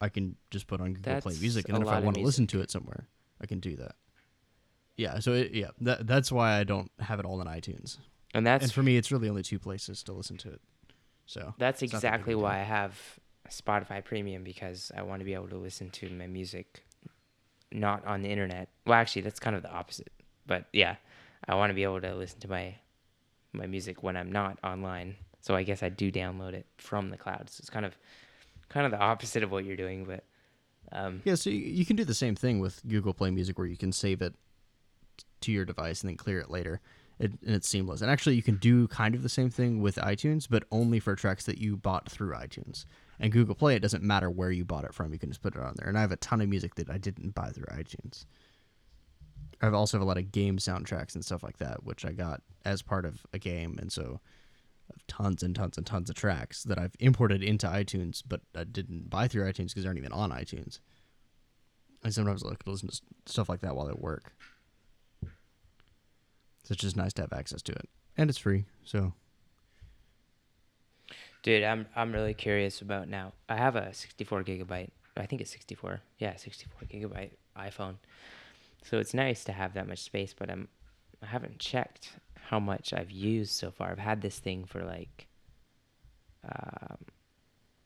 I 0.00 0.08
can 0.08 0.34
just 0.50 0.66
put 0.66 0.80
on 0.80 0.94
Google 0.94 1.20
Play 1.20 1.36
Music, 1.40 1.68
and 1.68 1.76
then 1.76 1.82
if 1.82 1.88
I 1.88 2.00
want 2.00 2.16
to 2.16 2.22
listen 2.22 2.48
to 2.48 2.60
it 2.60 2.70
somewhere, 2.72 3.06
I 3.40 3.46
can 3.46 3.60
do 3.60 3.76
that. 3.76 3.94
Yeah, 4.96 5.18
so 5.20 5.32
it, 5.32 5.52
yeah, 5.52 5.68
that 5.80 6.06
that's 6.06 6.30
why 6.30 6.58
I 6.58 6.64
don't 6.64 6.90
have 7.00 7.18
it 7.18 7.24
all 7.24 7.40
in 7.40 7.46
iTunes. 7.46 7.98
and 8.34 8.46
that's 8.46 8.64
and 8.64 8.72
for 8.72 8.82
me, 8.82 8.96
it's 8.96 9.10
really 9.10 9.28
only 9.28 9.42
two 9.42 9.58
places 9.58 10.02
to 10.04 10.12
listen 10.12 10.36
to 10.38 10.50
it. 10.50 10.60
So 11.26 11.54
That's 11.58 11.80
that 11.80 11.86
exactly 11.86 12.34
why. 12.34 12.60
I 12.60 12.62
have 12.62 12.98
Spotify 13.48 14.04
Premium 14.04 14.44
because 14.44 14.90
I 14.96 15.02
want 15.02 15.20
to 15.20 15.24
be 15.24 15.34
able 15.34 15.48
to 15.48 15.56
listen 15.56 15.90
to 15.90 16.10
my 16.10 16.26
music 16.26 16.84
not 17.70 18.04
on 18.06 18.22
the 18.22 18.28
internet. 18.28 18.68
Well, 18.86 18.98
actually, 18.98 19.22
that's 19.22 19.40
kind 19.40 19.56
of 19.56 19.62
the 19.62 19.70
opposite. 19.70 20.12
But 20.46 20.66
yeah, 20.72 20.96
I 21.48 21.54
want 21.54 21.70
to 21.70 21.74
be 21.74 21.84
able 21.84 22.00
to 22.00 22.14
listen 22.14 22.40
to 22.40 22.48
my 22.48 22.74
my 23.52 23.66
music 23.66 24.02
when 24.02 24.16
I'm 24.16 24.30
not 24.30 24.58
online. 24.62 25.16
So 25.40 25.54
I 25.54 25.62
guess 25.62 25.82
I 25.82 25.88
do 25.88 26.12
download 26.12 26.52
it 26.52 26.66
from 26.76 27.10
the 27.10 27.16
cloud. 27.16 27.48
So 27.50 27.60
it's 27.60 27.70
kind 27.70 27.86
of 27.86 27.96
kind 28.68 28.86
of 28.86 28.92
the 28.92 28.98
opposite 28.98 29.42
of 29.42 29.50
what 29.50 29.64
you're 29.64 29.76
doing, 29.76 30.04
but 30.04 30.24
um, 30.92 31.22
yeah, 31.24 31.34
so 31.34 31.48
you, 31.50 31.58
you 31.58 31.86
can 31.86 31.96
do 31.96 32.04
the 32.04 32.14
same 32.14 32.34
thing 32.34 32.60
with 32.60 32.80
Google 32.86 33.14
Play 33.14 33.30
Music, 33.30 33.56
where 33.58 33.66
you 33.66 33.76
can 33.76 33.92
save 33.92 34.20
it 34.20 34.34
to 35.42 35.52
your 35.52 35.64
device 35.64 36.02
and 36.02 36.10
then 36.10 36.16
clear 36.16 36.38
it 36.40 36.50
later. 36.50 36.80
It, 37.18 37.32
and 37.44 37.54
it's 37.54 37.68
seamless. 37.68 38.00
And 38.00 38.10
actually, 38.10 38.34
you 38.34 38.42
can 38.42 38.56
do 38.56 38.88
kind 38.88 39.14
of 39.14 39.22
the 39.22 39.28
same 39.28 39.50
thing 39.50 39.80
with 39.80 39.96
iTunes, 39.96 40.46
but 40.48 40.64
only 40.72 40.98
for 40.98 41.14
tracks 41.14 41.44
that 41.44 41.58
you 41.58 41.76
bought 41.76 42.10
through 42.10 42.32
iTunes. 42.32 42.84
And 43.20 43.30
Google 43.30 43.54
Play, 43.54 43.76
it 43.76 43.82
doesn't 43.82 44.02
matter 44.02 44.28
where 44.30 44.50
you 44.50 44.64
bought 44.64 44.84
it 44.84 44.94
from; 44.94 45.12
you 45.12 45.18
can 45.18 45.28
just 45.30 45.42
put 45.42 45.54
it 45.54 45.60
on 45.60 45.74
there. 45.76 45.88
And 45.88 45.96
I 45.96 46.00
have 46.00 46.10
a 46.10 46.16
ton 46.16 46.40
of 46.40 46.48
music 46.48 46.74
that 46.76 46.90
I 46.90 46.98
didn't 46.98 47.34
buy 47.34 47.50
through 47.50 47.66
iTunes. 47.66 48.24
I 49.60 49.68
also 49.68 49.96
have 49.96 50.02
a 50.02 50.08
lot 50.08 50.18
of 50.18 50.32
game 50.32 50.58
soundtracks 50.58 51.14
and 51.14 51.24
stuff 51.24 51.44
like 51.44 51.58
that, 51.58 51.84
which 51.84 52.04
I 52.04 52.10
got 52.10 52.42
as 52.64 52.82
part 52.82 53.04
of 53.04 53.24
a 53.32 53.38
game, 53.38 53.78
and 53.80 53.92
so 53.92 54.20
tons 55.06 55.42
and 55.42 55.54
tons 55.54 55.76
and 55.76 55.86
tons 55.86 56.10
of 56.10 56.16
tracks 56.16 56.64
that 56.64 56.78
I've 56.78 56.96
imported 56.98 57.42
into 57.42 57.66
iTunes, 57.66 58.22
but 58.26 58.40
I 58.56 58.64
didn't 58.64 59.10
buy 59.10 59.28
through 59.28 59.44
iTunes 59.44 59.68
because 59.68 59.84
they 59.84 59.88
aren't 59.88 59.98
even 59.98 60.12
on 60.12 60.30
iTunes. 60.30 60.80
And 62.02 62.12
sometimes 62.12 62.42
like 62.42 62.62
to 62.64 62.70
listen 62.70 62.88
to 62.88 63.00
stuff 63.26 63.48
like 63.48 63.60
that 63.60 63.76
while 63.76 63.88
I 63.88 63.92
work. 63.92 64.32
So 66.62 66.72
it's 66.72 66.82
just 66.82 66.96
nice 66.96 67.12
to 67.14 67.22
have 67.22 67.32
access 67.32 67.62
to 67.62 67.72
it, 67.72 67.88
and 68.16 68.30
it's 68.30 68.38
free. 68.38 68.66
So 68.84 69.12
dude, 71.42 71.64
I'm 71.64 71.86
I'm 71.94 72.12
really 72.12 72.34
curious 72.34 72.80
about 72.80 73.08
now. 73.08 73.32
I 73.48 73.56
have 73.56 73.76
a 73.76 73.92
64 73.92 74.44
gigabyte. 74.44 74.90
I 75.16 75.26
think 75.26 75.42
it's 75.42 75.50
64. 75.50 76.00
Yeah, 76.18 76.36
64 76.36 76.88
gigabyte 76.88 77.32
iPhone. 77.56 77.96
So 78.84 78.98
it's 78.98 79.14
nice 79.14 79.44
to 79.44 79.52
have 79.52 79.74
that 79.74 79.88
much 79.88 80.00
space, 80.00 80.34
but 80.36 80.50
I'm 80.50 80.68
I 81.22 81.26
haven't 81.26 81.58
checked 81.58 82.12
how 82.48 82.58
much 82.58 82.92
I've 82.92 83.10
used 83.10 83.52
so 83.52 83.70
far. 83.70 83.90
I've 83.90 83.98
had 83.98 84.22
this 84.22 84.38
thing 84.38 84.64
for 84.64 84.82
like 84.82 85.26
um, 86.44 86.98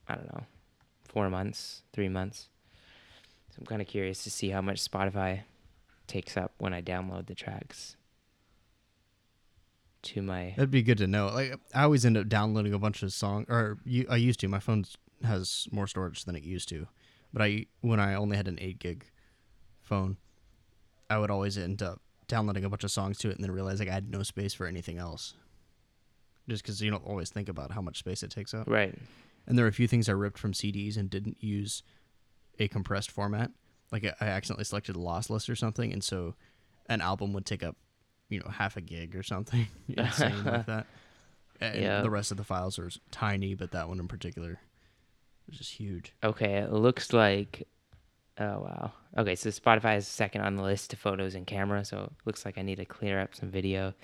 I 0.08 0.14
don't 0.14 0.32
know, 0.32 0.44
four 1.08 1.28
months, 1.28 1.82
three 1.92 2.08
months. 2.08 2.48
So 3.50 3.56
I'm 3.60 3.66
kind 3.66 3.82
of 3.82 3.88
curious 3.88 4.22
to 4.24 4.30
see 4.30 4.50
how 4.50 4.60
much 4.60 4.82
Spotify 4.82 5.42
takes 6.06 6.36
up 6.36 6.52
when 6.58 6.72
I 6.72 6.82
download 6.82 7.26
the 7.26 7.34
tracks 7.34 7.96
to 10.06 10.22
my. 10.22 10.54
that'd 10.56 10.70
be 10.70 10.82
good 10.82 10.98
to 10.98 11.06
know. 11.06 11.26
Like 11.28 11.54
I 11.74 11.82
always 11.84 12.04
end 12.04 12.16
up 12.16 12.28
downloading 12.28 12.72
a 12.74 12.78
bunch 12.78 13.02
of 13.02 13.12
songs, 13.12 13.46
or 13.48 13.78
you, 13.84 14.06
I 14.08 14.16
used 14.16 14.40
to. 14.40 14.48
My 14.48 14.58
phone 14.60 14.84
has 15.24 15.66
more 15.70 15.86
storage 15.86 16.24
than 16.24 16.36
it 16.36 16.42
used 16.42 16.68
to, 16.70 16.86
but 17.32 17.42
I 17.42 17.66
when 17.80 18.00
I 18.00 18.14
only 18.14 18.36
had 18.36 18.48
an 18.48 18.58
eight 18.60 18.78
gig 18.78 19.06
phone, 19.82 20.16
I 21.08 21.18
would 21.18 21.30
always 21.30 21.56
end 21.58 21.82
up 21.82 22.00
downloading 22.28 22.64
a 22.64 22.68
bunch 22.68 22.82
of 22.84 22.90
songs 22.90 23.18
to 23.18 23.30
it 23.30 23.36
and 23.36 23.44
then 23.44 23.50
realize 23.52 23.78
like 23.78 23.88
I 23.88 23.92
had 23.92 24.10
no 24.10 24.22
space 24.22 24.52
for 24.54 24.66
anything 24.66 24.98
else. 24.98 25.34
Just 26.48 26.62
because 26.62 26.80
you 26.80 26.90
don't 26.90 27.04
always 27.06 27.30
think 27.30 27.48
about 27.48 27.72
how 27.72 27.80
much 27.80 27.98
space 27.98 28.22
it 28.22 28.30
takes 28.30 28.54
up. 28.54 28.68
Right. 28.68 28.94
And 29.46 29.56
there 29.58 29.64
are 29.64 29.68
a 29.68 29.72
few 29.72 29.88
things 29.88 30.08
I 30.08 30.12
ripped 30.12 30.38
from 30.38 30.52
CDs 30.52 30.96
and 30.96 31.08
didn't 31.10 31.38
use 31.42 31.82
a 32.58 32.68
compressed 32.68 33.10
format. 33.10 33.50
Like 33.92 34.04
I- 34.04 34.14
I 34.20 34.28
accidentally 34.28 34.64
selected 34.64 34.96
lossless 34.96 35.48
or 35.48 35.54
something, 35.56 35.92
and 35.92 36.02
so 36.02 36.34
an 36.88 37.00
album 37.00 37.32
would 37.32 37.46
take 37.46 37.62
up, 37.62 37.76
you 38.28 38.40
know, 38.40 38.48
half 38.50 38.76
a 38.76 38.80
gig 38.80 39.14
or 39.16 39.22
something 39.22 39.66
insane 39.96 40.44
like 40.44 40.66
that. 40.66 40.86
And 41.60 41.82
Yeah. 41.82 42.02
the 42.02 42.10
rest 42.10 42.30
of 42.30 42.36
the 42.36 42.44
files 42.44 42.78
are 42.78 42.90
tiny, 43.10 43.54
but 43.54 43.70
that 43.72 43.88
one 43.88 43.98
in 44.00 44.08
particular 44.08 44.60
was 45.48 45.58
just 45.58 45.72
huge. 45.74 46.12
Okay, 46.22 46.54
it 46.56 46.72
looks 46.72 47.12
like. 47.12 47.66
Oh 48.38 48.60
wow. 48.60 48.92
Okay, 49.16 49.34
so 49.34 49.48
Spotify 49.48 49.96
is 49.96 50.06
second 50.06 50.42
on 50.42 50.56
the 50.56 50.62
list 50.62 50.90
to 50.90 50.96
photos 50.96 51.34
and 51.34 51.46
camera, 51.46 51.84
so 51.86 52.02
it 52.02 52.12
looks 52.26 52.44
like 52.44 52.58
I 52.58 52.62
need 52.62 52.76
to 52.76 52.84
clear 52.84 53.18
up 53.20 53.34
some 53.34 53.50
video. 53.50 53.94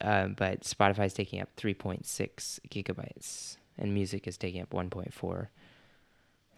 Um, 0.00 0.34
but 0.38 0.62
Spotify 0.62 1.04
is 1.06 1.12
taking 1.12 1.40
up 1.42 1.48
3.6 1.56 2.60
gigabytes, 2.70 3.56
and 3.76 3.92
music 3.92 4.26
is 4.26 4.38
taking 4.38 4.62
up 4.62 4.70
1.4. 4.70 5.48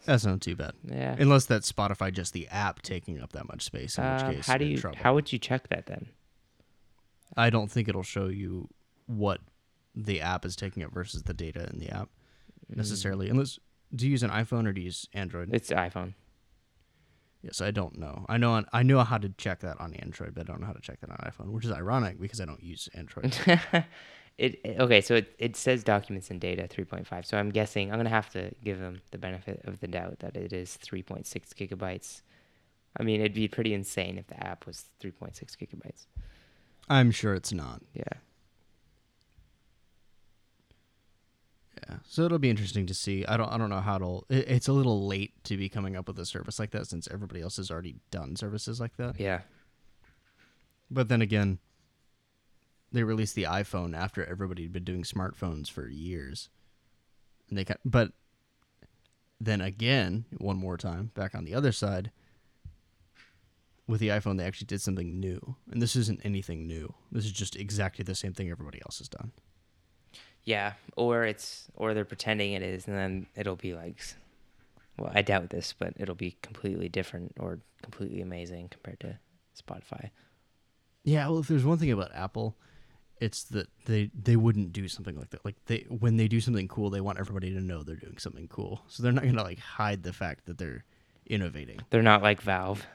That's 0.05 0.25
not 0.25 0.39
too 0.41 0.55
bad, 0.55 0.73
Yeah. 0.85 1.15
unless 1.19 1.45
that's 1.45 1.69
Spotify 1.71 2.13
just 2.13 2.31
the 2.33 2.47
app 2.47 2.81
taking 2.81 3.19
up 3.21 3.33
that 3.33 3.47
much 3.47 3.63
space. 3.63 3.97
In 3.97 4.05
Um, 4.05 4.11
which 4.13 4.35
case, 4.37 4.47
how 4.47 4.57
do 4.57 4.65
you? 4.65 4.77
trouble. 4.77 4.97
How 4.99 5.13
would 5.13 5.33
you 5.33 5.39
check 5.39 5.67
that 5.69 5.87
then? 5.87 6.09
I 7.35 7.49
don't 7.49 7.71
think 7.71 7.87
it'll 7.87 8.03
show 8.03 8.27
you 8.27 8.69
what 9.07 9.39
the 9.95 10.21
app 10.21 10.45
is 10.45 10.55
taking 10.55 10.83
up 10.83 10.91
versus 10.93 11.23
the 11.23 11.33
data 11.33 11.69
in 11.71 11.79
the 11.79 11.89
app 11.89 12.09
mm. 12.71 12.77
necessarily. 12.77 13.29
Unless 13.29 13.59
do 13.93 14.05
you 14.05 14.11
use 14.11 14.23
an 14.23 14.29
iPhone 14.29 14.67
or 14.67 14.73
do 14.73 14.81
you 14.81 14.85
use 14.85 15.07
Android? 15.13 15.49
It's 15.53 15.69
iPhone. 15.69 16.13
Yes, 17.41 17.59
I 17.59 17.71
don't 17.71 17.97
know. 17.97 18.25
I 18.29 18.37
know 18.37 18.51
on, 18.51 18.67
I 18.71 18.83
know 18.83 19.03
how 19.03 19.17
to 19.17 19.29
check 19.29 19.61
that 19.61 19.79
on 19.81 19.93
Android, 19.95 20.35
but 20.35 20.41
I 20.41 20.43
don't 20.51 20.61
know 20.61 20.67
how 20.67 20.73
to 20.73 20.81
check 20.81 21.01
that 21.01 21.09
on 21.09 21.17
iPhone, 21.17 21.51
which 21.51 21.65
is 21.65 21.71
ironic 21.71 22.21
because 22.21 22.39
I 22.39 22.45
don't 22.45 22.63
use 22.63 22.87
Android. 22.93 23.35
it 23.47 23.85
it- 24.63 24.79
okay, 24.79 25.01
so 25.01 25.15
it, 25.15 25.33
it 25.39 25.55
says 25.55 25.83
documents 25.83 26.29
and 26.29 26.39
data 26.39 26.67
3.5. 26.69 27.25
So 27.25 27.37
I'm 27.37 27.49
guessing 27.49 27.91
I'm 27.91 27.97
gonna 27.97 28.09
have 28.09 28.29
to 28.31 28.51
give 28.63 28.79
them 28.79 29.01
the 29.09 29.17
benefit 29.17 29.61
of 29.65 29.79
the 29.79 29.87
doubt 29.87 30.19
that 30.19 30.37
it 30.37 30.53
is 30.53 30.77
3.6 30.85 31.25
gigabytes. 31.55 32.21
I 32.97 33.03
mean, 33.03 33.21
it'd 33.21 33.33
be 33.33 33.47
pretty 33.47 33.73
insane 33.73 34.17
if 34.17 34.27
the 34.27 34.41
app 34.45 34.67
was 34.67 34.85
3.6 35.01 35.33
gigabytes. 35.57 36.05
I'm 36.91 37.09
sure 37.11 37.33
it's 37.33 37.53
not. 37.53 37.81
Yeah. 37.93 38.03
Yeah, 41.87 41.95
so 42.05 42.23
it'll 42.23 42.37
be 42.37 42.49
interesting 42.49 42.85
to 42.87 42.93
see. 42.93 43.25
I 43.25 43.37
don't 43.37 43.49
I 43.49 43.57
don't 43.57 43.69
know 43.69 43.79
how 43.79 43.95
it'll. 43.95 44.25
It, 44.29 44.45
it's 44.49 44.67
a 44.67 44.73
little 44.73 45.07
late 45.07 45.41
to 45.45 45.55
be 45.55 45.69
coming 45.69 45.95
up 45.95 46.07
with 46.07 46.19
a 46.19 46.25
service 46.25 46.59
like 46.59 46.71
that 46.71 46.87
since 46.87 47.07
everybody 47.09 47.41
else 47.41 47.55
has 47.55 47.71
already 47.71 47.95
done 48.11 48.35
services 48.35 48.81
like 48.81 48.97
that. 48.97 49.17
Yeah. 49.17 49.41
But 50.91 51.07
then 51.07 51.21
again, 51.21 51.59
they 52.91 53.03
released 53.03 53.35
the 53.35 53.43
iPhone 53.43 53.95
after 53.97 54.25
everybody 54.25 54.63
had 54.63 54.73
been 54.73 54.83
doing 54.83 55.03
smartphones 55.03 55.71
for 55.71 55.87
years, 55.87 56.49
and 57.47 57.57
they 57.57 57.63
got. 57.63 57.79
But 57.85 58.11
then 59.39 59.61
again, 59.61 60.25
one 60.37 60.57
more 60.57 60.75
time, 60.75 61.11
back 61.15 61.33
on 61.35 61.45
the 61.45 61.55
other 61.55 61.71
side, 61.71 62.11
with 63.91 63.99
the 63.99 64.07
iPhone, 64.07 64.37
they 64.37 64.45
actually 64.45 64.67
did 64.67 64.81
something 64.81 65.19
new, 65.19 65.57
and 65.69 65.81
this 65.81 65.95
isn't 65.97 66.21
anything 66.23 66.65
new. 66.65 66.93
This 67.11 67.25
is 67.25 67.31
just 67.31 67.57
exactly 67.57 68.03
the 68.03 68.15
same 68.15 68.33
thing 68.33 68.49
everybody 68.49 68.81
else 68.85 68.99
has 68.99 69.09
done. 69.09 69.31
Yeah. 70.43 70.73
Or 70.95 71.25
it's 71.25 71.67
or 71.75 71.93
they're 71.93 72.05
pretending 72.05 72.53
it 72.53 72.63
is, 72.63 72.87
and 72.87 72.97
then 72.97 73.27
it'll 73.35 73.57
be 73.57 73.73
like, 73.73 74.01
well, 74.97 75.11
I 75.13 75.21
doubt 75.21 75.49
this, 75.49 75.73
but 75.77 75.93
it'll 75.97 76.15
be 76.15 76.37
completely 76.41 76.87
different 76.87 77.33
or 77.37 77.59
completely 77.81 78.21
amazing 78.21 78.69
compared 78.69 79.01
to 79.01 79.19
Spotify. 79.61 80.09
Yeah, 81.03 81.27
well, 81.27 81.39
if 81.39 81.47
there's 81.47 81.65
one 81.65 81.77
thing 81.77 81.91
about 81.91 82.11
Apple, 82.15 82.55
it's 83.19 83.43
that 83.45 83.67
they 83.85 84.09
they 84.15 84.37
wouldn't 84.37 84.71
do 84.71 84.87
something 84.87 85.17
like 85.17 85.31
that. 85.31 85.43
Like 85.43 85.57
they 85.65 85.85
when 85.89 86.15
they 86.15 86.29
do 86.29 86.39
something 86.39 86.69
cool, 86.69 86.89
they 86.89 87.01
want 87.01 87.19
everybody 87.19 87.53
to 87.53 87.59
know 87.59 87.83
they're 87.83 87.95
doing 87.97 88.17
something 88.19 88.47
cool. 88.47 88.83
So 88.87 89.03
they're 89.03 89.11
not 89.11 89.25
gonna 89.25 89.43
like 89.43 89.59
hide 89.59 90.03
the 90.03 90.13
fact 90.13 90.45
that 90.45 90.57
they're 90.57 90.85
innovating. 91.27 91.81
They're 91.89 92.01
not 92.01 92.23
like 92.23 92.41
Valve. 92.41 92.85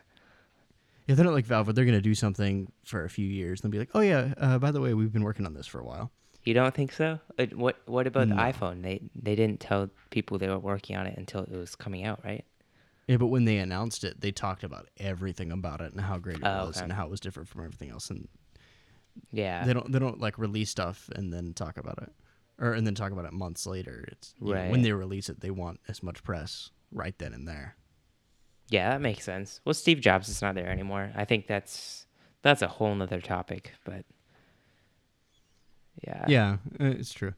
Yeah, 1.07 1.14
they're 1.14 1.24
not 1.24 1.34
like 1.34 1.46
Valve, 1.46 1.66
but 1.66 1.74
they're 1.76 1.84
gonna 1.84 2.00
do 2.00 2.14
something 2.14 2.70
for 2.84 3.04
a 3.04 3.11
few 3.11 3.26
years 3.26 3.61
and 3.61 3.72
they'll 3.72 3.78
be 3.78 3.78
like, 3.78 3.94
oh 3.94 4.00
yeah, 4.00 4.34
uh, 4.38 4.59
by 4.59 4.70
the 4.70 4.80
way, 4.80 4.92
we've 4.94 5.12
been 5.12 5.22
working 5.24 5.46
on 5.46 5.54
this 5.54 5.66
for 5.66 5.78
a 5.80 5.84
while. 5.84 6.11
You 6.44 6.54
don't 6.54 6.74
think 6.74 6.92
so? 6.92 7.18
Uh, 7.38 7.46
What 7.54 7.76
What 7.86 8.07
about 8.07 8.28
No. 8.28 8.36
the 8.36 8.40
iPhone? 8.42 8.82
They 8.82 9.02
they 9.14 9.34
didn't 9.34 9.61
tell 9.61 9.90
people 10.11 10.38
they 10.38 10.48
were 10.48 10.59
working 10.59 10.96
on 10.96 11.07
it 11.07 11.16
until 11.18 11.42
it 11.42 11.50
was 11.50 11.74
coming 11.74 12.04
out, 12.04 12.24
right? 12.24 12.44
Yeah, 13.09 13.18
but 13.18 13.26
when 13.28 13.44
they 13.44 13.59
announced 13.59 14.02
it, 14.04 14.20
they 14.20 14.32
talked 14.32 14.64
about 14.64 14.88
everything 14.98 15.52
about 15.52 15.80
it 15.80 15.92
and 15.92 16.00
how 16.00 16.18
great 16.18 16.38
it 16.38 16.42
Oh, 16.44 16.66
was 16.66 16.76
okay. 16.76 16.84
and 16.84 16.92
how 16.92 17.07
it 17.07 17.11
was 17.11 17.20
different 17.20 17.48
from 17.48 17.62
everything 17.64 17.90
else. 17.90 18.11
And 18.11 18.28
Yeah. 19.32 19.64
they 19.64 19.72
don't 19.72 19.90
they 19.92 19.98
don't 19.98 20.20
like 20.20 20.38
release 20.38 20.70
stuff 20.70 21.09
and 21.14 21.32
then 21.32 21.52
talk 21.54 21.76
about 21.78 21.98
it, 22.02 22.12
or 22.59 22.72
and 22.72 22.86
then 22.86 22.94
talk 22.94 23.12
about 23.12 23.24
it 23.24 23.32
months 23.32 23.66
later. 23.66 24.04
It's 24.11 24.34
you 24.40 24.54
know, 24.54 24.70
when 24.70 24.82
they 24.82 24.92
release 24.92 25.28
it, 25.28 25.40
they 25.40 25.50
want 25.52 25.80
as 25.88 26.02
much 26.02 26.22
press 26.22 26.70
right 26.92 27.16
then 27.18 27.32
and 27.32 27.46
there. 27.46 27.76
Yeah, 28.68 28.90
that 28.90 29.00
makes 29.00 29.24
sense. 29.24 29.60
Well, 29.64 29.74
Steve 29.74 30.00
Jobs 30.00 30.28
is 30.28 30.42
not 30.42 30.54
there 30.54 30.68
anymore. 30.68 31.12
I 31.14 31.24
think 31.24 31.46
that's 31.46 32.06
that's 32.42 32.62
a 32.62 32.68
whole 32.68 32.94
nother 32.94 33.20
topic, 33.20 33.72
but 33.84 34.04
Yeah. 36.02 36.24
Yeah, 36.28 36.56
uh, 36.80 36.84
it's 36.86 37.12
true. 37.12 37.34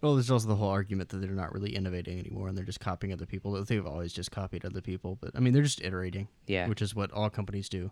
Well, 0.00 0.14
there's 0.14 0.30
also 0.30 0.48
the 0.48 0.56
whole 0.56 0.70
argument 0.70 1.10
that 1.10 1.18
they're 1.18 1.30
not 1.30 1.52
really 1.52 1.74
innovating 1.76 2.18
anymore, 2.18 2.48
and 2.48 2.56
they're 2.56 2.64
just 2.64 2.80
copying 2.80 3.12
other 3.12 3.26
people. 3.26 3.62
They've 3.64 3.86
always 3.86 4.12
just 4.14 4.30
copied 4.30 4.64
other 4.64 4.80
people, 4.80 5.18
but 5.20 5.32
I 5.34 5.40
mean, 5.40 5.52
they're 5.52 5.62
just 5.62 5.82
iterating, 5.82 6.28
Yeah. 6.46 6.68
which 6.68 6.80
is 6.80 6.94
what 6.94 7.10
all 7.12 7.28
companies 7.28 7.68
do. 7.68 7.90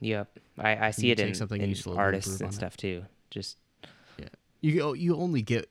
Yep. 0.00 0.38
I, 0.58 0.76
I 0.86 0.90
see 0.92 1.10
it 1.10 1.18
in, 1.18 1.34
something 1.34 1.60
in 1.60 1.68
useful 1.68 1.96
artists 1.98 2.34
and 2.40 2.42
on 2.42 2.48
it. 2.50 2.52
stuff 2.54 2.76
too. 2.76 3.04
Just 3.30 3.56
Yeah. 4.18 4.28
You 4.60 4.94
you 4.94 5.16
only 5.16 5.42
get 5.42 5.68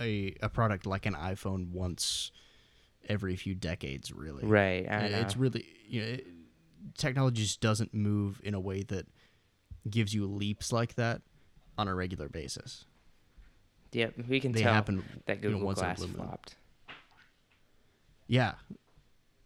a 0.00 0.34
a 0.42 0.48
product 0.48 0.86
like 0.86 1.06
an 1.06 1.14
iPhone 1.14 1.70
once 1.70 2.30
every 3.08 3.36
few 3.36 3.54
decades, 3.54 4.12
really. 4.12 4.44
right. 4.44 4.86
It's 4.88 5.36
really 5.36 5.66
you 5.88 6.00
know, 6.00 6.06
it, 6.08 6.26
technology 6.96 7.42
just 7.42 7.60
doesn't 7.60 7.92
move 7.94 8.40
in 8.44 8.54
a 8.54 8.60
way 8.60 8.82
that 8.84 9.06
gives 9.88 10.14
you 10.14 10.26
leaps 10.26 10.72
like 10.72 10.94
that 10.96 11.22
on 11.78 11.88
a 11.88 11.94
regular 11.94 12.28
basis. 12.28 12.84
yep. 13.92 14.14
We 14.28 14.40
can 14.40 14.52
They 14.52 14.62
tell 14.62 14.74
happen 14.74 15.02
that 15.26 15.42
you 15.42 15.50
know, 15.50 15.58
Google 15.58 15.74
Glass 15.74 16.04
flopped. 16.04 16.56
Yeah, 18.26 18.54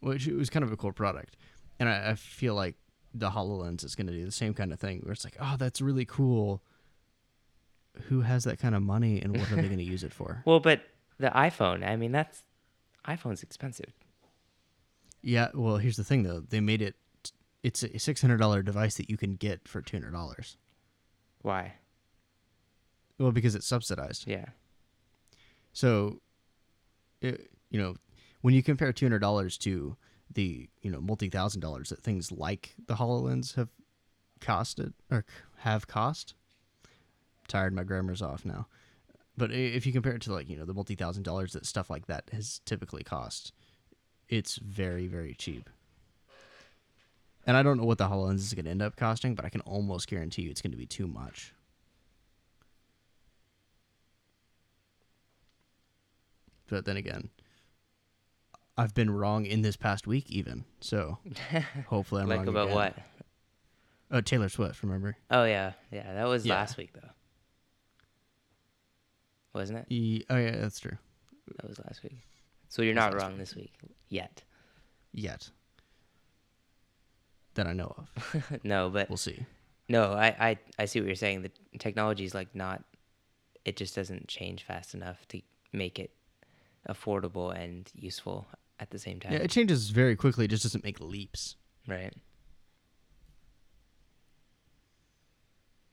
which 0.00 0.26
it 0.28 0.34
was 0.36 0.50
kind 0.50 0.62
of 0.64 0.70
a 0.72 0.76
cool 0.76 0.92
product, 0.92 1.36
and 1.78 1.88
I, 1.88 2.10
I 2.10 2.14
feel 2.14 2.54
like 2.54 2.74
the 3.14 3.30
Hololens 3.30 3.84
is 3.84 3.94
going 3.94 4.08
to 4.08 4.12
do 4.12 4.24
the 4.24 4.32
same 4.32 4.52
kind 4.52 4.72
of 4.72 4.80
thing, 4.80 5.00
where 5.04 5.12
it's 5.12 5.24
like, 5.24 5.36
oh, 5.40 5.54
that's 5.58 5.80
really 5.80 6.04
cool. 6.04 6.62
Who 8.08 8.20
has 8.22 8.44
that 8.44 8.58
kind 8.58 8.74
of 8.74 8.82
money, 8.82 9.22
and 9.22 9.34
what 9.38 9.50
are 9.50 9.56
they 9.56 9.62
going 9.62 9.78
to 9.78 9.84
use 9.84 10.04
it 10.04 10.12
for? 10.12 10.42
Well, 10.44 10.60
but 10.60 10.82
the 11.18 11.28
iPhone. 11.30 11.86
I 11.86 11.96
mean, 11.96 12.12
that's 12.12 12.42
iPhone's 13.06 13.42
expensive. 13.42 13.92
Yeah, 15.22 15.48
well, 15.54 15.78
here's 15.78 15.96
the 15.96 16.04
thing 16.04 16.22
though. 16.22 16.40
They 16.40 16.60
made 16.60 16.82
it. 16.82 16.96
It's 17.62 17.82
a 17.82 17.98
six 17.98 18.20
hundred 18.20 18.38
dollar 18.38 18.62
device 18.62 18.96
that 18.96 19.08
you 19.08 19.16
can 19.16 19.36
get 19.36 19.66
for 19.66 19.80
two 19.80 19.96
hundred 19.96 20.12
dollars. 20.12 20.56
Why? 21.42 21.74
Well, 23.18 23.32
because 23.32 23.54
it's 23.54 23.66
subsidized. 23.66 24.26
Yeah. 24.26 24.46
So, 25.72 26.20
it, 27.20 27.50
you 27.70 27.80
know, 27.80 27.96
when 28.42 28.54
you 28.54 28.62
compare 28.62 28.92
two 28.92 29.06
hundred 29.06 29.20
dollars 29.20 29.56
to 29.58 29.96
the 30.32 30.68
you 30.82 30.90
know 30.90 31.00
multi 31.00 31.28
thousand 31.28 31.60
dollars 31.60 31.88
that 31.90 32.02
things 32.02 32.30
like 32.30 32.74
the 32.86 32.94
Hololens 32.94 33.54
have 33.54 33.68
costed 34.40 34.92
or 35.10 35.24
have 35.58 35.86
cost, 35.86 36.34
tired 37.48 37.72
my 37.72 37.84
grammar's 37.84 38.22
off 38.22 38.44
now. 38.44 38.66
But 39.36 39.50
if 39.52 39.84
you 39.86 39.92
compare 39.92 40.14
it 40.14 40.22
to 40.22 40.32
like 40.32 40.48
you 40.48 40.56
know 40.56 40.64
the 40.64 40.74
multi 40.74 40.94
thousand 40.94 41.24
dollars 41.24 41.52
that 41.54 41.66
stuff 41.66 41.90
like 41.90 42.06
that 42.06 42.30
has 42.32 42.60
typically 42.64 43.02
cost, 43.02 43.52
it's 44.28 44.56
very 44.56 45.06
very 45.06 45.34
cheap. 45.34 45.68
And 47.46 47.56
I 47.56 47.62
don't 47.62 47.76
know 47.76 47.84
what 47.84 47.98
the 47.98 48.08
Hololens 48.08 48.36
is 48.36 48.54
going 48.54 48.64
to 48.64 48.70
end 48.70 48.80
up 48.80 48.96
costing, 48.96 49.34
but 49.34 49.44
I 49.44 49.50
can 49.50 49.60
almost 49.62 50.08
guarantee 50.08 50.42
you 50.42 50.50
it's 50.50 50.62
going 50.62 50.70
to 50.70 50.78
be 50.78 50.86
too 50.86 51.06
much. 51.06 51.52
But 56.68 56.84
then 56.86 56.96
again, 56.96 57.28
I've 58.76 58.94
been 58.94 59.10
wrong 59.10 59.44
in 59.46 59.62
this 59.62 59.76
past 59.76 60.06
week, 60.06 60.30
even. 60.30 60.64
So 60.80 61.18
hopefully 61.88 62.22
I'm 62.22 62.28
like 62.28 62.38
wrong 62.38 62.48
about 62.48 62.64
again. 62.68 62.74
what? 62.76 62.98
Oh, 64.10 64.20
Taylor 64.20 64.48
Swift. 64.48 64.82
Remember? 64.82 65.16
Oh 65.30 65.44
yeah, 65.44 65.72
yeah. 65.90 66.14
That 66.14 66.24
was 66.28 66.46
Yeah. 66.46 66.54
last 66.54 66.76
week 66.76 66.92
though, 66.94 67.10
wasn't 69.54 69.78
it? 69.80 69.86
E- 69.88 70.24
oh 70.30 70.36
yeah, 70.36 70.56
that's 70.56 70.80
true. 70.80 70.96
That 71.56 71.68
was 71.68 71.78
last 71.78 72.02
week. 72.02 72.16
So 72.68 72.82
you're 72.82 72.94
not 72.94 73.14
wrong 73.14 73.38
this 73.38 73.54
week 73.54 73.72
yet. 74.08 74.42
Yet. 75.12 75.48
That 77.54 77.66
I 77.68 77.72
know 77.72 77.94
of. 77.96 78.60
no, 78.64 78.90
but 78.90 79.08
We'll 79.08 79.16
see. 79.16 79.46
no, 79.88 80.12
I, 80.12 80.26
I 80.50 80.58
I 80.78 80.84
see 80.86 81.00
what 81.00 81.06
you're 81.06 81.14
saying. 81.14 81.42
The 81.42 81.50
technology 81.78 82.24
is 82.24 82.34
like 82.34 82.54
not. 82.54 82.82
It 83.64 83.76
just 83.76 83.94
doesn't 83.94 84.26
change 84.28 84.64
fast 84.64 84.92
enough 84.94 85.26
to 85.28 85.40
make 85.72 85.98
it 85.98 86.10
affordable 86.88 87.54
and 87.56 87.88
useful 87.94 88.46
at 88.80 88.90
the 88.90 88.98
same 88.98 89.20
time. 89.20 89.32
Yeah, 89.32 89.38
it 89.38 89.50
changes 89.50 89.90
very 89.90 90.16
quickly. 90.16 90.44
It 90.46 90.48
just 90.48 90.64
doesn't 90.64 90.84
make 90.84 91.00
leaps. 91.00 91.56
right. 91.88 92.12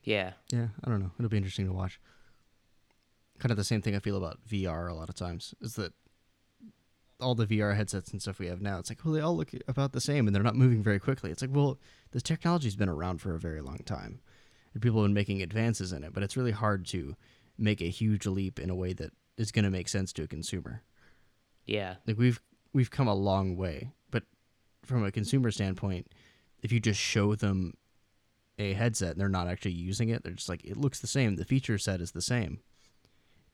Yeah. 0.04 0.32
Yeah, 0.50 0.66
I 0.84 0.90
don't 0.90 1.00
know. 1.00 1.10
It'll 1.18 1.28
be 1.28 1.36
interesting 1.36 1.66
to 1.66 1.72
watch. 1.72 2.00
Kind 3.42 3.50
of 3.50 3.56
the 3.56 3.64
same 3.64 3.82
thing 3.82 3.96
I 3.96 3.98
feel 3.98 4.16
about 4.16 4.38
VR 4.48 4.88
a 4.88 4.94
lot 4.94 5.08
of 5.08 5.16
times 5.16 5.52
is 5.60 5.74
that 5.74 5.92
all 7.20 7.34
the 7.34 7.46
VR 7.46 7.76
headsets 7.76 8.12
and 8.12 8.22
stuff 8.22 8.38
we 8.38 8.46
have 8.46 8.62
now, 8.62 8.78
it's 8.78 8.88
like, 8.88 9.04
well, 9.04 9.14
they 9.14 9.20
all 9.20 9.36
look 9.36 9.50
about 9.66 9.92
the 9.92 10.00
same 10.00 10.28
and 10.28 10.34
they're 10.34 10.44
not 10.44 10.54
moving 10.54 10.80
very 10.80 11.00
quickly. 11.00 11.32
It's 11.32 11.42
like, 11.42 11.50
well, 11.52 11.78
this 12.12 12.22
technology's 12.22 12.76
been 12.76 12.88
around 12.88 13.20
for 13.20 13.34
a 13.34 13.40
very 13.40 13.60
long 13.60 13.80
time 13.84 14.20
and 14.72 14.80
people 14.80 15.00
have 15.00 15.08
been 15.08 15.14
making 15.14 15.42
advances 15.42 15.92
in 15.92 16.04
it, 16.04 16.14
but 16.14 16.22
it's 16.22 16.36
really 16.36 16.52
hard 16.52 16.86
to 16.86 17.16
make 17.58 17.80
a 17.80 17.88
huge 17.88 18.26
leap 18.26 18.60
in 18.60 18.70
a 18.70 18.76
way 18.76 18.92
that 18.92 19.10
is 19.36 19.50
going 19.50 19.64
to 19.64 19.70
make 19.70 19.88
sense 19.88 20.12
to 20.12 20.22
a 20.22 20.28
consumer. 20.28 20.82
Yeah. 21.66 21.96
Like 22.06 22.18
we've 22.18 22.40
we've 22.72 22.90
come 22.90 23.08
a 23.08 23.14
long 23.14 23.56
way, 23.56 23.92
but 24.10 24.22
from 24.84 25.04
a 25.04 25.12
consumer 25.12 25.50
standpoint, 25.50 26.12
if 26.62 26.70
you 26.72 26.80
just 26.80 27.00
show 27.00 27.34
them 27.34 27.74
a 28.58 28.72
headset 28.74 29.12
and 29.12 29.20
they're 29.20 29.28
not 29.28 29.48
actually 29.48 29.72
using 29.72 30.08
it, 30.08 30.22
they're 30.22 30.32
just 30.32 30.48
like 30.48 30.64
it 30.64 30.76
looks 30.76 31.00
the 31.00 31.06
same. 31.06 31.36
The 31.36 31.44
feature 31.44 31.78
set 31.78 32.00
is 32.00 32.12
the 32.12 32.22
same. 32.22 32.60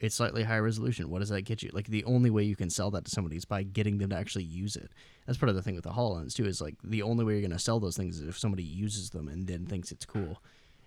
It's 0.01 0.15
slightly 0.15 0.45
higher 0.45 0.63
resolution. 0.63 1.11
What 1.11 1.19
does 1.19 1.31
that 1.31 1.43
get 1.43 1.63
you? 1.63 1.71
Like 1.73 1.89
the 1.89 2.05
only 2.05 2.31
way 2.31 2.45
you 2.45 2.55
can 2.55 2.71
sell 2.71 2.91
that 2.93 3.05
to 3.05 3.11
somebody 3.11 3.37
is 3.37 3.45
by 3.45 3.65
getting 3.65 3.99
them 3.99 4.11
to 4.11 4.17
actually 4.17 4.45
use 4.45 4.77
it. 4.77 4.91
That's 5.27 5.39
part 5.39 5.51
of 5.51 5.57
the 5.57 5.63
thing 5.63 5.75
with 5.75 5.85
the 5.85 5.91
Hololens 5.91 6.35
too. 6.35 6.47
Is 6.47 6.61
like 6.61 6.77
the 6.85 7.03
only 7.03 7.25
way 7.25 7.33
you're 7.33 7.43
going 7.43 7.51
to 7.51 7.59
sell 7.59 7.81
those 7.81 7.97
things 7.97 8.21
is 8.21 8.29
if 8.29 8.39
somebody 8.39 8.63
uses 8.63 9.11
them 9.11 9.27
and 9.27 9.47
then 9.47 9.67
thinks 9.67 9.91
it's 9.91 10.07
cool. 10.07 10.41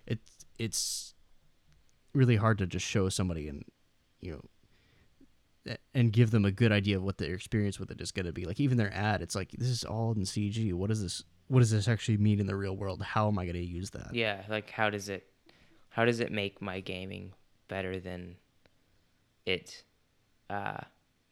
It's 0.06 0.46
it's 0.58 1.14
really 2.14 2.36
hard 2.36 2.58
to 2.58 2.66
just 2.66 2.86
show 2.86 3.08
somebody 3.08 3.48
and 3.48 3.64
you 4.20 4.32
know 4.32 5.76
and 5.94 6.12
give 6.12 6.30
them 6.30 6.44
a 6.44 6.50
good 6.50 6.72
idea 6.72 6.96
of 6.96 7.02
what 7.02 7.18
their 7.18 7.34
experience 7.34 7.78
with 7.78 7.90
it 7.90 8.00
is 8.00 8.10
going 8.12 8.26
to 8.26 8.32
be. 8.32 8.44
Like 8.44 8.60
even 8.60 8.78
their 8.78 8.92
ad, 8.94 9.22
it's 9.22 9.34
like 9.34 9.50
this 9.52 9.68
is 9.68 9.84
all 9.84 10.12
in 10.12 10.22
CG. 10.22 10.72
What 10.72 10.88
does 10.88 11.02
this? 11.02 11.22
What 11.48 11.58
does 11.60 11.70
this 11.70 11.86
actually 11.86 12.16
mean 12.16 12.40
in 12.40 12.46
the 12.46 12.56
real 12.56 12.76
world? 12.76 13.02
How 13.02 13.28
am 13.28 13.38
I 13.38 13.44
going 13.44 13.56
to 13.56 13.62
use 13.62 13.90
that? 13.90 14.14
Yeah. 14.14 14.42
Like 14.48 14.70
how 14.70 14.88
does 14.88 15.10
it, 15.10 15.26
how 15.90 16.06
does 16.06 16.20
it 16.20 16.32
make 16.32 16.62
my 16.62 16.80
gaming 16.80 17.34
better 17.68 18.00
than 18.00 18.36
it, 19.46 19.82
uh, 20.50 20.78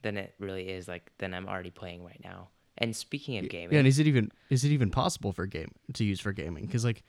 than 0.03 0.17
it 0.17 0.35
really 0.39 0.69
is 0.69 0.89
like 0.89 1.11
than 1.19 1.35
I'm 1.35 1.49
already 1.49 1.71
playing 1.71 2.05
right 2.05 2.21
now. 2.23 2.49
And 2.79 2.97
speaking 2.97 3.39
of 3.39 3.49
gaming, 3.51 3.73
Yeah, 3.73 3.81
and 3.81 3.89
is 3.89 3.99
it 3.99 4.07
even 4.07 4.31
is 4.49 4.65
it 4.65 4.71
even 4.71 4.91
possible 4.91 5.33
for 5.33 5.47
game 5.47 5.73
to 5.93 6.05
use 6.05 6.21
for 6.21 6.33
gaming? 6.33 6.67
Because 6.67 6.85
like 6.85 7.03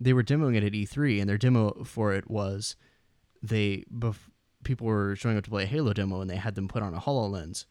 they 0.00 0.12
were 0.12 0.22
demoing 0.22 0.56
it 0.56 0.64
at 0.64 0.72
E3, 0.72 1.20
and 1.20 1.28
their 1.28 1.36
demo 1.36 1.84
for 1.84 2.14
it 2.14 2.30
was 2.30 2.76
they 3.42 3.84
bef- 3.94 4.30
people 4.64 4.86
were 4.86 5.14
showing 5.16 5.36
up 5.36 5.44
to 5.44 5.50
play 5.50 5.64
a 5.64 5.66
Halo 5.66 5.92
demo, 5.92 6.20
and 6.20 6.30
they 6.30 6.36
had 6.36 6.54
them 6.54 6.68
put 6.68 6.82
on 6.82 6.94
a 6.94 7.00
Hololens, 7.00 7.66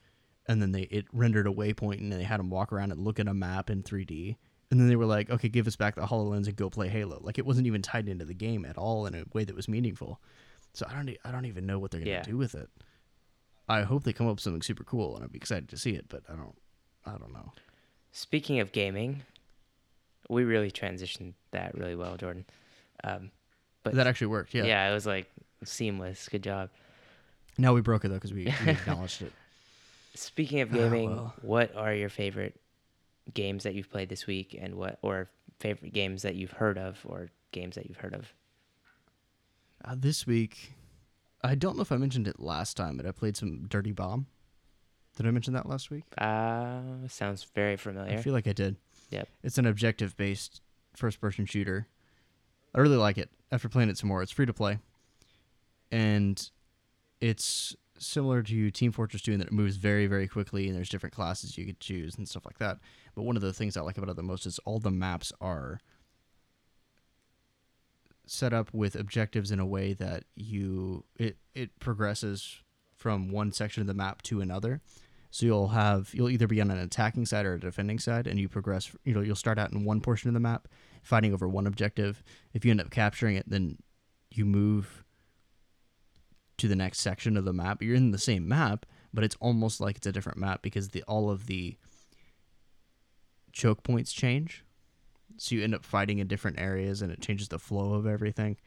and 0.48 0.62
then 0.62 0.72
they 0.72 0.84
it 0.84 1.06
rendered 1.12 1.48
a 1.48 1.52
waypoint, 1.52 2.00
and 2.00 2.12
they 2.12 2.24
had 2.24 2.40
them 2.40 2.52
walk 2.52 2.72
around 2.72 2.92
and 2.92 3.02
look 3.04 3.20
at 3.20 3.28
a 3.28 3.34
map 3.34 3.70
in 3.70 3.82
3D. 3.82 4.36
And 4.72 4.80
then 4.80 4.88
they 4.88 4.96
were 4.96 5.06
like, 5.08 5.32
"Okay, 5.32 5.50
give 5.50 5.66
us 5.66 5.76
back 5.76 5.96
the 5.96 6.02
Hololens 6.02 6.46
and 6.46 6.56
go 6.56 6.70
play 6.70 6.90
Halo." 6.90 7.20
Like 7.24 7.40
it 7.40 7.46
wasn't 7.46 7.66
even 7.66 7.82
tied 7.82 8.08
into 8.08 8.26
the 8.26 8.36
game 8.36 8.66
at 8.66 8.78
all 8.78 9.08
in 9.08 9.16
a 9.16 9.24
way 9.34 9.44
that 9.44 9.56
was 9.56 9.68
meaningful. 9.68 10.22
So 10.74 10.86
I 10.90 10.94
don't, 10.94 11.10
I 11.26 11.32
don't 11.32 11.46
even 11.46 11.66
know 11.66 11.80
what 11.80 11.92
they're 11.92 12.00
gonna 12.00 12.12
Yeah. 12.12 12.24
do 12.24 12.38
with 12.38 12.56
it. 12.56 12.70
I 13.68 13.84
hope 13.84 14.04
they 14.04 14.14
come 14.14 14.28
up 14.28 14.36
with 14.36 14.42
something 14.42 14.62
super 14.62 14.84
cool, 14.84 15.16
and 15.16 15.24
I'd 15.24 15.32
be 15.32 15.38
excited 15.38 15.70
to 15.70 15.78
see 15.78 15.92
it. 15.92 16.06
But 16.10 16.24
I 16.30 16.34
don't, 16.36 16.56
I 17.06 17.12
don't 17.12 17.34
know. 17.34 17.52
speaking 18.12 18.60
of 18.60 18.72
gaming, 18.72 19.22
we 20.30 20.44
really 20.44 20.72
transitioned 20.72 21.34
that 21.52 21.76
really 21.76 21.96
well, 21.96 22.18
Jordan. 22.18 22.46
Um, 23.04 23.32
but 23.84 23.94
that 23.96 24.08
actually 24.08 24.28
worked. 24.28 24.54
Yeah. 24.54 24.66
yeah, 24.66 24.90
it 24.90 24.94
was 24.94 25.06
like 25.06 25.30
seamless. 25.64 26.28
Good 26.30 26.44
job. 26.44 26.70
Now 27.58 27.74
we 27.74 27.82
broke 27.82 28.06
it 28.06 28.10
though 28.10 28.16
because 28.16 28.34
we, 28.34 28.46
we 28.66 28.72
acknowledged 28.72 29.22
it. 29.22 29.34
Speaking 30.16 30.62
of 30.62 30.70
Ah, 30.74 30.78
gaming, 30.78 31.10
well. 31.16 31.34
what 31.42 31.76
are 31.76 31.94
your 31.94 32.10
favorite 32.10 32.60
games 33.34 33.64
that 33.64 33.76
you've 33.76 33.90
played 33.92 34.10
this 34.10 34.26
week, 34.28 34.58
and 34.60 34.76
what 34.76 34.98
or 35.02 35.30
favorite 35.60 35.94
games 35.94 36.24
that 36.24 36.36
you've 36.36 36.52
heard 36.52 36.78
of, 36.78 36.98
or 37.06 37.30
games 37.52 37.76
that 37.76 37.88
you've 37.88 37.98
heard 37.98 38.14
of? 38.16 38.34
Uh, 39.84 39.96
this 39.98 40.28
week, 40.28 40.74
I 41.44 41.56
don't 41.56 41.76
know 41.76 41.82
if 41.82 41.92
I 41.92 41.98
mentioned 41.98 42.28
it 42.28 42.40
last 42.40 42.76
time, 42.76 42.98
but 42.98 43.06
I 43.06 43.12
played 43.12 43.38
some 43.38 43.68
Dirty 43.68 43.92
Bomb. 43.92 44.28
Did 45.16 45.26
I 45.26 45.32
mention 45.32 45.54
that 45.54 45.68
last 45.68 45.90
week? 45.90 46.04
Uh, 46.18 46.82
sounds 47.08 47.46
very 47.56 47.76
familiar. 47.76 48.14
I 48.14 48.22
feel 48.22 48.34
like 48.34 48.48
I 48.48 48.54
did. 48.54 48.78
Yep. 49.10 49.28
It's 49.44 49.58
an 49.58 49.66
objective 49.66 50.16
based 50.16 50.62
first 50.96 51.20
person 51.20 51.46
shooter. 51.46 51.88
I 52.74 52.80
really 52.80 52.98
like 52.98 53.18
it. 53.18 53.30
After 53.52 53.68
playing 53.68 53.90
it 53.90 53.98
some 53.98 54.10
more, 54.10 54.22
it's 54.22 54.32
free 54.32 54.46
to 54.46 54.54
play. 54.54 54.80
And 55.92 56.50
it's 57.20 57.76
similar 57.98 58.42
to 58.44 58.72
Team 58.72 58.92
Fortress 58.92 59.22
2 59.24 59.34
in 59.34 59.40
that 59.40 59.48
it 59.48 59.54
moves 59.54 59.76
very, 59.76 60.08
very 60.08 60.28
quickly 60.28 60.68
and 60.68 60.76
there's 60.76 60.90
different 60.90 61.16
classes 61.16 61.58
you 61.58 61.66
could 61.66 61.80
choose 61.80 62.16
and 62.16 62.28
stuff 62.28 62.46
like 62.46 62.60
that. 62.60 62.78
But 63.16 63.24
one 63.24 63.36
of 63.36 63.42
the 63.42 63.54
things 63.54 63.76
I 63.76 63.82
like 63.82 63.98
about 63.98 64.10
it 64.10 64.16
the 64.16 64.24
most 64.24 64.46
is 64.46 64.60
all 64.60 64.80
the 64.80 64.92
maps 64.92 65.34
are 65.42 65.80
set 68.30 68.54
up 68.54 68.74
with 68.74 68.96
objectives 68.96 69.52
in 69.52 69.60
a 69.60 69.66
way 69.66 69.94
that 69.94 70.24
you 70.36 71.06
it 71.16 71.38
it 71.54 71.80
progresses 71.80 72.62
from 72.96 73.30
one 73.32 73.52
section 73.52 73.82
of 73.82 73.88
the 73.88 73.94
map 73.94 74.22
to 74.24 74.42
another. 74.42 74.82
So 75.32 75.46
you'll 75.46 75.70
have 75.70 76.10
you'll 76.14 76.30
either 76.30 76.48
be 76.48 76.62
on 76.62 76.72
an 76.72 76.80
attacking 76.80 77.26
side 77.26 77.46
or 77.46 77.54
a 77.54 77.60
defending 77.60 78.00
side, 78.00 78.28
and 78.28 78.40
you 78.40 78.50
progress. 78.50 78.92
You 79.04 79.14
know, 79.14 79.22
you'll 79.22 79.36
start 79.36 79.60
out 79.60 79.72
in 79.72 79.86
one 79.86 80.02
portion 80.02 80.28
of 80.28 80.34
the 80.34 80.40
map, 80.40 80.68
fighting 81.04 81.34
over 81.34 81.48
one 81.48 81.68
objective. 81.68 82.24
If 82.54 82.66
you 82.66 82.72
end 82.72 82.82
up 82.82 82.90
capturing 82.90 83.36
it, 83.36 83.50
then 83.50 83.78
you 84.32 84.46
move 84.46 85.04
to 86.58 86.68
the 86.68 86.76
next 86.76 87.00
section 87.00 87.38
of 87.38 87.46
the 87.46 87.54
map. 87.54 87.82
You're 87.82 87.96
in 87.96 88.12
the 88.12 88.18
same 88.18 88.48
map, 88.48 88.86
but 89.14 89.24
it's 89.24 89.38
almost 89.40 89.80
like 89.80 89.98
it's 89.98 90.08
a 90.08 90.12
different 90.12 90.38
map 90.38 90.62
because 90.62 90.90
the 90.90 91.04
all 91.04 91.30
of 91.30 91.46
the 91.46 91.78
choke 93.54 93.84
points 93.84 94.12
change. 94.12 94.64
So 95.42 95.56
you 95.56 95.64
end 95.64 95.76
up 95.76 95.86
fighting 95.86 96.20
in 96.20 96.28
different 96.28 96.60
areas 96.60 97.02
and 97.02 97.12
it 97.12 97.22
changes 97.22 97.48
the 97.48 97.60
flow 97.60 97.94
of 97.94 98.06
everything. 98.06 98.58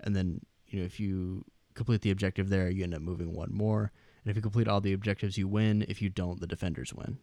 And 0.00 0.16
then, 0.16 0.40
you 0.66 0.78
know, 0.78 0.84
if 0.84 0.98
you 0.98 1.44
complete 1.74 2.02
the 2.02 2.10
objective 2.10 2.48
there, 2.48 2.70
you 2.70 2.82
end 2.84 2.94
up 2.94 3.02
moving 3.02 3.34
one 3.34 3.52
more. 3.52 3.92
And 4.24 4.30
if 4.30 4.36
you 4.36 4.42
complete 4.42 4.68
all 4.68 4.80
the 4.80 4.92
objectives, 4.92 5.36
you 5.36 5.46
win. 5.46 5.84
If 5.88 6.00
you 6.00 6.08
don't, 6.08 6.40
the 6.40 6.46
defenders 6.46 6.94
win. 6.94 7.18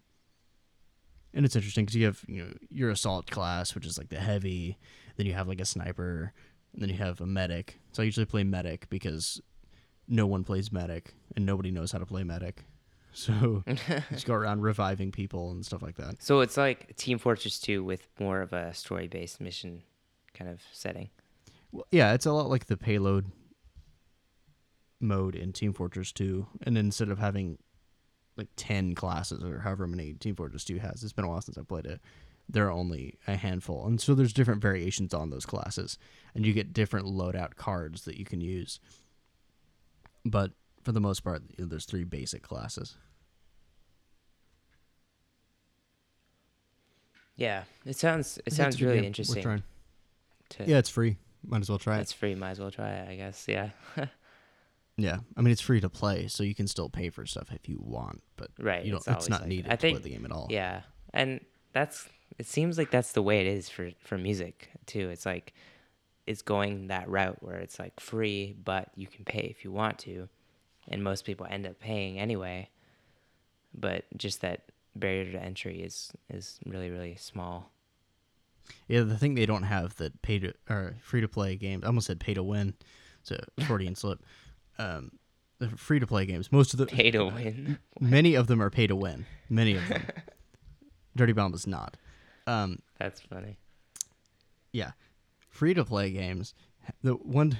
And 1.33 1.45
it's 1.45 1.55
interesting 1.55 1.85
because 1.85 1.95
you 1.95 2.05
have, 2.05 2.23
you 2.27 2.43
know, 2.43 2.53
your 2.69 2.89
assault 2.89 3.31
class, 3.31 3.73
which 3.73 3.85
is 3.85 3.97
like 3.97 4.09
the 4.09 4.19
heavy. 4.19 4.77
Then 5.15 5.25
you 5.25 5.33
have 5.33 5.47
like 5.47 5.61
a 5.61 5.65
sniper. 5.65 6.33
And 6.73 6.81
then 6.81 6.89
you 6.89 6.97
have 6.97 7.21
a 7.21 7.25
medic. 7.25 7.79
So 7.93 8.03
I 8.03 8.05
usually 8.05 8.25
play 8.25 8.43
medic 8.43 8.89
because 8.89 9.41
no 10.07 10.27
one 10.27 10.43
plays 10.43 10.71
medic 10.71 11.13
and 11.35 11.45
nobody 11.45 11.71
knows 11.71 11.91
how 11.91 11.99
to 11.99 12.05
play 12.05 12.23
medic. 12.23 12.65
So 13.13 13.63
just 14.09 14.25
go 14.25 14.33
around 14.33 14.61
reviving 14.61 15.11
people 15.11 15.51
and 15.51 15.65
stuff 15.65 15.81
like 15.81 15.95
that. 15.97 16.21
So 16.21 16.39
it's 16.39 16.57
like 16.57 16.95
Team 16.95 17.17
Fortress 17.17 17.59
2 17.59 17.83
with 17.83 18.07
more 18.19 18.41
of 18.41 18.53
a 18.53 18.73
story 18.73 19.07
based 19.07 19.41
mission 19.41 19.83
kind 20.33 20.49
of 20.49 20.61
setting. 20.71 21.09
Well, 21.71 21.87
yeah, 21.91 22.13
it's 22.13 22.25
a 22.25 22.31
lot 22.31 22.49
like 22.49 22.65
the 22.65 22.77
payload 22.77 23.31
mode 24.99 25.35
in 25.35 25.51
Team 25.53 25.73
Fortress 25.73 26.11
2. 26.11 26.47
And 26.63 26.77
instead 26.77 27.09
of 27.09 27.19
having 27.19 27.57
like 28.37 28.49
10 28.55 28.95
classes 28.95 29.43
or 29.43 29.59
however 29.59 29.87
many 29.87 30.13
Team 30.13 30.35
Fortress 30.35 30.63
2 30.65 30.77
has, 30.79 31.03
it's 31.03 31.13
been 31.13 31.25
a 31.25 31.29
while 31.29 31.41
since 31.41 31.57
I 31.57 31.63
played 31.63 31.85
it. 31.85 31.99
There 32.47 32.67
are 32.67 32.71
only 32.71 33.17
a 33.27 33.35
handful. 33.35 33.85
And 33.85 33.99
so 33.99 34.13
there's 34.13 34.33
different 34.33 34.61
variations 34.61 35.13
on 35.13 35.29
those 35.29 35.45
classes. 35.45 35.97
And 36.35 36.45
you 36.45 36.53
get 36.53 36.73
different 36.73 37.05
loadout 37.05 37.55
cards 37.55 38.03
that 38.05 38.17
you 38.17 38.25
can 38.25 38.41
use. 38.41 38.79
But 40.25 40.51
for 40.83 40.91
the 40.91 40.99
most 41.01 41.21
part, 41.23 41.41
you 41.57 41.63
know, 41.65 41.69
there's 41.69 41.85
three 41.85 42.03
basic 42.03 42.41
classes. 42.43 42.95
Yeah, 47.35 47.63
it 47.85 47.95
sounds 47.95 48.39
it 48.45 48.53
sounds 48.53 48.81
really 48.81 48.95
game. 48.95 49.01
Worth 49.01 49.07
interesting. 49.07 49.43
trying. 49.43 49.63
To, 50.49 50.65
Yeah, 50.65 50.77
it's 50.77 50.89
free. 50.89 51.17
Might 51.45 51.61
as 51.61 51.69
well 51.69 51.79
try 51.79 51.97
it. 51.97 52.01
it's 52.01 52.13
free. 52.13 52.35
Might 52.35 52.51
as 52.51 52.59
well 52.59 52.71
try 52.71 52.89
it. 52.91 53.09
I 53.09 53.15
guess. 53.15 53.45
Yeah. 53.47 53.69
Yeah, 54.97 55.19
I 55.35 55.41
mean 55.41 55.51
it's 55.51 55.61
free 55.61 55.79
to 55.79 55.89
play, 55.89 56.27
so 56.27 56.43
you 56.43 56.53
can 56.53 56.67
still 56.67 56.87
pay 56.89 57.09
for 57.09 57.25
stuff 57.25 57.47
if 57.51 57.67
you 57.67 57.79
want, 57.81 58.21
but 58.35 58.49
Right, 58.59 58.83
you 58.85 58.91
don't. 58.91 58.97
it's 58.99 59.07
It's, 59.07 59.29
not 59.29 59.39
like 59.39 59.49
needed 59.49 59.65
that. 59.67 59.71
I 59.71 59.75
to 59.77 59.91
play 59.93 59.99
the 60.01 60.09
game 60.09 60.25
at 60.25 60.31
all. 60.31 60.47
Yeah, 60.51 60.81
and 61.11 61.39
that's 61.73 62.07
it. 62.37 62.45
Seems 62.45 62.77
like 62.77 62.91
that's 62.91 63.13
the 63.13 63.23
way 63.23 63.39
it 63.39 63.47
is 63.47 63.67
for 63.67 63.89
for 63.99 64.17
music 64.17 64.69
too. 64.85 65.09
It's 65.09 65.25
like 65.25 65.53
it's 66.27 66.43
going 66.43 66.87
that 66.87 67.09
route 67.09 67.37
where 67.41 67.55
it's 67.55 67.79
like 67.79 67.99
free, 67.99 68.53
but 68.63 68.89
you 68.95 69.07
can 69.07 69.23
pay 69.25 69.39
if 69.49 69.63
you 69.63 69.71
want 69.71 69.97
to, 69.99 70.27
and 70.87 71.03
most 71.03 71.25
people 71.25 71.47
end 71.49 71.65
up 71.65 71.79
paying 71.79 72.19
anyway. 72.19 72.69
But 73.73 74.05
just 74.17 74.41
that 74.41 74.63
barrier 74.95 75.31
to 75.31 75.41
entry 75.41 75.81
is 75.81 76.11
is 76.29 76.59
really 76.65 76.89
really 76.89 77.15
small. 77.15 77.71
Yeah, 78.87 79.01
the 79.01 79.17
thing 79.17 79.35
they 79.35 79.45
don't 79.45 79.63
have 79.63 79.95
that 79.97 80.21
pay 80.21 80.39
to 80.39 80.53
or 80.69 80.95
free 81.01 81.21
to 81.21 81.27
play 81.27 81.55
games. 81.55 81.83
I 81.83 81.87
almost 81.87 82.07
said 82.07 82.19
pay 82.19 82.33
to 82.33 82.43
win. 82.43 82.73
It's 83.21 83.31
a 83.57 83.65
Freudian 83.65 83.95
slip. 83.95 84.23
Um, 84.77 85.11
the 85.61 85.69
free 85.69 85.99
to 85.99 86.07
play 86.07 86.25
games. 86.25 86.51
Most 86.51 86.73
of 86.73 86.79
the 86.79 86.87
Pay 86.87 87.11
to 87.11 87.25
win. 87.25 87.77
many 87.99 88.33
of 88.33 88.47
them 88.47 88.61
are 88.61 88.71
pay 88.71 88.87
to 88.87 88.95
win. 88.95 89.27
Many 89.47 89.75
of 89.75 89.87
them. 89.87 90.03
Dirty 91.15 91.33
Bomb 91.33 91.53
is 91.53 91.67
not. 91.67 91.97
Um, 92.47 92.79
That's 92.97 93.21
funny. 93.21 93.57
yeah, 94.73 94.91
free 95.49 95.75
to 95.75 95.85
play 95.85 96.09
games. 96.11 96.55
The 97.03 97.13
one, 97.13 97.57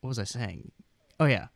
what 0.00 0.08
was 0.08 0.18
I 0.20 0.24
saying? 0.24 0.70
Oh 1.18 1.24
yeah, 1.24 1.48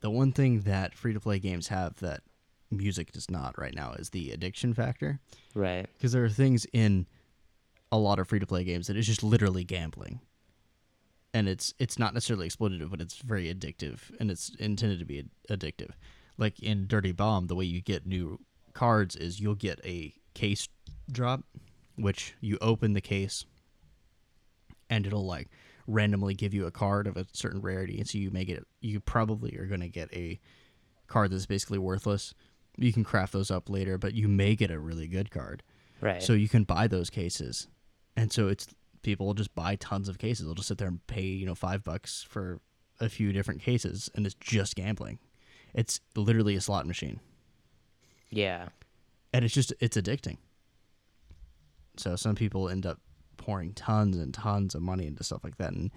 the 0.00 0.10
one 0.10 0.32
thing 0.32 0.60
that 0.60 0.94
free 0.94 1.12
to 1.12 1.20
play 1.20 1.38
games 1.38 1.68
have 1.68 1.96
that 1.96 2.22
music 2.70 3.12
does 3.12 3.30
not 3.30 3.58
right 3.58 3.74
now 3.74 3.92
is 3.92 4.10
the 4.10 4.30
addiction 4.32 4.74
factor. 4.74 5.20
Right. 5.54 5.86
because 5.96 6.12
there 6.12 6.24
are 6.24 6.28
things 6.30 6.66
in 6.72 7.06
a 7.92 7.98
lot 7.98 8.18
of 8.18 8.28
free 8.28 8.40
to 8.40 8.46
play 8.46 8.64
games 8.64 8.88
that 8.88 8.96
is 8.96 9.06
just 9.06 9.22
literally 9.22 9.64
gambling, 9.64 10.20
and 11.32 11.48
it's 11.48 11.72
it's 11.78 11.98
not 11.98 12.14
necessarily 12.14 12.48
exploitative, 12.48 12.90
but 12.90 13.00
it's 13.00 13.16
very 13.18 13.52
addictive, 13.52 13.98
and 14.20 14.30
it's 14.30 14.50
intended 14.58 14.98
to 14.98 15.04
be 15.04 15.20
ad- 15.20 15.30
addictive. 15.58 15.90
Like 16.36 16.60
in 16.60 16.86
Dirty 16.86 17.12
Bomb, 17.12 17.46
the 17.46 17.54
way 17.54 17.64
you 17.64 17.80
get 17.80 18.06
new 18.06 18.40
cards 18.74 19.16
is 19.16 19.40
you'll 19.40 19.54
get 19.54 19.80
a 19.84 20.12
case 20.34 20.68
drop, 21.10 21.44
which 21.94 22.34
you 22.40 22.58
open 22.60 22.92
the 22.92 23.00
case, 23.00 23.46
and 24.90 25.06
it'll 25.06 25.24
like 25.24 25.48
randomly 25.86 26.34
give 26.34 26.54
you 26.54 26.66
a 26.66 26.70
card 26.70 27.06
of 27.06 27.16
a 27.16 27.26
certain 27.32 27.60
rarity, 27.60 27.98
and 27.98 28.08
so 28.08 28.18
you 28.18 28.30
make 28.30 28.48
it. 28.48 28.66
You 28.80 29.00
probably 29.00 29.56
are 29.56 29.66
going 29.66 29.80
to 29.80 29.88
get 29.88 30.12
a 30.12 30.40
card 31.06 31.30
that's 31.30 31.46
basically 31.46 31.78
worthless. 31.78 32.34
You 32.76 32.92
can 32.92 33.04
craft 33.04 33.32
those 33.32 33.50
up 33.50 33.70
later, 33.70 33.98
but 33.98 34.14
you 34.14 34.28
may 34.28 34.54
get 34.54 34.70
a 34.70 34.78
really 34.78 35.06
good 35.06 35.30
card. 35.30 35.62
Right. 36.00 36.22
So 36.22 36.34
you 36.34 36.48
can 36.48 36.64
buy 36.64 36.88
those 36.88 37.10
cases, 37.10 37.68
and 38.16 38.32
so 38.32 38.48
it's 38.48 38.66
people 39.02 39.26
will 39.26 39.34
just 39.34 39.54
buy 39.54 39.76
tons 39.76 40.08
of 40.08 40.18
cases. 40.18 40.44
They'll 40.46 40.54
just 40.54 40.68
sit 40.68 40.78
there 40.78 40.88
and 40.88 41.06
pay 41.06 41.22
you 41.22 41.46
know 41.46 41.54
five 41.54 41.84
bucks 41.84 42.26
for 42.28 42.60
a 43.00 43.08
few 43.08 43.32
different 43.32 43.62
cases, 43.62 44.10
and 44.14 44.26
it's 44.26 44.34
just 44.34 44.76
gambling. 44.76 45.18
It's 45.74 46.00
literally 46.14 46.56
a 46.56 46.60
slot 46.60 46.86
machine, 46.86 47.20
yeah. 48.30 48.68
and 49.32 49.44
it's 49.44 49.54
just 49.54 49.72
it's 49.80 49.96
addicting. 49.96 50.38
So 51.96 52.16
some 52.16 52.34
people 52.34 52.68
end 52.68 52.84
up 52.84 53.00
pouring 53.46 53.72
tons 53.74 54.16
and 54.16 54.34
tons 54.34 54.74
of 54.74 54.82
money 54.82 55.06
into 55.06 55.22
stuff 55.24 55.44
like 55.44 55.56
that, 55.58 55.72
and 55.72 55.90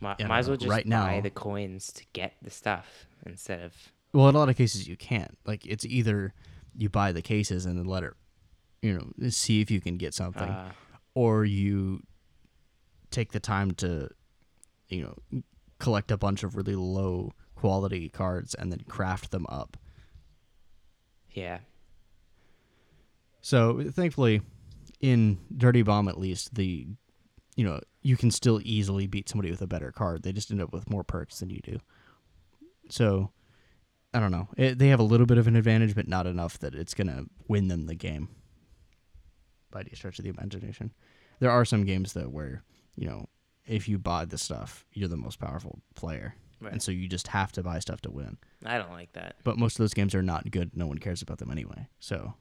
Might, 0.00 0.20
might 0.26 0.38
as 0.38 0.48
well 0.48 0.56
just 0.56 0.70
right 0.70 0.88
buy 0.88 1.16
now- 1.16 1.20
the 1.20 1.30
coins 1.30 1.92
to 1.94 2.04
get 2.12 2.34
the 2.42 2.50
stuff 2.50 3.06
instead 3.26 3.60
of 3.60 3.72
well, 4.12 4.28
in 4.28 4.34
a 4.34 4.38
lot 4.38 4.48
of 4.48 4.56
cases 4.56 4.88
you 4.88 4.96
can't. 4.96 5.36
Like 5.44 5.66
it's 5.66 5.84
either 5.84 6.32
you 6.76 6.88
buy 6.88 7.12
the 7.12 7.22
cases 7.22 7.66
and 7.66 7.76
then 7.78 7.84
let 7.86 8.02
it, 8.04 8.12
you 8.80 8.94
know, 8.94 9.28
see 9.30 9.60
if 9.60 9.70
you 9.70 9.80
can 9.80 9.96
get 9.98 10.14
something. 10.14 10.48
uh, 10.48 10.72
or 11.14 11.44
you 11.44 12.02
take 13.10 13.32
the 13.32 13.40
time 13.40 13.70
to 13.72 14.08
you 14.88 15.02
know 15.02 15.42
collect 15.78 16.10
a 16.10 16.16
bunch 16.16 16.42
of 16.42 16.54
really 16.56 16.74
low 16.74 17.32
quality 17.54 18.08
cards 18.08 18.54
and 18.54 18.70
then 18.70 18.80
craft 18.88 19.30
them 19.30 19.46
up 19.48 19.76
yeah. 21.32 21.58
so 23.40 23.82
thankfully 23.90 24.40
in 25.00 25.38
dirty 25.56 25.82
bomb 25.82 26.08
at 26.08 26.18
least 26.18 26.54
the 26.54 26.86
you 27.56 27.64
know 27.64 27.80
you 28.02 28.16
can 28.16 28.30
still 28.30 28.60
easily 28.64 29.06
beat 29.06 29.28
somebody 29.28 29.50
with 29.50 29.60
a 29.62 29.66
better 29.66 29.90
card 29.92 30.22
they 30.22 30.32
just 30.32 30.50
end 30.50 30.60
up 30.60 30.72
with 30.72 30.88
more 30.90 31.04
perks 31.04 31.40
than 31.40 31.50
you 31.50 31.60
do 31.62 31.78
so 32.88 33.30
i 34.14 34.20
don't 34.20 34.30
know 34.32 34.48
it, 34.56 34.78
they 34.78 34.88
have 34.88 35.00
a 35.00 35.04
little 35.04 35.26
bit 35.26 35.38
of 35.38 35.46
an 35.46 35.56
advantage 35.56 35.94
but 35.94 36.08
not 36.08 36.26
enough 36.26 36.58
that 36.58 36.74
it's 36.74 36.94
going 36.94 37.06
to 37.08 37.26
win 37.48 37.68
them 37.68 37.86
the 37.86 37.94
game 37.94 38.28
by 39.70 39.80
any 39.80 39.90
stretch 39.94 40.18
of 40.18 40.24
the 40.24 40.30
imagination 40.30 40.92
there 41.40 41.50
are 41.50 41.64
some 41.64 41.84
games 41.84 42.12
though 42.12 42.28
where 42.28 42.62
you 42.96 43.06
know 43.06 43.26
if 43.66 43.88
you 43.88 43.98
buy 43.98 44.24
the 44.24 44.38
stuff 44.38 44.84
you're 44.92 45.08
the 45.08 45.16
most 45.16 45.38
powerful 45.38 45.80
player 45.94 46.34
Right. 46.58 46.72
and 46.72 46.82
so 46.82 46.90
you 46.90 47.06
just 47.06 47.28
have 47.28 47.52
to 47.52 47.62
buy 47.62 47.80
stuff 47.80 48.00
to 48.00 48.10
win 48.10 48.38
I 48.64 48.78
don't 48.78 48.90
like 48.92 49.12
that. 49.12 49.36
but 49.44 49.58
most 49.58 49.74
of 49.74 49.78
those 49.82 49.92
games 49.92 50.14
are 50.14 50.22
not 50.22 50.50
good. 50.50 50.70
No 50.74 50.86
one 50.86 50.96
cares 50.96 51.20
about 51.20 51.36
them 51.36 51.50
anyway. 51.50 51.86
So 52.00 52.32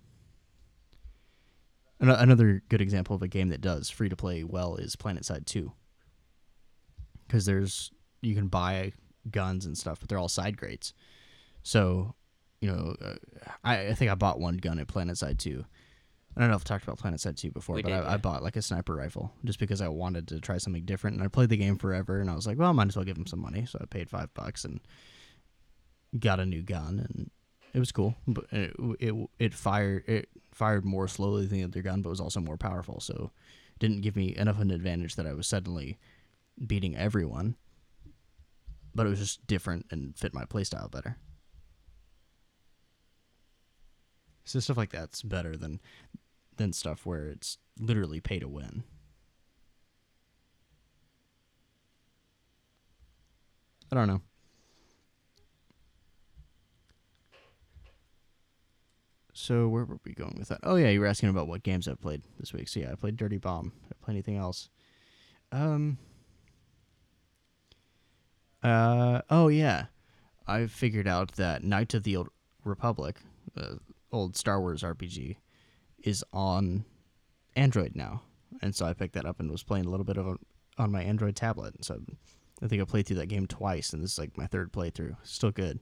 An- 1.99 2.09
another 2.09 2.61
good 2.69 2.81
example 2.81 3.15
of 3.15 3.21
a 3.21 3.27
game 3.27 3.49
that 3.49 3.61
does 3.61 3.89
free 3.89 4.09
to 4.09 4.15
play 4.15 4.43
well 4.43 4.75
is 4.75 4.95
Planet 4.95 5.25
Side 5.25 5.45
Two, 5.45 5.71
because 7.27 7.45
there's 7.45 7.91
you 8.21 8.35
can 8.35 8.47
buy 8.47 8.93
guns 9.29 9.65
and 9.65 9.77
stuff, 9.77 9.99
but 9.99 10.09
they're 10.09 10.17
all 10.17 10.29
side 10.29 10.57
grades. 10.57 10.93
So 11.63 12.15
you 12.61 12.71
know, 12.71 12.95
uh, 13.01 13.15
I, 13.63 13.87
I 13.87 13.93
think 13.93 14.09
I 14.11 14.15
bought 14.15 14.39
one 14.39 14.57
gun 14.57 14.79
at 14.79 14.87
Planet 14.87 15.17
Side 15.17 15.39
Two. 15.39 15.65
I 16.35 16.41
don't 16.41 16.49
know 16.49 16.55
if 16.55 16.61
I've 16.61 16.65
talked 16.65 16.83
about 16.83 16.97
Planet 16.97 17.21
Side 17.21 17.37
2 17.37 17.51
before, 17.51 17.75
We 17.77 17.81
but 17.81 17.89
did, 17.89 17.95
I, 17.95 18.01
yeah. 18.01 18.13
I 18.13 18.17
bought 18.17 18.43
like 18.43 18.57
a 18.57 18.61
sniper 18.61 18.93
rifle 18.93 19.31
just 19.45 19.57
because 19.57 19.79
I 19.79 19.87
wanted 19.87 20.27
to 20.27 20.41
try 20.41 20.57
something 20.57 20.83
different. 20.83 21.15
And 21.15 21.23
I 21.23 21.29
played 21.29 21.47
the 21.47 21.55
game 21.55 21.77
forever, 21.77 22.19
and 22.19 22.29
I 22.29 22.35
was 22.35 22.45
like, 22.45 22.57
well, 22.57 22.67
I 22.69 22.73
might 22.73 22.89
as 22.89 22.97
well 22.97 23.05
give 23.05 23.15
them 23.15 23.25
some 23.25 23.39
money. 23.39 23.65
So 23.65 23.79
I 23.81 23.85
paid 23.85 24.09
five 24.09 24.33
bucks 24.33 24.65
and 24.65 24.81
got 26.19 26.41
a 26.41 26.45
new 26.45 26.61
gun, 26.61 26.99
and 27.07 27.31
it 27.73 27.79
was 27.79 27.93
cool. 27.93 28.15
But 28.27 28.45
it 28.51 28.75
it, 28.99 29.29
it 29.39 29.53
fired 29.53 30.03
it 30.09 30.27
fired 30.55 30.85
more 30.85 31.07
slowly 31.07 31.45
than 31.45 31.57
the 31.57 31.63
other 31.65 31.81
gun, 31.81 32.01
but 32.01 32.09
was 32.09 32.21
also 32.21 32.39
more 32.39 32.57
powerful. 32.57 33.01
So 33.01 33.31
it 33.75 33.79
didn't 33.79 34.01
give 34.01 34.15
me 34.15 34.35
enough 34.35 34.55
of 34.55 34.61
an 34.61 34.71
advantage 34.71 35.15
that 35.15 35.27
I 35.27 35.33
was 35.33 35.47
suddenly 35.47 35.99
beating 36.65 36.95
everyone. 36.95 37.57
But 38.95 39.05
it 39.05 39.09
was 39.09 39.19
just 39.19 39.45
different 39.45 39.85
and 39.91 40.17
fit 40.17 40.33
my 40.33 40.45
playstyle 40.45 40.89
better. 40.89 41.17
So 44.45 44.61
stuff 44.61 44.77
like 44.77 44.91
that's 44.91 45.21
better 45.21 45.57
than 45.57 45.81
than 46.55 46.71
stuff 46.71 47.05
where 47.05 47.27
it's 47.27 47.57
literally 47.77 48.21
pay 48.21 48.39
to 48.39 48.47
win. 48.47 48.83
I 53.91 53.95
don't 53.95 54.07
know. 54.07 54.21
So 59.37 59.67
where 59.67 59.83
were 59.83 59.99
we 60.05 60.13
going 60.13 60.35
with 60.39 60.47
that? 60.47 60.61
Oh 60.63 60.77
yeah, 60.77 60.87
you 60.87 61.01
were 61.01 61.05
asking 61.05 61.27
about 61.27 61.49
what 61.49 61.61
games 61.61 61.89
I've 61.89 61.99
played 61.99 62.21
this 62.39 62.53
week. 62.53 62.69
So 62.69 62.79
yeah, 62.79 62.93
I 62.93 62.95
played 62.95 63.17
Dirty 63.17 63.37
Bomb. 63.37 63.73
I 63.91 63.93
play 64.01 64.13
anything 64.13 64.37
else? 64.37 64.69
Um, 65.51 65.97
Uh 68.63 69.21
oh 69.29 69.49
yeah, 69.49 69.87
I 70.47 70.67
figured 70.67 71.05
out 71.05 71.33
that 71.33 71.65
Knight 71.65 71.93
of 71.93 72.03
the 72.03 72.15
Old 72.15 72.29
Republic, 72.63 73.17
the 73.53 73.79
old 74.09 74.37
Star 74.37 74.61
Wars 74.61 74.83
RPG, 74.83 75.35
is 76.01 76.23
on 76.31 76.85
Android 77.57 77.93
now, 77.93 78.21
and 78.61 78.73
so 78.73 78.85
I 78.85 78.93
picked 78.93 79.15
that 79.15 79.25
up 79.25 79.41
and 79.41 79.51
was 79.51 79.63
playing 79.63 79.85
a 79.85 79.89
little 79.89 80.05
bit 80.05 80.17
of 80.17 80.27
it 80.27 80.37
on 80.77 80.93
my 80.93 81.03
Android 81.03 81.35
tablet. 81.35 81.83
So 81.83 81.99
I 82.63 82.67
think 82.67 82.81
I 82.81 82.85
played 82.85 83.05
through 83.05 83.17
that 83.17 83.27
game 83.27 83.47
twice, 83.47 83.91
and 83.91 84.01
this 84.01 84.13
is 84.13 84.19
like 84.19 84.37
my 84.37 84.47
third 84.47 84.71
playthrough. 84.71 85.17
Still 85.23 85.51
good. 85.51 85.81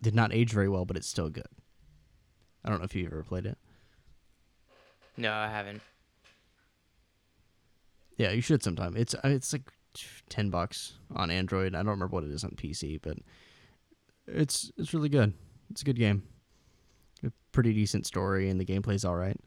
Did 0.00 0.14
not 0.14 0.32
age 0.32 0.50
very 0.50 0.68
well, 0.70 0.86
but 0.86 0.96
it's 0.96 1.06
still 1.06 1.28
good. 1.28 1.46
I 2.64 2.68
don't 2.68 2.78
know 2.78 2.84
if 2.84 2.94
you 2.94 3.06
ever 3.06 3.22
played 3.22 3.46
it. 3.46 3.58
No, 5.16 5.32
I 5.32 5.48
haven't. 5.48 5.82
Yeah, 8.16 8.32
you 8.32 8.42
should 8.42 8.62
sometime. 8.62 8.96
It's 8.96 9.14
it's 9.24 9.52
like 9.52 9.70
ten 10.28 10.50
bucks 10.50 10.94
on 11.14 11.30
Android. 11.30 11.74
I 11.74 11.78
don't 11.78 11.88
remember 11.88 12.14
what 12.14 12.24
it 12.24 12.30
is 12.30 12.44
on 12.44 12.50
PC, 12.50 13.00
but 13.02 13.18
it's 14.26 14.70
it's 14.76 14.92
really 14.94 15.08
good. 15.08 15.32
It's 15.70 15.82
a 15.82 15.84
good 15.84 15.98
game. 15.98 16.22
A 17.24 17.32
pretty 17.52 17.72
decent 17.72 18.06
story, 18.06 18.48
and 18.48 18.60
the 18.60 18.64
gameplay's 18.64 19.04
all 19.04 19.16
right. 19.16 19.38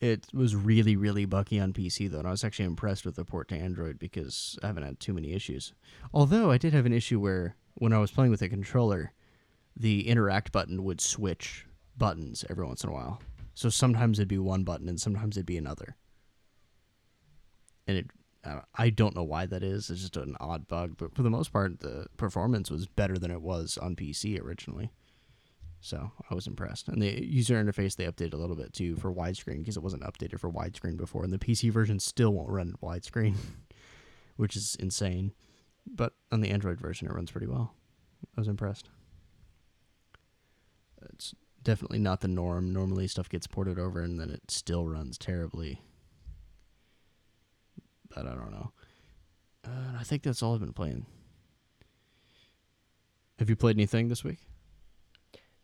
It 0.00 0.26
was 0.32 0.54
really 0.54 0.96
really 0.96 1.24
buggy 1.24 1.58
on 1.58 1.72
PC 1.72 2.10
though, 2.10 2.18
and 2.18 2.28
I 2.28 2.30
was 2.30 2.44
actually 2.44 2.66
impressed 2.66 3.04
with 3.04 3.16
the 3.16 3.24
port 3.24 3.48
to 3.48 3.56
Android 3.56 3.98
because 3.98 4.58
I 4.62 4.68
haven't 4.68 4.84
had 4.84 5.00
too 5.00 5.12
many 5.12 5.32
issues. 5.32 5.72
Although 6.12 6.50
I 6.50 6.58
did 6.58 6.72
have 6.72 6.86
an 6.86 6.92
issue 6.92 7.18
where 7.18 7.56
when 7.74 7.92
I 7.92 7.98
was 7.98 8.10
playing 8.10 8.30
with 8.30 8.42
a 8.42 8.48
controller, 8.48 9.12
the 9.76 10.08
interact 10.08 10.52
button 10.52 10.84
would 10.84 11.00
switch 11.00 11.66
buttons 11.96 12.44
every 12.48 12.64
once 12.64 12.84
in 12.84 12.90
a 12.90 12.92
while. 12.92 13.20
So 13.54 13.68
sometimes 13.68 14.18
it'd 14.18 14.28
be 14.28 14.38
one 14.38 14.64
button 14.64 14.88
and 14.88 15.00
sometimes 15.00 15.36
it'd 15.36 15.46
be 15.46 15.56
another 15.56 15.96
and 17.86 17.98
it 17.98 18.10
uh, 18.44 18.60
I 18.74 18.90
don't 18.90 19.16
know 19.16 19.22
why 19.22 19.46
that 19.46 19.62
is. 19.62 19.88
It's 19.88 20.02
just 20.02 20.18
an 20.18 20.36
odd 20.38 20.68
bug, 20.68 20.96
but 20.98 21.14
for 21.14 21.22
the 21.22 21.30
most 21.30 21.50
part, 21.50 21.80
the 21.80 22.06
performance 22.18 22.70
was 22.70 22.86
better 22.86 23.16
than 23.16 23.30
it 23.30 23.40
was 23.40 23.78
on 23.78 23.96
PC 23.96 24.38
originally. 24.38 24.90
So 25.80 26.12
I 26.30 26.34
was 26.34 26.46
impressed, 26.46 26.88
and 26.88 27.00
the 27.00 27.26
user 27.26 27.62
interface 27.62 27.96
they 27.96 28.04
updated 28.04 28.34
a 28.34 28.38
little 28.38 28.56
bit 28.56 28.74
too 28.74 28.96
for 28.96 29.12
widescreen 29.12 29.60
because 29.60 29.78
it 29.78 29.82
wasn't 29.82 30.02
updated 30.02 30.40
for 30.40 30.50
widescreen 30.50 30.98
before, 30.98 31.24
and 31.24 31.32
the 31.32 31.38
PC 31.38 31.70
version 31.70 31.98
still 31.98 32.34
won't 32.34 32.50
run 32.50 32.74
widescreen, 32.82 33.36
which 34.36 34.56
is 34.56 34.76
insane. 34.78 35.32
But 35.86 36.12
on 36.30 36.42
the 36.42 36.50
Android 36.50 36.78
version, 36.78 37.08
it 37.08 37.14
runs 37.14 37.30
pretty 37.30 37.46
well. 37.46 37.74
I 38.36 38.40
was 38.40 38.48
impressed. 38.48 38.90
It's 41.12 41.34
definitely 41.62 41.98
not 41.98 42.20
the 42.20 42.28
norm. 42.28 42.72
Normally, 42.72 43.08
stuff 43.08 43.28
gets 43.28 43.46
ported 43.46 43.78
over 43.78 44.00
and 44.00 44.18
then 44.18 44.30
it 44.30 44.50
still 44.50 44.86
runs 44.86 45.18
terribly 45.18 45.80
but 48.14 48.26
I 48.26 48.30
don't 48.30 48.50
know. 48.50 48.72
Uh, 49.64 49.98
I 49.98 50.04
think 50.04 50.22
that's 50.22 50.42
all 50.42 50.54
I've 50.54 50.60
been 50.60 50.72
playing. 50.72 51.06
Have 53.38 53.50
you 53.50 53.56
played 53.56 53.76
anything 53.76 54.08
this 54.08 54.22
week? 54.22 54.38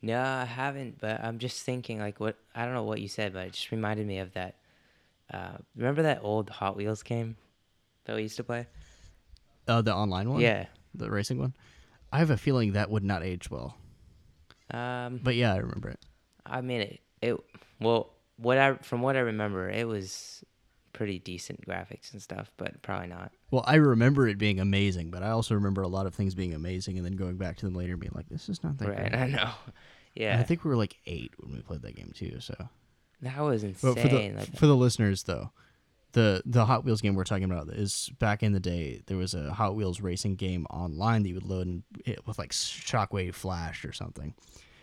No, 0.02 0.20
I 0.20 0.44
haven't. 0.44 0.98
But 0.98 1.22
I'm 1.22 1.38
just 1.38 1.62
thinking, 1.62 2.00
like, 2.00 2.18
what 2.18 2.36
I 2.54 2.64
don't 2.64 2.74
know 2.74 2.82
what 2.82 3.00
you 3.00 3.08
said, 3.08 3.32
but 3.32 3.46
it 3.46 3.52
just 3.52 3.70
reminded 3.70 4.06
me 4.06 4.18
of 4.18 4.32
that. 4.32 4.56
Uh, 5.32 5.58
remember 5.76 6.02
that 6.02 6.20
old 6.22 6.50
Hot 6.50 6.76
Wheels 6.76 7.02
game 7.02 7.36
that 8.04 8.16
we 8.16 8.22
used 8.22 8.36
to 8.36 8.44
play? 8.44 8.66
Uh, 9.68 9.82
the 9.82 9.94
online 9.94 10.30
one. 10.30 10.40
Yeah, 10.40 10.66
the 10.94 11.10
racing 11.10 11.38
one. 11.38 11.54
I 12.12 12.18
have 12.18 12.30
a 12.30 12.36
feeling 12.36 12.72
that 12.72 12.90
would 12.90 13.04
not 13.04 13.22
age 13.22 13.50
well. 13.50 13.76
Um, 14.72 15.20
but 15.22 15.34
yeah, 15.36 15.54
I 15.54 15.58
remember 15.58 15.88
it. 15.88 16.00
I 16.46 16.60
mean, 16.60 16.80
it. 16.80 17.00
It 17.22 17.36
well, 17.80 18.10
what 18.36 18.56
I 18.58 18.74
from 18.76 19.02
what 19.02 19.16
I 19.16 19.20
remember, 19.20 19.68
it 19.68 19.86
was 19.86 20.42
pretty 20.92 21.18
decent 21.18 21.66
graphics 21.66 22.12
and 22.12 22.22
stuff, 22.22 22.50
but 22.56 22.80
probably 22.82 23.08
not. 23.08 23.32
Well, 23.50 23.64
I 23.66 23.76
remember 23.76 24.26
it 24.28 24.38
being 24.38 24.60
amazing, 24.60 25.10
but 25.10 25.22
I 25.22 25.30
also 25.30 25.54
remember 25.54 25.82
a 25.82 25.88
lot 25.88 26.06
of 26.06 26.14
things 26.14 26.34
being 26.34 26.54
amazing, 26.54 26.96
and 26.96 27.04
then 27.04 27.16
going 27.16 27.36
back 27.36 27.56
to 27.58 27.66
them 27.66 27.74
later 27.74 27.92
and 27.92 28.00
being 28.00 28.12
like, 28.14 28.28
"This 28.28 28.48
is 28.48 28.62
not 28.62 28.78
that." 28.78 28.88
Right, 28.88 29.10
great. 29.10 29.14
I 29.14 29.26
know. 29.26 29.50
Yeah, 30.14 30.32
and 30.32 30.40
I 30.40 30.44
think 30.44 30.64
we 30.64 30.70
were 30.70 30.76
like 30.76 30.96
eight 31.06 31.32
when 31.38 31.54
we 31.54 31.62
played 31.62 31.82
that 31.82 31.96
game 31.96 32.12
too. 32.14 32.40
So 32.40 32.54
that 33.22 33.40
was 33.40 33.64
insane. 33.64 33.94
But 33.94 34.00
for 34.00 34.08
the 34.08 34.30
like, 34.30 34.56
for 34.56 34.66
the 34.66 34.76
listeners 34.76 35.24
though, 35.24 35.50
the 36.12 36.42
the 36.44 36.64
Hot 36.64 36.84
Wheels 36.84 37.00
game 37.00 37.14
we're 37.14 37.24
talking 37.24 37.44
about 37.44 37.68
is 37.68 38.10
back 38.18 38.42
in 38.42 38.52
the 38.52 38.60
day. 38.60 39.02
There 39.06 39.16
was 39.16 39.34
a 39.34 39.52
Hot 39.52 39.74
Wheels 39.74 40.00
racing 40.00 40.36
game 40.36 40.66
online 40.70 41.22
that 41.22 41.28
you 41.28 41.34
would 41.34 41.44
load 41.44 41.66
in, 41.66 41.82
it 42.04 42.26
with 42.26 42.38
like 42.38 42.52
Shockwave 42.52 43.34
Flash 43.34 43.84
or 43.84 43.92
something. 43.92 44.34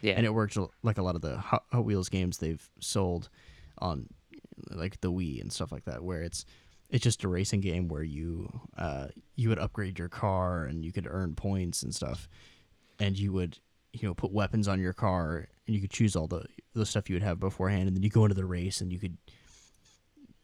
Yeah, 0.02 0.14
and 0.14 0.26
it 0.26 0.34
worked 0.34 0.58
like 0.84 0.98
a 0.98 1.02
lot 1.02 1.16
of 1.16 1.22
the 1.22 1.38
Hot 1.38 1.64
Wheels 1.74 2.10
games 2.10 2.38
they've 2.38 2.68
sold 2.80 3.30
on 3.80 4.08
like 4.70 5.02
the 5.02 5.12
Wii 5.12 5.42
and 5.42 5.52
stuff 5.52 5.72
like 5.72 5.86
that, 5.86 6.04
where 6.04 6.22
it's 6.22 6.46
it's 6.90 7.04
just 7.04 7.24
a 7.24 7.28
racing 7.28 7.62
game 7.62 7.88
where 7.88 8.04
you 8.04 8.62
uh, 8.78 9.08
you 9.36 9.50
would 9.50 9.60
upgrade 9.60 10.00
your 10.00 10.10
car 10.10 10.66
and 10.66 10.86
you 10.86 10.92
could 10.92 11.08
earn 11.10 11.36
points 11.36 11.84
and 11.84 11.94
stuff, 11.94 12.30
and 13.00 13.18
you 13.18 13.34
would 13.34 13.60
you 13.94 14.08
know 14.08 14.14
put 14.14 14.32
weapons 14.32 14.68
on 14.68 14.80
your 14.80 14.94
car 14.94 15.48
and 15.66 15.76
you 15.76 15.82
could 15.82 15.92
choose 15.92 16.16
all 16.16 16.28
the 16.28 16.46
the 16.74 16.86
stuff 16.86 17.10
you 17.10 17.16
would 17.16 17.24
have 17.24 17.40
beforehand, 17.40 17.88
and 17.88 17.96
then 17.96 18.04
you 18.04 18.10
go 18.10 18.24
into 18.24 18.36
the 18.36 18.46
race 18.46 18.82
and 18.82 18.94
you 18.94 19.00
could 19.00 19.18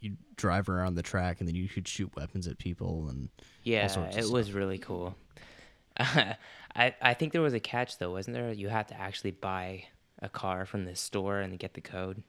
you 0.03 0.17
drive 0.35 0.69
around 0.69 0.95
the 0.95 1.03
track 1.03 1.39
and 1.39 1.47
then 1.47 1.55
you 1.55 1.67
could 1.67 1.87
shoot 1.87 2.15
weapons 2.15 2.47
at 2.47 2.57
people 2.57 3.07
and 3.09 3.29
yeah, 3.63 3.87
it 4.15 4.29
was 4.29 4.51
really 4.51 4.77
cool. 4.77 5.15
I 5.97 6.35
I 6.75 7.13
think 7.13 7.33
there 7.33 7.41
was 7.41 7.53
a 7.53 7.59
catch 7.59 7.97
though, 7.97 8.11
wasn't 8.11 8.35
there? 8.35 8.51
You 8.51 8.69
had 8.69 8.87
to 8.89 8.99
actually 8.99 9.31
buy 9.31 9.85
a 10.21 10.29
car 10.29 10.65
from 10.65 10.85
the 10.85 10.95
store 10.95 11.39
and 11.39 11.57
get 11.59 11.73
the 11.73 11.81
code 11.81 12.23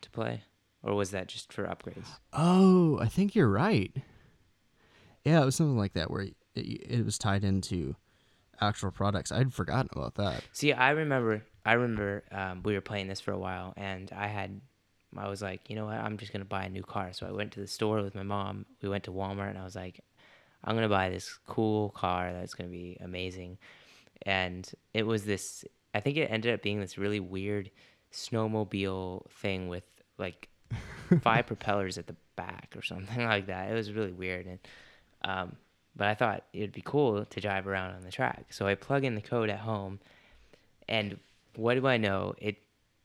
to 0.00 0.10
play 0.10 0.42
or 0.82 0.94
was 0.94 1.10
that 1.12 1.28
just 1.28 1.52
for 1.52 1.64
upgrades? 1.64 2.06
Oh, 2.32 2.98
I 3.00 3.06
think 3.06 3.34
you're 3.34 3.48
right. 3.48 3.92
Yeah, 5.24 5.40
it 5.40 5.44
was 5.46 5.56
something 5.56 5.78
like 5.78 5.94
that 5.94 6.10
where 6.10 6.22
it, 6.22 6.36
it 6.54 7.04
was 7.04 7.16
tied 7.16 7.44
into 7.44 7.96
actual 8.60 8.90
products. 8.90 9.32
I'd 9.32 9.54
forgotten 9.54 9.88
about 9.92 10.16
that. 10.16 10.44
See, 10.52 10.72
I 10.72 10.90
remember, 10.90 11.42
I 11.64 11.72
remember 11.72 12.24
um, 12.30 12.62
we 12.62 12.74
were 12.74 12.82
playing 12.82 13.08
this 13.08 13.20
for 13.20 13.32
a 13.32 13.38
while, 13.38 13.72
and 13.76 14.12
I 14.14 14.26
had, 14.26 14.60
I 15.18 15.28
was 15.28 15.42
like, 15.42 15.68
you 15.68 15.76
know 15.76 15.86
what, 15.86 15.96
I'm 15.96 16.16
just 16.16 16.32
gonna 16.32 16.44
buy 16.44 16.64
a 16.64 16.68
new 16.68 16.82
car. 16.82 17.12
So 17.12 17.26
I 17.26 17.32
went 17.32 17.52
to 17.52 17.60
the 17.60 17.66
store 17.66 18.02
with 18.02 18.14
my 18.14 18.22
mom. 18.22 18.66
We 18.82 18.88
went 18.88 19.04
to 19.04 19.12
Walmart, 19.12 19.50
and 19.50 19.58
I 19.58 19.64
was 19.64 19.76
like, 19.76 20.00
I'm 20.62 20.74
gonna 20.74 20.88
buy 20.88 21.10
this 21.10 21.38
cool 21.46 21.90
car 21.90 22.32
that's 22.32 22.54
gonna 22.54 22.70
be 22.70 22.96
amazing. 23.00 23.58
And 24.22 24.70
it 24.92 25.06
was 25.06 25.24
this. 25.24 25.64
I 25.94 26.00
think 26.00 26.16
it 26.16 26.30
ended 26.30 26.54
up 26.54 26.62
being 26.62 26.80
this 26.80 26.98
really 26.98 27.20
weird 27.20 27.70
snowmobile 28.12 29.28
thing 29.30 29.68
with 29.68 29.84
like 30.18 30.48
five 31.20 31.46
propellers 31.46 31.98
at 31.98 32.06
the 32.06 32.16
back 32.36 32.74
or 32.76 32.82
something 32.82 33.24
like 33.24 33.46
that. 33.46 33.70
It 33.70 33.74
was 33.74 33.92
really 33.92 34.12
weird. 34.12 34.46
And, 34.46 34.58
um, 35.24 35.56
but 35.96 36.08
I 36.08 36.14
thought 36.14 36.44
it'd 36.52 36.72
be 36.72 36.82
cool 36.84 37.24
to 37.24 37.40
drive 37.40 37.66
around 37.66 37.94
on 37.94 38.02
the 38.02 38.10
track. 38.10 38.46
So 38.52 38.66
I 38.66 38.74
plug 38.74 39.04
in 39.04 39.14
the 39.14 39.20
code 39.20 39.50
at 39.50 39.60
home, 39.60 40.00
and 40.88 41.18
what 41.56 41.74
do 41.74 41.86
I 41.86 41.96
know? 41.96 42.34
It 42.38 42.56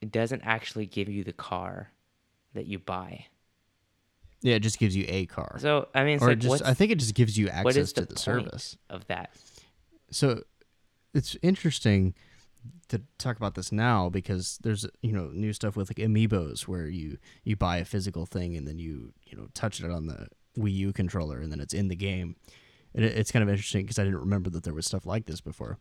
it 0.02 0.12
doesn't 0.12 0.42
actually 0.44 0.86
give 0.86 1.10
you 1.10 1.24
the 1.24 1.34
car 1.34 1.92
that 2.60 2.68
you 2.68 2.78
buy. 2.78 3.26
Yeah, 4.42 4.56
it 4.56 4.60
just 4.60 4.80
gives 4.80 4.96
you 4.96 5.06
a 5.08 5.26
car. 5.26 5.58
So 5.60 5.88
I 5.96 6.04
mean, 6.04 6.20
or 6.22 6.30
like, 6.30 6.40
just 6.40 6.64
I 6.64 6.74
think 6.74 6.92
it 6.92 7.00
just 7.00 7.16
gives 7.16 7.38
you 7.38 7.48
access 7.48 7.94
the 7.94 8.02
to 8.02 8.14
the 8.14 8.20
service 8.20 8.78
of 8.90 9.08
that. 9.08 9.32
So 10.12 10.44
it's 11.14 11.38
interesting 11.42 12.14
to 12.90 13.02
talk 13.18 13.38
about 13.38 13.56
this 13.56 13.72
now 13.72 14.10
because 14.10 14.60
there's 14.62 14.86
you 15.02 15.14
know 15.14 15.30
new 15.34 15.54
stuff 15.54 15.78
with 15.78 15.90
like 15.90 16.06
amiibos 16.06 16.68
where 16.68 16.88
you 16.88 17.18
you 17.44 17.56
buy 17.56 17.78
a 17.78 17.86
physical 17.86 18.26
thing 18.26 18.58
and 18.58 18.68
then 18.68 18.78
you 18.78 19.14
you 19.26 19.38
know 19.38 19.48
touch 19.54 19.82
it 19.82 19.90
on 19.90 20.08
the 20.08 20.28
Wii 20.58 20.74
U 20.74 20.94
controller 20.94 21.40
and 21.40 21.52
then 21.52 21.62
it's 21.62 21.74
in 21.74 21.88
the 21.88 21.96
game. 21.96 22.36
And 22.94 23.06
it, 23.06 23.18
it's 23.18 23.32
kind 23.32 23.44
of 23.44 23.50
interesting 23.50 23.86
because 23.86 24.00
I 24.00 24.04
didn't 24.04 24.20
remember 24.20 24.50
that 24.50 24.64
there 24.64 24.74
was 24.74 24.86
stuff 24.86 25.06
like 25.06 25.26
this 25.26 25.40
before. 25.40 25.78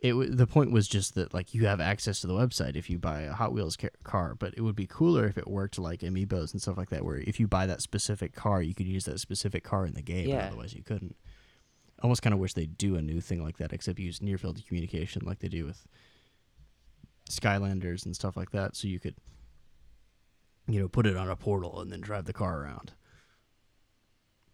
It 0.00 0.10
w- 0.10 0.32
the 0.32 0.46
point 0.46 0.70
was 0.70 0.86
just 0.86 1.16
that 1.16 1.34
like 1.34 1.54
you 1.54 1.66
have 1.66 1.80
access 1.80 2.20
to 2.20 2.28
the 2.28 2.32
website 2.34 2.76
if 2.76 2.88
you 2.88 2.98
buy 2.98 3.22
a 3.22 3.32
Hot 3.32 3.52
Wheels 3.52 3.76
ca- 3.76 3.88
car, 4.04 4.36
but 4.36 4.54
it 4.56 4.60
would 4.60 4.76
be 4.76 4.86
cooler 4.86 5.26
if 5.26 5.36
it 5.36 5.48
worked 5.48 5.76
like 5.78 6.00
amiibos 6.00 6.52
and 6.52 6.62
stuff 6.62 6.78
like 6.78 6.90
that, 6.90 7.04
where 7.04 7.16
if 7.16 7.40
you 7.40 7.48
buy 7.48 7.66
that 7.66 7.82
specific 7.82 8.32
car, 8.32 8.62
you 8.62 8.74
could 8.74 8.86
use 8.86 9.06
that 9.06 9.18
specific 9.18 9.64
car 9.64 9.86
in 9.86 9.94
the 9.94 10.02
game, 10.02 10.28
yeah. 10.28 10.46
otherwise 10.46 10.72
you 10.72 10.84
couldn't. 10.84 11.16
I 11.98 12.02
almost 12.04 12.22
kind 12.22 12.32
of 12.32 12.38
wish 12.38 12.54
they'd 12.54 12.78
do 12.78 12.94
a 12.94 13.02
new 13.02 13.20
thing 13.20 13.42
like 13.42 13.56
that, 13.56 13.72
except 13.72 13.98
use 13.98 14.22
near 14.22 14.38
field 14.38 14.62
communication 14.68 15.22
like 15.24 15.40
they 15.40 15.48
do 15.48 15.64
with 15.64 15.84
Skylanders 17.28 18.06
and 18.06 18.14
stuff 18.14 18.36
like 18.36 18.52
that, 18.52 18.76
so 18.76 18.86
you 18.86 19.00
could, 19.00 19.16
you 20.68 20.80
know, 20.80 20.86
put 20.88 21.06
it 21.06 21.16
on 21.16 21.28
a 21.28 21.34
portal 21.34 21.80
and 21.80 21.90
then 21.90 22.00
drive 22.00 22.24
the 22.24 22.32
car 22.32 22.62
around. 22.62 22.92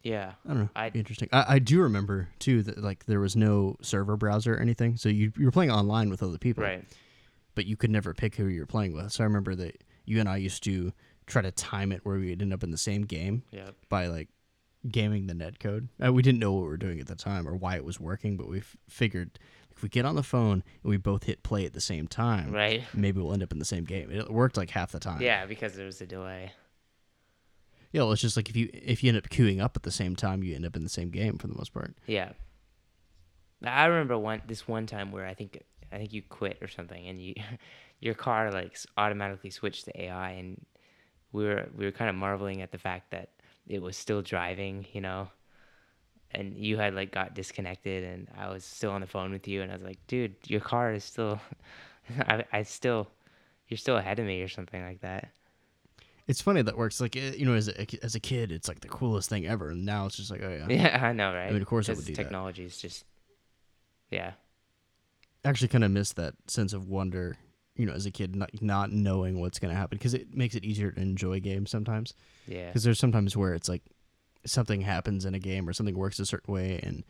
Yeah, 0.04 0.34
I 0.44 0.48
don't 0.48 0.58
know. 0.60 0.68
I'd... 0.76 0.92
Be 0.92 1.00
interesting. 1.00 1.28
I, 1.32 1.44
I 1.48 1.58
do 1.58 1.80
remember 1.80 2.28
too 2.38 2.62
that 2.62 2.78
like 2.78 3.06
there 3.06 3.20
was 3.20 3.34
no 3.34 3.76
server 3.80 4.16
browser 4.16 4.54
or 4.54 4.60
anything, 4.60 4.96
so 4.96 5.08
you 5.08 5.32
you 5.36 5.46
were 5.46 5.50
playing 5.50 5.72
online 5.72 6.10
with 6.10 6.22
other 6.22 6.38
people, 6.38 6.62
right? 6.62 6.84
But 7.56 7.66
you 7.66 7.76
could 7.76 7.90
never 7.90 8.14
pick 8.14 8.36
who 8.36 8.46
you 8.46 8.60
were 8.60 8.66
playing 8.66 8.92
with. 8.94 9.12
So 9.12 9.24
I 9.24 9.26
remember 9.26 9.54
that 9.56 9.82
you 10.04 10.20
and 10.20 10.28
I 10.28 10.36
used 10.36 10.62
to 10.64 10.92
try 11.26 11.42
to 11.42 11.50
time 11.50 11.90
it 11.90 12.04
where 12.04 12.16
we'd 12.16 12.42
end 12.42 12.52
up 12.52 12.62
in 12.62 12.70
the 12.70 12.78
same 12.78 13.02
game 13.02 13.42
yep. 13.50 13.74
by 13.88 14.06
like 14.08 14.28
gaming 14.90 15.26
the 15.26 15.34
net 15.34 15.58
code. 15.58 15.88
Uh, 16.04 16.12
we 16.12 16.22
didn't 16.22 16.38
know 16.38 16.52
what 16.52 16.62
we 16.62 16.68
were 16.68 16.76
doing 16.76 17.00
at 17.00 17.06
the 17.06 17.14
time 17.14 17.48
or 17.48 17.56
why 17.56 17.76
it 17.76 17.84
was 17.84 17.98
working, 17.98 18.36
but 18.36 18.48
we 18.48 18.58
f- 18.58 18.76
figured 18.88 19.38
if 19.74 19.82
we 19.82 19.88
get 19.88 20.04
on 20.04 20.14
the 20.14 20.22
phone 20.22 20.62
and 20.82 20.90
we 20.90 20.96
both 20.96 21.24
hit 21.24 21.42
play 21.42 21.64
at 21.64 21.72
the 21.72 21.80
same 21.80 22.06
time, 22.06 22.52
right? 22.52 22.82
Maybe 22.92 23.20
we'll 23.20 23.32
end 23.32 23.42
up 23.42 23.52
in 23.52 23.58
the 23.58 23.64
same 23.64 23.84
game. 23.84 24.10
It 24.10 24.30
worked 24.30 24.56
like 24.56 24.70
half 24.70 24.92
the 24.92 25.00
time. 25.00 25.22
Yeah, 25.22 25.46
because 25.46 25.74
there 25.74 25.86
was 25.86 26.00
a 26.00 26.06
delay. 26.06 26.52
Yeah, 27.94 28.02
well, 28.02 28.10
it's 28.10 28.22
just 28.22 28.36
like 28.36 28.50
if 28.50 28.56
you 28.56 28.68
if 28.72 29.04
you 29.04 29.08
end 29.08 29.18
up 29.18 29.28
queuing 29.28 29.62
up 29.62 29.76
at 29.76 29.84
the 29.84 29.92
same 29.92 30.16
time, 30.16 30.42
you 30.42 30.56
end 30.56 30.66
up 30.66 30.74
in 30.74 30.82
the 30.82 30.88
same 30.88 31.10
game 31.10 31.38
for 31.38 31.46
the 31.46 31.54
most 31.54 31.72
part. 31.72 31.94
Yeah. 32.08 32.32
I 33.64 33.84
remember 33.84 34.18
one 34.18 34.42
this 34.48 34.66
one 34.66 34.86
time 34.86 35.12
where 35.12 35.24
I 35.24 35.32
think 35.32 35.62
I 35.92 35.98
think 35.98 36.12
you 36.12 36.20
quit 36.20 36.58
or 36.60 36.66
something, 36.66 37.06
and 37.06 37.22
you 37.22 37.34
your 38.00 38.14
car 38.14 38.50
like 38.50 38.76
automatically 38.96 39.50
switched 39.50 39.84
to 39.84 40.02
AI, 40.02 40.30
and 40.30 40.66
we 41.30 41.44
were 41.44 41.68
we 41.76 41.84
were 41.84 41.92
kind 41.92 42.10
of 42.10 42.16
marveling 42.16 42.62
at 42.62 42.72
the 42.72 42.78
fact 42.78 43.12
that 43.12 43.28
it 43.68 43.80
was 43.80 43.96
still 43.96 44.22
driving, 44.22 44.86
you 44.92 45.00
know. 45.00 45.28
And 46.32 46.56
you 46.56 46.76
had 46.78 46.96
like 46.96 47.12
got 47.12 47.36
disconnected, 47.36 48.02
and 48.02 48.26
I 48.36 48.48
was 48.52 48.64
still 48.64 48.90
on 48.90 49.02
the 49.02 49.06
phone 49.06 49.30
with 49.30 49.46
you, 49.46 49.62
and 49.62 49.70
I 49.70 49.76
was 49.76 49.84
like, 49.84 50.04
"Dude, 50.08 50.34
your 50.48 50.58
car 50.58 50.92
is 50.92 51.04
still, 51.04 51.40
I, 52.26 52.44
I 52.52 52.64
still, 52.64 53.06
you're 53.68 53.78
still 53.78 53.98
ahead 53.98 54.18
of 54.18 54.26
me, 54.26 54.42
or 54.42 54.48
something 54.48 54.82
like 54.82 55.00
that." 55.02 55.28
It's 56.26 56.40
funny 56.40 56.62
that 56.62 56.76
works. 56.76 57.00
Like 57.00 57.16
eh, 57.16 57.32
you 57.36 57.44
know, 57.44 57.54
as 57.54 57.68
a, 57.68 58.04
as 58.04 58.14
a 58.14 58.20
kid, 58.20 58.50
it's 58.50 58.68
like 58.68 58.80
the 58.80 58.88
coolest 58.88 59.28
thing 59.28 59.46
ever, 59.46 59.70
and 59.70 59.84
now 59.84 60.06
it's 60.06 60.16
just 60.16 60.30
like, 60.30 60.42
oh 60.42 60.48
yeah. 60.48 60.66
Yeah, 60.68 61.00
I 61.06 61.12
know, 61.12 61.34
right? 61.34 61.48
I 61.48 61.52
mean, 61.52 61.62
of 61.62 61.68
course 61.68 61.88
it 61.88 61.96
would 61.96 62.06
do 62.06 62.14
that. 62.14 62.22
technology 62.22 62.64
is 62.64 62.78
just, 62.78 63.04
yeah, 64.10 64.32
I 65.44 65.48
actually 65.48 65.68
kind 65.68 65.84
of 65.84 65.90
miss 65.90 66.12
that 66.14 66.34
sense 66.46 66.72
of 66.72 66.88
wonder. 66.88 67.36
You 67.76 67.86
know, 67.86 67.92
as 67.92 68.06
a 68.06 68.10
kid, 68.12 68.36
not 68.36 68.50
not 68.62 68.92
knowing 68.92 69.40
what's 69.40 69.58
going 69.58 69.72
to 69.74 69.76
happen 69.76 69.98
because 69.98 70.14
it 70.14 70.32
makes 70.34 70.54
it 70.54 70.64
easier 70.64 70.92
to 70.92 71.00
enjoy 71.00 71.40
games 71.40 71.70
sometimes. 71.70 72.14
yeah, 72.46 72.68
Because 72.68 72.84
there's 72.84 73.00
sometimes 73.00 73.36
where 73.36 73.52
it's 73.52 73.68
like 73.68 73.82
something 74.46 74.82
happens 74.82 75.24
in 75.24 75.34
a 75.34 75.40
game 75.40 75.68
or 75.68 75.72
something 75.72 75.96
works 75.96 76.20
a 76.20 76.26
certain 76.26 76.54
way, 76.54 76.78
and 76.82 77.02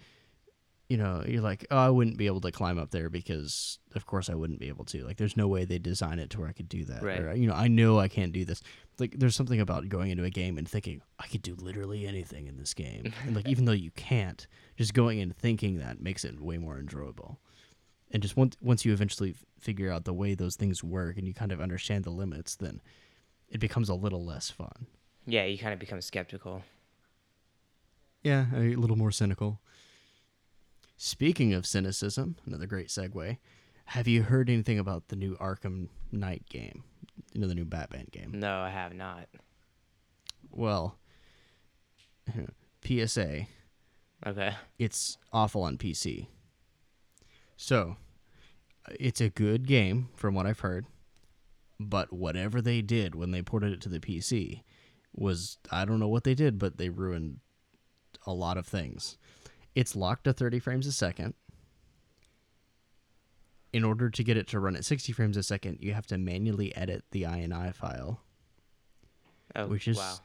you 0.88 0.96
know 0.96 1.24
you're 1.26 1.40
like, 1.42 1.66
oh, 1.70 1.78
I 1.78 1.90
wouldn't 1.90 2.18
be 2.18 2.26
able 2.26 2.40
to 2.42 2.52
climb 2.52 2.78
up 2.78 2.90
there 2.90 3.08
because, 3.08 3.78
of 3.94 4.06
course, 4.06 4.28
I 4.28 4.34
wouldn't 4.34 4.60
be 4.60 4.68
able 4.68 4.84
to. 4.86 5.04
Like, 5.04 5.16
there's 5.16 5.36
no 5.36 5.48
way 5.48 5.64
they 5.64 5.78
design 5.78 6.18
it 6.18 6.30
to 6.30 6.40
where 6.40 6.48
I 6.48 6.52
could 6.52 6.68
do 6.68 6.84
that. 6.84 7.02
Right. 7.02 7.20
Or, 7.20 7.34
you 7.34 7.46
know, 7.46 7.54
I 7.54 7.68
know 7.68 7.98
I 7.98 8.08
can't 8.08 8.32
do 8.32 8.44
this. 8.44 8.62
Like, 8.98 9.18
there's 9.18 9.34
something 9.34 9.60
about 9.60 9.88
going 9.88 10.10
into 10.10 10.24
a 10.24 10.30
game 10.30 10.58
and 10.58 10.68
thinking 10.68 11.00
I 11.18 11.26
could 11.26 11.42
do 11.42 11.54
literally 11.58 12.06
anything 12.06 12.46
in 12.46 12.58
this 12.58 12.74
game, 12.74 13.12
and 13.26 13.34
like 13.34 13.48
even 13.48 13.64
though 13.64 13.72
you 13.72 13.90
can't, 13.92 14.46
just 14.76 14.94
going 14.94 15.20
and 15.20 15.36
thinking 15.36 15.78
that 15.78 16.00
makes 16.02 16.24
it 16.24 16.40
way 16.40 16.58
more 16.58 16.78
enjoyable. 16.78 17.40
And 18.10 18.22
just 18.22 18.36
once 18.36 18.56
once 18.60 18.84
you 18.84 18.92
eventually 18.92 19.30
f- 19.30 19.44
figure 19.58 19.90
out 19.90 20.04
the 20.04 20.12
way 20.12 20.34
those 20.34 20.54
things 20.54 20.84
work 20.84 21.16
and 21.16 21.26
you 21.26 21.34
kind 21.34 21.50
of 21.50 21.60
understand 21.60 22.04
the 22.04 22.10
limits, 22.10 22.54
then 22.54 22.80
it 23.48 23.58
becomes 23.58 23.88
a 23.88 23.94
little 23.94 24.24
less 24.24 24.50
fun. 24.50 24.86
yeah. 25.26 25.44
You 25.44 25.58
kind 25.58 25.72
of 25.72 25.80
become 25.80 26.00
skeptical. 26.00 26.62
Yeah, 28.22 28.46
a 28.54 28.74
little 28.76 28.96
more 28.96 29.10
cynical. 29.10 29.60
Speaking 31.08 31.52
of 31.52 31.66
cynicism, 31.66 32.36
another 32.46 32.64
great 32.64 32.88
segue. 32.88 33.36
Have 33.84 34.08
you 34.08 34.22
heard 34.22 34.48
anything 34.48 34.78
about 34.78 35.08
the 35.08 35.16
new 35.16 35.36
Arkham 35.36 35.88
Knight 36.10 36.48
game? 36.48 36.82
You 37.34 37.42
know, 37.42 37.46
the 37.46 37.54
new 37.54 37.66
Batman 37.66 38.06
game? 38.10 38.30
No, 38.32 38.60
I 38.60 38.70
have 38.70 38.94
not. 38.94 39.28
Well, 40.50 40.96
PSA, 42.82 43.46
Okay. 44.26 44.54
it's 44.78 45.18
awful 45.30 45.64
on 45.64 45.76
PC. 45.76 46.28
So, 47.54 47.98
it's 48.98 49.20
a 49.20 49.28
good 49.28 49.66
game 49.66 50.08
from 50.16 50.34
what 50.34 50.46
I've 50.46 50.60
heard, 50.60 50.86
but 51.78 52.14
whatever 52.14 52.62
they 52.62 52.80
did 52.80 53.14
when 53.14 53.30
they 53.30 53.42
ported 53.42 53.74
it 53.74 53.82
to 53.82 53.90
the 53.90 54.00
PC 54.00 54.62
was 55.14 55.58
I 55.70 55.84
don't 55.84 56.00
know 56.00 56.08
what 56.08 56.24
they 56.24 56.34
did, 56.34 56.58
but 56.58 56.78
they 56.78 56.88
ruined 56.88 57.40
a 58.26 58.32
lot 58.32 58.56
of 58.56 58.66
things. 58.66 59.18
It's 59.74 59.96
locked 59.96 60.24
to 60.24 60.32
30 60.32 60.58
frames 60.60 60.86
a 60.86 60.92
second. 60.92 61.34
In 63.72 63.82
order 63.82 64.08
to 64.08 64.22
get 64.22 64.36
it 64.36 64.46
to 64.48 64.60
run 64.60 64.76
at 64.76 64.84
60 64.84 65.12
frames 65.12 65.36
a 65.36 65.42
second, 65.42 65.78
you 65.80 65.94
have 65.94 66.06
to 66.06 66.18
manually 66.18 66.74
edit 66.76 67.04
the 67.10 67.22
INI 67.24 67.72
file 67.74 68.20
Oh, 69.56 69.68
Which 69.68 69.86
is- 69.88 69.96
wow. 69.98 70.18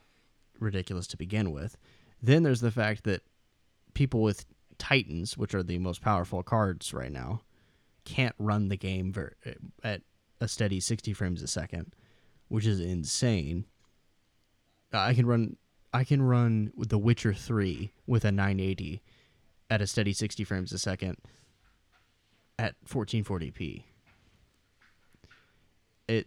ridiculous 0.58 1.06
to 1.08 1.16
begin 1.16 1.50
with. 1.52 1.76
Then 2.22 2.42
there's 2.42 2.60
the 2.60 2.70
fact 2.72 3.04
that 3.04 3.22
people 3.94 4.22
with 4.22 4.44
Titans, 4.78 5.36
which 5.38 5.54
are 5.54 5.62
the 5.62 5.78
most 5.78 6.00
powerful 6.00 6.42
cards 6.42 6.92
right 6.92 7.12
now, 7.12 7.42
can't 8.04 8.34
run 8.38 8.68
the 8.68 8.76
game 8.76 9.12
ver- 9.12 9.34
at 9.84 10.02
a 10.40 10.48
steady 10.48 10.80
60 10.80 11.12
frames 11.12 11.42
a 11.42 11.46
second, 11.46 11.94
which 12.48 12.66
is 12.66 12.80
insane. 12.80 13.66
Uh, 14.92 14.98
I 14.98 15.14
can 15.14 15.26
run 15.26 15.56
I 15.92 16.04
can 16.04 16.22
run 16.22 16.72
The 16.76 16.98
Witcher 16.98 17.34
3 17.34 17.92
with 18.06 18.24
a 18.24 18.30
980 18.32 19.02
at 19.70 19.80
a 19.80 19.86
steady 19.86 20.12
60 20.12 20.44
frames 20.44 20.72
a 20.72 20.78
second 20.78 21.16
at 22.58 22.74
1440p. 22.86 23.84
It 26.08 26.26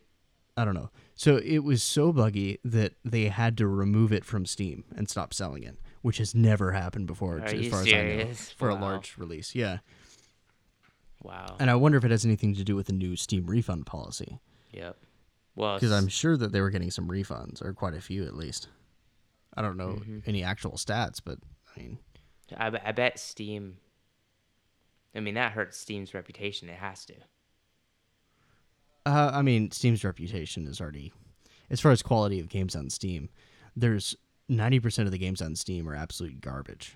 I 0.55 0.65
don't 0.65 0.75
know. 0.75 0.89
So 1.15 1.37
it 1.37 1.59
was 1.59 1.81
so 1.83 2.11
buggy 2.13 2.59
that 2.63 2.93
they 3.03 3.25
had 3.25 3.57
to 3.57 3.67
remove 3.67 4.13
it 4.13 4.23
from 4.23 4.45
Steam 4.45 4.83
and 4.95 5.09
stop 5.09 5.33
selling 5.33 5.63
it, 5.63 5.77
which 6.03 6.17
has 6.19 6.33
never 6.35 6.71
happened 6.73 7.07
before, 7.07 7.37
Are 7.37 7.45
as 7.45 7.67
far 7.69 7.81
as 7.81 7.87
I 7.87 7.91
know, 7.91 7.97
serious? 8.19 8.51
for 8.51 8.69
a 8.69 8.75
large 8.75 9.17
release. 9.17 9.55
Yeah, 9.55 9.79
Wow. 11.23 11.55
and 11.59 11.69
I 11.71 11.75
wonder 11.75 11.97
if 11.97 12.05
it 12.05 12.11
has 12.11 12.23
anything 12.25 12.53
to 12.55 12.63
do 12.63 12.75
with 12.75 12.85
the 12.87 12.93
new 12.93 13.15
Steam 13.15 13.45
refund 13.47 13.85
policy, 13.87 14.39
Yep. 14.73 14.97
Well, 15.55 15.75
because 15.75 15.91
I'm 15.91 16.07
sure 16.07 16.35
that 16.37 16.51
they 16.51 16.61
were 16.61 16.69
getting 16.71 16.91
some 16.91 17.07
refunds, 17.07 17.63
or 17.63 17.73
quite 17.73 17.93
a 17.93 18.01
few 18.01 18.23
at 18.25 18.35
least. 18.35 18.67
I 19.55 19.61
don't 19.61 19.77
know 19.77 19.99
Mm-hmm. 20.01 20.19
any 20.25 20.43
actual 20.43 20.73
stats, 20.73 21.19
but 21.23 21.37
I 21.75 21.79
mean, 21.79 21.97
I, 22.57 22.79
I 22.85 22.91
bet 22.91 23.19
Steam. 23.19 23.77
I 25.15 25.19
mean, 25.19 25.35
that 25.35 25.51
hurts 25.51 25.77
Steam's 25.77 26.13
reputation. 26.13 26.69
It 26.69 26.77
has 26.77 27.05
to. 27.05 27.13
Uh, 29.05 29.31
I 29.33 29.41
mean, 29.41 29.69
Steam's 29.71 30.03
reputation 30.03 30.65
is 30.65 30.79
already, 30.79 31.11
as 31.69 31.81
far 31.81 31.91
as 31.91 32.01
quality 32.01 32.39
of 32.39 32.49
games 32.49 32.75
on 32.75 32.89
Steam, 32.89 33.29
there's 33.75 34.15
ninety 34.47 34.79
percent 34.79 35.07
of 35.07 35.11
the 35.11 35.17
games 35.17 35.41
on 35.41 35.55
Steam 35.55 35.87
are 35.89 35.95
absolute 35.95 36.41
garbage. 36.41 36.95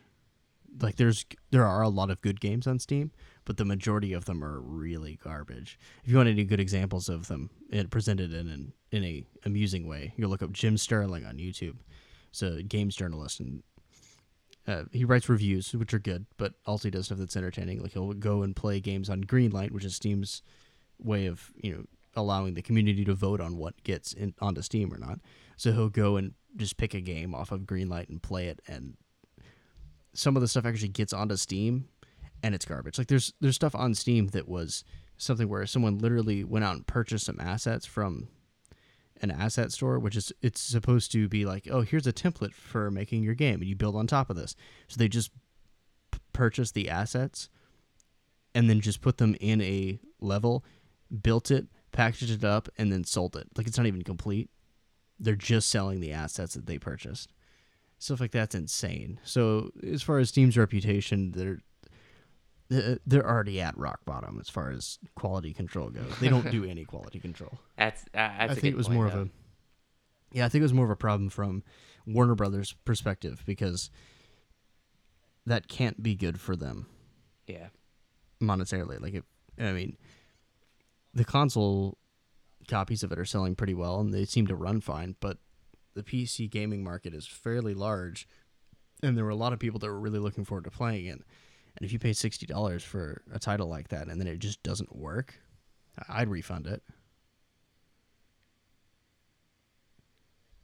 Like 0.82 0.96
there's 0.96 1.26
there 1.52 1.66
are 1.66 1.82
a 1.82 1.90
lot 1.90 2.10
of 2.10 2.22
good 2.22 2.40
games 2.40 2.68
on 2.68 2.80
Steam, 2.80 3.12
but 3.46 3.58
the 3.58 3.66
majority 3.66 4.14
of 4.14 4.26
them 4.26 4.44
are 4.44 4.60
really 4.60 5.20
garbage. 5.24 5.80
If 6.04 6.12
you 6.12 6.18
want 6.18 6.30
any 6.30 6.44
good 6.44 6.60
examples 6.60 7.10
of 7.10 7.28
them, 7.28 7.50
it 7.72 7.90
presented 7.90 8.34
in 8.34 8.48
an 8.48 8.74
in 8.92 9.04
a 9.04 9.24
amusing 9.46 9.88
way, 9.88 10.14
you 10.18 10.28
look 10.28 10.42
up 10.42 10.52
Jim 10.52 10.78
Sterling 10.78 11.26
on 11.26 11.38
YouTube. 11.38 11.78
He's 12.32 12.42
a 12.42 12.64
games 12.64 12.96
journalist 12.96 13.40
and 13.40 13.64
uh, 14.68 14.84
he 14.92 15.06
writes 15.06 15.30
reviews, 15.30 15.72
which 15.74 15.94
are 15.94 16.00
good, 16.00 16.26
but 16.38 16.54
also 16.66 16.88
he 16.88 16.92
does 16.92 17.06
stuff 17.06 17.18
that's 17.18 17.38
entertaining. 17.38 17.82
Like 17.82 17.94
he'll 17.94 18.14
go 18.14 18.44
and 18.44 18.56
play 18.56 18.80
games 18.82 19.10
on 19.10 19.24
Greenlight, 19.24 19.72
which 19.72 19.86
is 19.86 19.96
Steam's 19.96 20.42
way 21.00 21.28
of 21.28 21.52
you 21.62 21.74
know 21.74 21.84
allowing 22.16 22.56
the 22.56 22.62
community 22.62 23.06
to 23.06 23.14
vote 23.14 23.40
on 23.40 23.58
what 23.58 23.82
gets 23.84 24.12
in, 24.14 24.34
onto 24.42 24.62
Steam 24.62 24.94
or 24.94 24.98
not. 24.98 25.20
So 25.56 25.72
he'll 25.72 25.90
go 25.90 26.18
and 26.18 26.34
just 26.56 26.78
pick 26.78 26.94
a 26.94 27.02
game 27.02 27.34
off 27.34 27.52
of 27.52 27.62
Greenlight 27.62 28.10
and 28.10 28.22
play 28.22 28.48
it, 28.48 28.62
and 28.68 28.98
some 30.14 30.36
of 30.36 30.42
the 30.42 30.48
stuff 30.48 30.66
actually 30.66 30.90
gets 30.90 31.14
onto 31.14 31.38
Steam, 31.38 31.88
and 32.44 32.54
it's 32.54 32.66
garbage. 32.66 32.98
Like 32.98 33.08
there's 33.08 33.34
there's 33.40 33.56
stuff 33.56 33.74
on 33.74 33.96
Steam 33.96 34.28
that 34.28 34.50
was 34.50 34.84
something 35.16 35.48
where 35.48 35.66
someone 35.66 35.98
literally 35.98 36.44
went 36.44 36.66
out 36.66 36.76
and 36.76 36.86
purchased 36.86 37.26
some 37.26 37.40
assets 37.40 37.86
from 37.86 38.28
an 39.22 39.32
asset 39.32 39.72
store, 39.72 40.00
which 40.00 40.16
is 40.16 40.32
it's 40.42 40.62
supposed 40.62 41.12
to 41.12 41.28
be 41.28 41.46
like, 41.46 41.68
oh, 41.70 41.82
here's 41.82 42.08
a 42.08 42.14
template 42.14 42.54
for 42.54 42.92
making 42.92 43.24
your 43.24 43.34
game, 43.34 43.62
and 43.62 43.66
you 43.66 43.76
build 43.76 43.96
on 43.96 44.08
top 44.08 44.30
of 44.30 44.36
this. 44.36 44.56
So 44.88 44.98
they 44.98 45.08
just 45.08 45.32
p- 46.12 46.20
purchased 46.34 46.74
the 46.74 46.90
assets 46.90 47.50
and 48.54 48.70
then 48.70 48.82
just 48.82 49.02
put 49.02 49.18
them 49.18 49.36
in 49.40 49.62
a 49.62 50.00
level, 50.20 50.64
built 51.22 51.52
it, 51.52 51.68
packaged 51.92 52.32
it 52.32 52.44
up, 52.44 52.70
and 52.78 52.92
then 52.92 53.04
sold 53.04 53.36
it. 53.36 53.48
Like 53.56 53.68
it's 53.68 53.78
not 53.78 53.88
even 53.88 54.04
complete. 54.04 54.50
They're 55.20 55.36
just 55.36 55.70
selling 55.70 56.00
the 56.00 56.12
assets 56.12 56.54
that 56.54 56.66
they 56.66 56.78
purchased. 56.78 57.34
Stuff 58.00 58.20
like 58.20 58.32
that's 58.32 58.54
insane. 58.54 59.20
So 59.24 59.72
as 59.84 60.04
far 60.04 60.20
as 60.20 60.30
Steam's 60.30 60.58
reputation, 60.58 61.32
they're 61.32 61.60
they're 62.70 63.28
already 63.28 63.62
at 63.62 63.78
rock 63.78 64.04
bottom 64.06 64.38
as 64.40 64.50
far 64.50 64.72
as 64.72 65.00
quality 65.16 65.54
control 65.54 65.90
goes. 65.90 66.18
They 66.20 66.30
don't 66.30 66.50
do 66.52 66.64
any 66.70 66.86
quality 66.86 67.20
control. 67.20 67.60
That's 67.78 68.02
uh, 68.04 68.06
that's. 68.14 68.40
I 68.40 68.46
a 68.46 68.48
think 68.50 68.62
good 68.62 68.74
it 68.74 68.78
was 68.78 68.88
point, 68.88 68.96
more 68.96 69.10
though. 69.10 69.22
of 69.22 69.28
a 69.28 69.32
yeah, 70.34 70.46
I 70.46 70.50
think 70.50 70.62
it 70.62 70.66
was 70.66 70.74
more 70.74 70.86
of 70.86 70.92
a 70.92 70.96
problem 70.96 71.30
from 71.30 71.64
Warner 72.06 72.36
Brothers' 72.36 72.76
perspective 72.86 73.44
because 73.46 73.90
that 75.46 75.68
can't 75.68 76.04
be 76.04 76.16
good 76.16 76.40
for 76.40 76.56
them 76.56 76.88
yeah. 77.48 77.68
monetarily. 78.42 79.00
Like, 79.00 79.14
it, 79.14 79.24
I 79.58 79.72
mean, 79.72 79.98
the 81.14 81.24
console 81.24 81.98
copies 82.68 83.04
of 83.04 83.12
it 83.12 83.20
are 83.20 83.26
selling 83.26 83.56
pretty 83.56 83.74
well 83.74 84.00
and 84.00 84.14
they 84.14 84.26
seem 84.26 84.48
to 84.48 84.56
run 84.56 84.82
fine, 84.82 85.16
but 85.22 85.38
the 85.96 86.04
PC 86.04 86.50
gaming 86.50 86.84
market 86.84 87.14
is 87.14 87.26
fairly 87.26 87.74
large, 87.74 88.28
and 89.02 89.18
there 89.18 89.24
were 89.24 89.32
a 89.32 89.36
lot 89.36 89.54
of 89.54 89.60
people 89.60 89.80
that 89.80 89.88
were 89.88 90.00
really 90.00 90.20
looking 90.20 90.46
forward 90.46 90.66
to 90.66 90.72
playing 90.72 91.06
it. 91.06 91.22
And 91.78 91.86
if 91.86 91.94
you 91.94 92.00
pay 92.00 92.14
sixty 92.14 92.46
dollars 92.46 92.84
for 92.84 93.22
a 93.32 93.40
title 93.40 93.68
like 93.68 93.90
that 93.90 94.08
and 94.08 94.20
then 94.20 94.28
it 94.28 94.40
just 94.40 94.62
doesn't 94.64 94.96
work, 94.96 95.36
I'd 96.10 96.28
refund 96.28 96.68
it. 96.68 96.82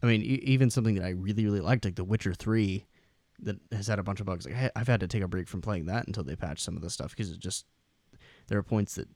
I 0.02 0.08
mean, 0.08 0.22
even 0.22 0.70
something 0.70 0.96
that 0.96 1.06
I 1.06 1.12
really, 1.12 1.46
really 1.46 1.62
liked, 1.62 1.86
like 1.86 1.96
The 1.96 2.04
Witcher 2.04 2.34
Three, 2.34 2.88
that 3.40 3.58
has 3.72 3.88
had 3.88 4.00
a 4.00 4.04
bunch 4.04 4.20
of 4.20 4.26
bugs. 4.26 4.46
Like 4.46 4.72
I've 4.76 4.88
had 4.88 5.00
to 5.00 5.08
take 5.08 5.22
a 5.24 5.28
break 5.28 5.48
from 5.48 5.62
playing 5.62 5.86
that 5.86 6.08
until 6.08 6.24
they 6.24 6.36
patch 6.36 6.60
some 6.60 6.76
of 6.76 6.82
the 6.82 6.90
stuff 6.90 7.12
because 7.12 7.32
it 7.32 7.40
just 7.40 7.66
there 8.48 8.58
are 8.58 8.64
points 8.64 8.96
that 8.96 9.08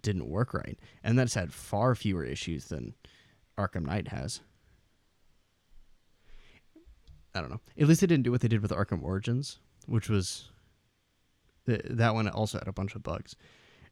didn't 0.00 0.28
work 0.28 0.54
right, 0.54 0.78
and 1.02 1.18
that's 1.18 1.34
had 1.34 1.52
far 1.52 1.94
fewer 1.94 2.24
issues 2.24 2.66
than 2.66 2.94
Arkham 3.58 3.84
Knight 3.84 4.08
has. 4.08 4.40
I 7.34 7.40
don't 7.40 7.50
know. 7.50 7.60
At 7.78 7.88
least 7.88 8.00
they 8.00 8.06
didn't 8.06 8.24
do 8.24 8.30
what 8.30 8.40
they 8.40 8.48
did 8.48 8.62
with 8.62 8.70
Arkham 8.70 9.02
Origins, 9.02 9.58
which 9.86 10.08
was 10.08 10.50
th- 11.66 11.82
that 11.90 12.14
one 12.14 12.28
also 12.28 12.58
had 12.58 12.68
a 12.68 12.72
bunch 12.72 12.94
of 12.94 13.02
bugs, 13.02 13.36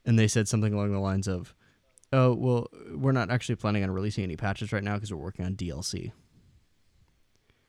and 0.04 0.18
they 0.18 0.28
said 0.28 0.48
something 0.48 0.72
along 0.72 0.92
the 0.92 0.98
lines 1.00 1.26
of, 1.28 1.54
"Oh, 2.12 2.32
well, 2.34 2.68
we're 2.94 3.12
not 3.12 3.30
actually 3.30 3.56
planning 3.56 3.82
on 3.84 3.90
releasing 3.90 4.24
any 4.24 4.36
patches 4.36 4.72
right 4.72 4.82
now 4.84 4.94
because 4.94 5.12
we're 5.12 5.20
working 5.22 5.44
on 5.44 5.54
DLC, 5.56 6.12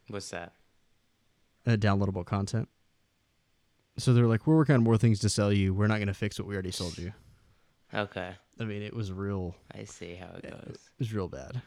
What's 0.07 0.29
that? 0.29 0.53
uh, 1.65 1.71
downloadable 1.71 2.25
content." 2.25 2.69
So 3.97 4.13
they're 4.13 4.27
like, 4.27 4.45
"We're 4.45 4.57
working 4.57 4.75
on 4.75 4.83
more 4.83 4.97
things 4.97 5.19
to 5.19 5.29
sell 5.29 5.51
you. 5.53 5.73
We're 5.73 5.87
not 5.87 5.97
going 5.97 6.07
to 6.07 6.13
fix 6.13 6.37
what 6.37 6.47
we 6.47 6.53
already 6.53 6.71
sold 6.71 6.97
you." 6.97 7.13
Okay, 7.93 8.33
I 8.59 8.63
mean, 8.65 8.81
it 8.81 8.93
was 8.93 9.11
real. 9.11 9.55
I 9.73 9.85
see 9.85 10.15
how 10.15 10.27
it 10.37 10.43
goes. 10.43 10.75
it 10.75 10.99
was 10.99 11.13
real 11.13 11.29
bad. 11.29 11.61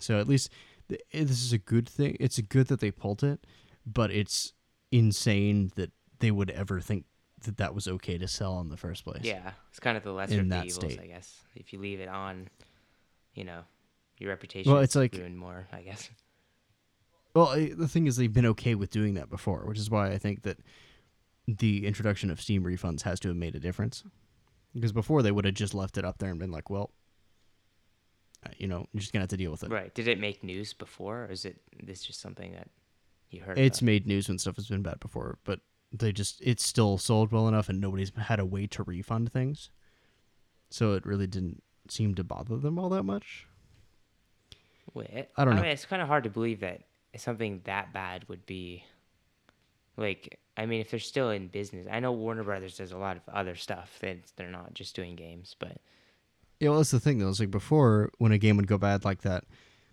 So 0.00 0.18
at 0.18 0.26
least 0.26 0.50
th- 0.88 1.00
this 1.12 1.42
is 1.44 1.52
a 1.52 1.58
good 1.58 1.88
thing. 1.88 2.16
It's 2.18 2.40
good 2.40 2.66
that 2.66 2.80
they 2.80 2.90
pulled 2.90 3.22
it, 3.22 3.46
but 3.86 4.10
it's 4.10 4.52
insane 4.90 5.70
that 5.76 5.92
they 6.18 6.30
would 6.30 6.50
ever 6.50 6.80
think 6.80 7.04
that 7.44 7.56
that 7.58 7.74
was 7.74 7.88
okay 7.88 8.18
to 8.18 8.28
sell 8.28 8.60
in 8.60 8.68
the 8.68 8.76
first 8.76 9.04
place. 9.04 9.22
Yeah, 9.24 9.52
it's 9.70 9.80
kind 9.80 9.96
of 9.96 10.02
the 10.04 10.12
lesser 10.12 10.34
In 10.34 10.40
of 10.40 10.48
the 10.48 10.56
evils, 10.66 10.74
state. 10.74 11.00
I 11.00 11.06
guess. 11.06 11.40
If 11.54 11.72
you 11.72 11.78
leave 11.78 12.00
it 12.00 12.08
on, 12.08 12.48
you 13.34 13.44
know, 13.44 13.62
your 14.18 14.30
reputation. 14.30 14.72
Well, 14.72 14.82
it's 14.82 14.94
like- 14.96 15.14
ruined 15.14 15.38
more, 15.38 15.66
I 15.72 15.82
guess. 15.82 16.10
Well, 17.34 17.54
the 17.56 17.88
thing 17.88 18.06
is, 18.06 18.16
they've 18.16 18.32
been 18.32 18.46
okay 18.46 18.76
with 18.76 18.90
doing 18.90 19.14
that 19.14 19.28
before, 19.28 19.64
which 19.66 19.78
is 19.78 19.90
why 19.90 20.10
I 20.10 20.18
think 20.18 20.42
that 20.42 20.58
the 21.48 21.84
introduction 21.84 22.30
of 22.30 22.40
Steam 22.40 22.62
refunds 22.62 23.02
has 23.02 23.18
to 23.20 23.28
have 23.28 23.36
made 23.36 23.56
a 23.56 23.60
difference. 23.60 24.04
Because 24.72 24.92
before 24.92 25.20
they 25.22 25.32
would 25.32 25.44
have 25.44 25.54
just 25.54 25.74
left 25.74 25.98
it 25.98 26.04
up 26.04 26.18
there 26.18 26.30
and 26.30 26.38
been 26.38 26.50
like, 26.52 26.70
"Well, 26.70 26.92
uh, 28.46 28.50
you 28.56 28.66
know, 28.66 28.86
you're 28.92 29.00
just 29.00 29.12
gonna 29.12 29.22
have 29.24 29.30
to 29.30 29.36
deal 29.36 29.50
with 29.50 29.62
it." 29.64 29.70
Right? 29.70 29.92
Did 29.94 30.08
it 30.08 30.18
make 30.18 30.42
news 30.44 30.72
before, 30.72 31.24
or 31.24 31.30
is 31.30 31.44
it 31.44 31.60
this 31.82 32.02
just 32.04 32.20
something 32.20 32.52
that 32.52 32.68
you 33.30 33.40
heard? 33.42 33.58
It's 33.58 33.78
about? 33.78 33.86
made 33.86 34.06
news 34.06 34.28
when 34.28 34.38
stuff 34.38 34.56
has 34.56 34.68
been 34.68 34.82
bad 34.82 35.00
before, 35.00 35.38
but 35.44 35.60
they 35.92 36.12
just 36.12 36.40
it's 36.42 36.64
still 36.64 36.98
sold 36.98 37.32
well 37.32 37.48
enough, 37.48 37.68
and 37.68 37.80
nobody's 37.80 38.12
had 38.16 38.40
a 38.40 38.46
way 38.46 38.66
to 38.68 38.82
refund 38.82 39.32
things, 39.32 39.70
so 40.70 40.92
it 40.92 41.06
really 41.06 41.26
didn't 41.26 41.62
seem 41.88 42.14
to 42.14 42.24
bother 42.24 42.56
them 42.56 42.78
all 42.78 42.88
that 42.90 43.04
much. 43.04 43.46
Wait, 44.92 45.28
I 45.36 45.44
don't 45.44 45.56
know. 45.56 45.62
mean, 45.62 45.70
it's 45.70 45.86
kind 45.86 46.02
of 46.02 46.08
hard 46.08 46.24
to 46.24 46.30
believe 46.30 46.60
that 46.60 46.82
something 47.16 47.60
that 47.64 47.92
bad 47.92 48.28
would 48.28 48.46
be. 48.46 48.84
Like, 49.96 50.40
I 50.56 50.66
mean, 50.66 50.80
if 50.80 50.90
they're 50.90 51.00
still 51.00 51.30
in 51.30 51.48
business, 51.48 51.86
I 51.90 52.00
know 52.00 52.12
Warner 52.12 52.42
Brothers 52.42 52.76
does 52.76 52.92
a 52.92 52.98
lot 52.98 53.16
of 53.16 53.22
other 53.32 53.54
stuff. 53.54 53.98
That 54.00 54.18
they're 54.36 54.50
not 54.50 54.74
just 54.74 54.96
doing 54.96 55.14
games, 55.16 55.54
but 55.58 55.78
Yeah, 56.60 56.70
well, 56.70 56.78
that's 56.78 56.90
the 56.90 57.00
thing 57.00 57.18
though. 57.18 57.28
It's 57.28 57.40
like 57.40 57.50
before, 57.50 58.10
when 58.18 58.32
a 58.32 58.38
game 58.38 58.56
would 58.56 58.66
go 58.66 58.78
bad 58.78 59.04
like 59.04 59.22
that, 59.22 59.44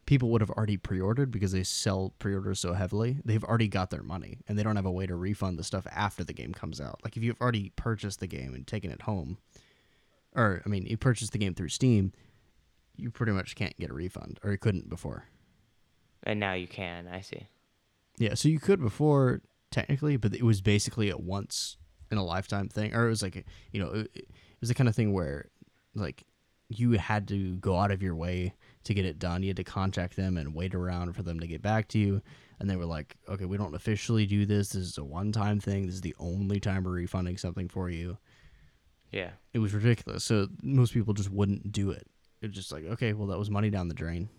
people 0.05 0.29
would 0.29 0.41
have 0.41 0.49
already 0.51 0.77
pre-ordered 0.77 1.31
because 1.31 1.51
they 1.51 1.63
sell 1.63 2.13
pre-orders 2.19 2.59
so 2.59 2.73
heavily. 2.73 3.19
They've 3.23 3.43
already 3.43 3.67
got 3.67 3.89
their 3.91 4.03
money, 4.03 4.39
and 4.47 4.57
they 4.57 4.63
don't 4.63 4.75
have 4.75 4.85
a 4.85 4.91
way 4.91 5.05
to 5.05 5.15
refund 5.15 5.57
the 5.59 5.63
stuff 5.63 5.85
after 5.91 6.23
the 6.23 6.33
game 6.33 6.53
comes 6.53 6.81
out. 6.81 6.99
Like 7.03 7.15
if 7.17 7.23
you've 7.23 7.39
already 7.39 7.71
purchased 7.75 8.19
the 8.19 8.27
game 8.27 8.53
and 8.53 8.65
taken 8.67 8.91
it 8.91 9.03
home, 9.03 9.37
or 10.35 10.61
I 10.65 10.69
mean, 10.69 10.85
you 10.85 10.97
purchased 10.97 11.31
the 11.31 11.37
game 11.37 11.53
through 11.53 11.69
Steam, 11.69 12.13
you 12.97 13.09
pretty 13.11 13.31
much 13.31 13.55
can't 13.55 13.77
get 13.79 13.89
a 13.89 13.93
refund, 13.93 14.39
or 14.43 14.51
you 14.51 14.57
couldn't 14.57 14.89
before. 14.89 15.25
and 16.23 16.39
now 16.39 16.53
you 16.53 16.67
can. 16.67 17.07
I 17.07 17.21
see. 17.21 17.47
Yeah, 18.17 18.33
so 18.35 18.49
you 18.49 18.59
could 18.59 18.79
before 18.81 19.41
technically, 19.71 20.17
but 20.17 20.33
it 20.35 20.43
was 20.43 20.61
basically 20.61 21.09
a 21.09 21.17
once 21.17 21.77
in 22.11 22.17
a 22.17 22.23
lifetime 22.25 22.67
thing, 22.69 22.93
or 22.93 23.05
it 23.05 23.09
was 23.09 23.21
like 23.23 23.35
a- 23.37 23.43
you 23.71 23.81
know, 23.81 23.91
it, 23.91 24.11
it 24.13 24.27
was 24.59 24.69
the 24.69 24.75
kind 24.75 24.89
of 24.89 24.95
thing 24.95 25.13
where 25.13 25.49
like 25.95 26.23
you 26.69 26.91
had 26.93 27.27
to 27.29 27.55
go 27.57 27.77
out 27.77 27.91
of 27.91 28.01
your 28.03 28.15
way 28.15 28.53
to 28.83 28.93
get 28.93 29.05
it 29.05 29.19
done. 29.19 29.43
You 29.43 29.49
had 29.49 29.57
to 29.57 29.63
contact 29.63 30.15
them 30.15 30.37
and 30.37 30.55
wait 30.55 30.73
around 30.73 31.13
for 31.13 31.23
them 31.23 31.39
to 31.39 31.47
get 31.47 31.61
back 31.61 31.87
to 31.89 31.99
you, 31.99 32.21
and 32.59 32.69
they 32.69 32.75
were 32.75 32.85
like, 32.85 33.15
"Okay, 33.27 33.45
we 33.45 33.57
don't 33.57 33.75
officially 33.75 34.25
do 34.25 34.45
this. 34.45 34.69
This 34.69 34.83
is 34.83 34.97
a 34.97 35.03
one-time 35.03 35.59
thing. 35.59 35.85
This 35.85 35.95
is 35.95 36.01
the 36.01 36.15
only 36.19 36.59
time 36.59 36.83
we're 36.83 36.91
refunding 36.91 37.37
something 37.37 37.67
for 37.67 37.89
you." 37.89 38.17
Yeah. 39.11 39.31
It 39.53 39.59
was 39.59 39.73
ridiculous. 39.73 40.23
So 40.23 40.47
most 40.63 40.93
people 40.93 41.13
just 41.13 41.29
wouldn't 41.29 41.71
do 41.71 41.91
it. 41.91 42.07
It's 42.41 42.55
just 42.55 42.71
like, 42.71 42.85
okay, 42.85 43.13
well, 43.13 43.27
that 43.27 43.37
was 43.37 43.49
money 43.49 43.69
down 43.69 43.87
the 43.87 43.93
drain. 43.93 44.29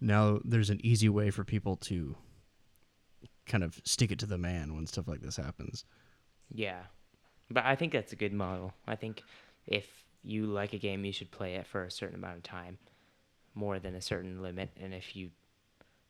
Now 0.00 0.40
there's 0.44 0.70
an 0.70 0.84
easy 0.84 1.08
way 1.08 1.30
for 1.30 1.44
people 1.44 1.76
to 1.76 2.16
kind 3.46 3.64
of 3.64 3.80
stick 3.84 4.12
it 4.12 4.18
to 4.20 4.26
the 4.26 4.38
man 4.38 4.74
when 4.74 4.86
stuff 4.86 5.08
like 5.08 5.20
this 5.20 5.36
happens. 5.36 5.84
Yeah. 6.50 6.82
But 7.50 7.64
I 7.64 7.74
think 7.74 7.92
that's 7.92 8.12
a 8.12 8.16
good 8.16 8.32
model. 8.32 8.74
I 8.86 8.96
think 8.96 9.22
if 9.66 9.86
you 10.22 10.46
like 10.46 10.72
a 10.72 10.78
game, 10.78 11.04
you 11.04 11.12
should 11.12 11.30
play 11.30 11.54
it 11.54 11.66
for 11.66 11.84
a 11.84 11.90
certain 11.90 12.16
amount 12.16 12.36
of 12.36 12.42
time, 12.42 12.78
more 13.54 13.78
than 13.78 13.94
a 13.94 14.00
certain 14.00 14.42
limit. 14.42 14.70
And 14.80 14.94
if 14.94 15.16
you 15.16 15.30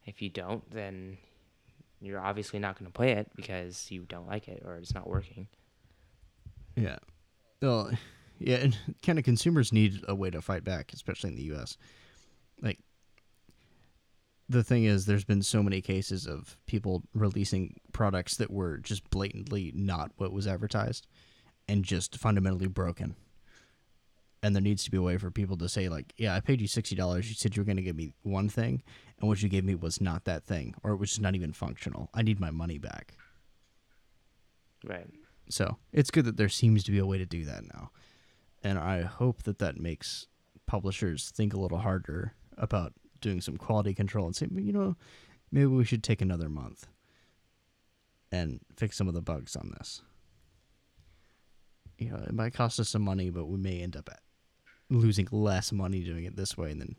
if 0.04 0.20
you 0.20 0.28
don't, 0.28 0.68
then 0.70 1.18
you're 2.00 2.20
obviously 2.20 2.58
not 2.58 2.78
going 2.78 2.90
to 2.90 2.92
play 2.92 3.12
it 3.12 3.30
because 3.36 3.90
you 3.90 4.02
don't 4.02 4.26
like 4.26 4.48
it 4.48 4.62
or 4.64 4.76
it's 4.76 4.94
not 4.94 5.08
working. 5.08 5.46
Yeah. 6.76 6.98
Well, 7.60 7.90
yeah, 8.38 8.56
and 8.56 8.76
kind 9.02 9.18
of 9.18 9.24
consumers 9.24 9.72
need 9.72 10.02
a 10.08 10.14
way 10.14 10.30
to 10.30 10.42
fight 10.42 10.64
back, 10.64 10.92
especially 10.92 11.30
in 11.30 11.36
the 11.36 11.44
U.S. 11.44 11.76
Like, 12.60 12.80
the 14.48 14.64
thing 14.64 14.84
is, 14.84 15.06
there's 15.06 15.24
been 15.24 15.42
so 15.42 15.62
many 15.62 15.80
cases 15.80 16.26
of 16.26 16.58
people 16.66 17.04
releasing 17.14 17.80
products 17.92 18.36
that 18.36 18.50
were 18.50 18.78
just 18.78 19.08
blatantly 19.10 19.72
not 19.74 20.10
what 20.16 20.32
was 20.32 20.46
advertised 20.46 21.06
and 21.68 21.84
just 21.84 22.18
fundamentally 22.18 22.66
broken. 22.66 23.14
And 24.44 24.56
there 24.56 24.62
needs 24.62 24.82
to 24.84 24.90
be 24.90 24.96
a 24.96 25.02
way 25.02 25.18
for 25.18 25.30
people 25.30 25.56
to 25.58 25.68
say, 25.68 25.88
like, 25.88 26.12
yeah, 26.16 26.34
I 26.34 26.40
paid 26.40 26.60
you 26.60 26.66
$60. 26.66 27.16
You 27.16 27.34
said 27.34 27.54
you 27.54 27.60
were 27.60 27.66
going 27.66 27.76
to 27.76 27.82
give 27.82 27.94
me 27.94 28.12
one 28.22 28.48
thing, 28.48 28.82
and 29.20 29.28
what 29.28 29.40
you 29.40 29.48
gave 29.48 29.64
me 29.64 29.76
was 29.76 30.00
not 30.00 30.24
that 30.24 30.44
thing, 30.44 30.74
or 30.82 30.92
it 30.92 30.96
was 30.96 31.10
just 31.10 31.20
not 31.20 31.36
even 31.36 31.52
functional. 31.52 32.10
I 32.12 32.22
need 32.22 32.40
my 32.40 32.50
money 32.50 32.78
back. 32.78 33.14
Right. 34.84 35.06
So 35.48 35.76
it's 35.92 36.10
good 36.10 36.24
that 36.24 36.36
there 36.36 36.48
seems 36.48 36.82
to 36.84 36.90
be 36.90 36.98
a 36.98 37.06
way 37.06 37.18
to 37.18 37.26
do 37.26 37.44
that 37.44 37.62
now. 37.72 37.92
And 38.64 38.78
I 38.78 39.02
hope 39.02 39.44
that 39.44 39.60
that 39.60 39.78
makes 39.78 40.26
publishers 40.66 41.30
think 41.30 41.54
a 41.54 41.60
little 41.60 41.78
harder 41.78 42.34
about 42.58 42.94
doing 43.20 43.40
some 43.40 43.56
quality 43.56 43.94
control 43.94 44.26
and 44.26 44.34
say, 44.34 44.48
you 44.52 44.72
know, 44.72 44.96
maybe 45.52 45.66
we 45.66 45.84
should 45.84 46.02
take 46.02 46.20
another 46.20 46.48
month 46.48 46.88
and 48.32 48.60
fix 48.76 48.96
some 48.96 49.06
of 49.06 49.14
the 49.14 49.22
bugs 49.22 49.54
on 49.54 49.72
this. 49.78 50.02
You 51.98 52.10
know, 52.10 52.24
it 52.26 52.32
might 52.32 52.54
cost 52.54 52.80
us 52.80 52.88
some 52.88 53.02
money, 53.02 53.30
but 53.30 53.46
we 53.46 53.58
may 53.58 53.80
end 53.80 53.96
up 53.96 54.08
at 54.10 54.20
losing 54.90 55.28
less 55.30 55.72
money 55.72 56.02
doing 56.02 56.24
it 56.24 56.36
this 56.36 56.56
way 56.56 56.70
and 56.70 56.80
then 56.80 56.96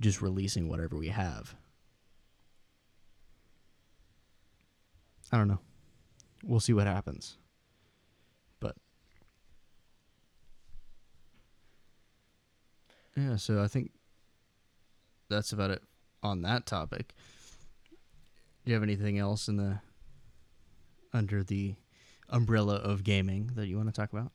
just 0.00 0.22
releasing 0.22 0.68
whatever 0.68 0.96
we 0.96 1.08
have. 1.08 1.54
I 5.32 5.38
don't 5.38 5.48
know. 5.48 5.60
We'll 6.44 6.60
see 6.60 6.72
what 6.72 6.86
happens. 6.86 7.36
But 8.60 8.76
yeah, 13.16 13.36
so 13.36 13.62
I 13.62 13.66
think 13.66 13.90
that's 15.28 15.52
about 15.52 15.70
it 15.70 15.82
on 16.22 16.42
that 16.42 16.66
topic. 16.66 17.14
Do 18.64 18.70
you 18.70 18.74
have 18.74 18.82
anything 18.82 19.18
else 19.18 19.48
in 19.48 19.56
the 19.56 19.80
under 21.12 21.42
the 21.42 21.76
umbrella 22.28 22.76
of 22.76 23.04
gaming 23.04 23.50
that 23.54 23.66
you 23.66 23.76
want 23.76 23.88
to 23.88 23.92
talk 23.92 24.12
about? 24.12 24.32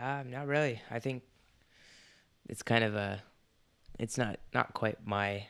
Um, 0.00 0.30
not 0.30 0.46
really. 0.46 0.80
I 0.90 0.98
think 0.98 1.22
it's 2.48 2.62
kind 2.62 2.84
of 2.84 2.94
a, 2.94 3.22
it's 3.98 4.18
not 4.18 4.38
not 4.52 4.74
quite 4.74 5.06
my 5.06 5.46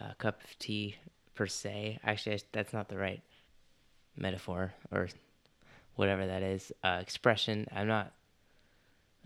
uh, 0.00 0.12
cup 0.18 0.42
of 0.44 0.58
tea 0.58 0.96
per 1.34 1.46
se. 1.46 1.98
Actually, 2.04 2.40
that's 2.52 2.72
not 2.72 2.88
the 2.88 2.96
right 2.96 3.22
metaphor 4.16 4.74
or 4.92 5.08
whatever 5.96 6.26
that 6.26 6.42
is. 6.42 6.72
Uh, 6.84 6.98
expression. 7.00 7.66
I'm 7.74 7.88
not. 7.88 8.12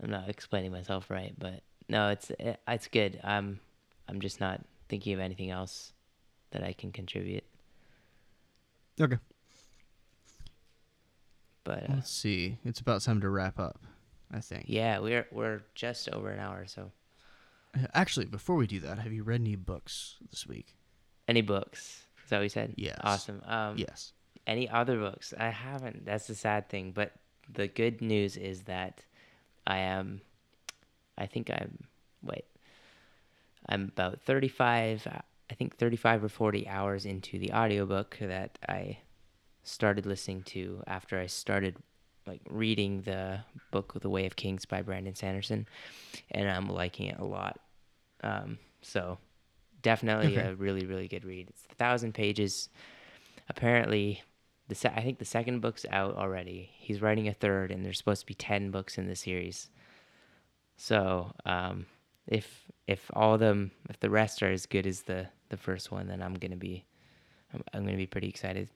I'm 0.01 0.09
not 0.09 0.29
explaining 0.29 0.71
myself 0.71 1.11
right, 1.11 1.33
but 1.37 1.61
no, 1.87 2.09
it's 2.09 2.31
it, 2.31 2.59
it's 2.67 2.87
good. 2.87 3.19
I'm 3.23 3.59
I'm 4.07 4.19
just 4.19 4.39
not 4.39 4.61
thinking 4.89 5.13
of 5.13 5.19
anything 5.19 5.51
else 5.51 5.93
that 6.51 6.63
I 6.63 6.73
can 6.73 6.91
contribute. 6.91 7.43
Okay. 8.99 9.17
But 11.63 11.83
uh, 11.89 11.93
Let's 11.95 12.11
see. 12.11 12.57
It's 12.65 12.79
about 12.79 13.01
time 13.01 13.21
to 13.21 13.29
wrap 13.29 13.59
up, 13.59 13.79
I 14.31 14.39
think. 14.39 14.65
yeah, 14.67 14.99
we're 14.99 15.27
we're 15.31 15.61
just 15.75 16.09
over 16.09 16.29
an 16.31 16.39
hour. 16.39 16.65
So, 16.67 16.91
Uh, 17.75 17.87
Actually, 17.93 18.25
before 18.25 18.55
we 18.55 18.67
do 18.67 18.79
that, 18.81 18.99
have 18.99 19.13
you 19.13 19.23
read 19.23 19.41
any 19.41 19.55
books 19.55 20.17
this 20.29 20.47
week? 20.47 20.75
any 21.27 21.41
books? 21.41 22.05
Is 22.23 22.29
that 22.29 22.37
what 22.37 22.43
you 22.43 22.49
said? 22.49 22.73
Yes. 22.77 22.97
Awesome. 23.03 23.41
Um, 23.45 23.77
yes. 23.77 24.13
any 24.47 24.67
other 24.69 24.97
books 24.97 25.33
i 25.37 25.49
haven't 25.49 26.03
that's 26.03 26.25
the 26.27 26.33
sad 26.35 26.67
thing 26.67 26.91
but 26.91 27.11
the 27.53 27.67
good 27.67 28.01
news 28.01 28.35
is 28.37 28.63
that 28.63 29.05
i 29.67 29.77
am 29.77 30.19
i 31.17 31.27
think 31.27 31.51
i'm 31.51 31.77
wait 32.23 32.45
i'm 33.69 33.83
about 33.93 34.19
35 34.21 35.05
uh, 35.05 35.19
i 35.51 35.53
think 35.53 35.77
35 35.77 36.23
or 36.23 36.29
40 36.29 36.67
hours 36.67 37.05
into 37.05 37.37
the 37.37 37.53
audiobook 37.53 38.17
that 38.19 38.57
i 38.67 38.97
started 39.63 40.05
listening 40.05 40.43
to 40.43 40.81
after 40.87 41.19
i 41.19 41.25
started 41.25 41.75
like 42.27 42.41
reading 42.49 43.01
the 43.01 43.39
book 43.71 43.93
the 44.01 44.09
way 44.09 44.25
of 44.25 44.35
kings 44.35 44.65
by 44.65 44.81
brandon 44.81 45.15
sanderson 45.15 45.67
and 46.31 46.49
i'm 46.49 46.67
liking 46.69 47.07
it 47.07 47.19
a 47.19 47.25
lot 47.25 47.59
um, 48.23 48.59
so 48.81 49.17
definitely 49.81 50.37
Okay. 50.37 50.47
a 50.47 50.53
really 50.55 50.85
really 50.85 51.07
good 51.07 51.25
read. 51.25 51.47
It's 51.49 51.63
a 51.71 51.75
thousand 51.75 52.13
pages. 52.13 52.69
Apparently, 53.49 54.21
the 54.67 54.75
se- 54.75 54.93
I 54.95 55.01
think 55.01 55.17
the 55.17 55.25
second 55.25 55.59
book's 55.61 55.87
out 55.89 56.15
already. 56.15 56.69
He's 56.73 57.01
writing 57.01 57.27
a 57.27 57.33
third, 57.33 57.71
and 57.71 57.83
there's 57.83 57.97
supposed 57.97 58.21
to 58.21 58.27
be 58.27 58.35
ten 58.35 58.69
books 58.69 58.99
in 58.99 59.07
the 59.07 59.15
series. 59.15 59.71
So, 60.77 61.31
um, 61.45 61.85
if 62.27 62.65
if 62.87 63.09
all 63.13 63.33
of 63.33 63.39
them, 63.39 63.71
if 63.89 63.99
the 63.99 64.09
rest 64.11 64.43
are 64.43 64.51
as 64.51 64.65
good 64.67 64.85
as 64.85 65.01
the 65.01 65.27
the 65.49 65.57
first 65.57 65.91
one, 65.91 66.07
then 66.07 66.21
I'm 66.21 66.35
gonna 66.35 66.55
be, 66.55 66.85
I'm, 67.53 67.63
I'm 67.73 67.85
gonna 67.85 67.97
be 67.97 68.05
pretty 68.07 68.29
excited. 68.29 68.69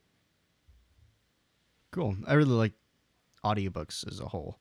Cool. 1.95 2.17
I 2.27 2.33
really 2.33 2.51
like 2.51 2.73
audiobooks 3.45 4.05
as 4.05 4.19
a 4.19 4.25
whole. 4.25 4.59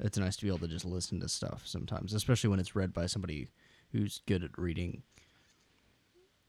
It's 0.00 0.18
nice 0.18 0.34
to 0.34 0.42
be 0.42 0.48
able 0.48 0.58
to 0.58 0.66
just 0.66 0.84
listen 0.84 1.20
to 1.20 1.28
stuff 1.28 1.62
sometimes, 1.64 2.12
especially 2.12 2.50
when 2.50 2.58
it's 2.58 2.74
read 2.74 2.92
by 2.92 3.06
somebody 3.06 3.46
who's 3.92 4.20
good 4.26 4.42
at 4.42 4.50
reading. 4.58 5.04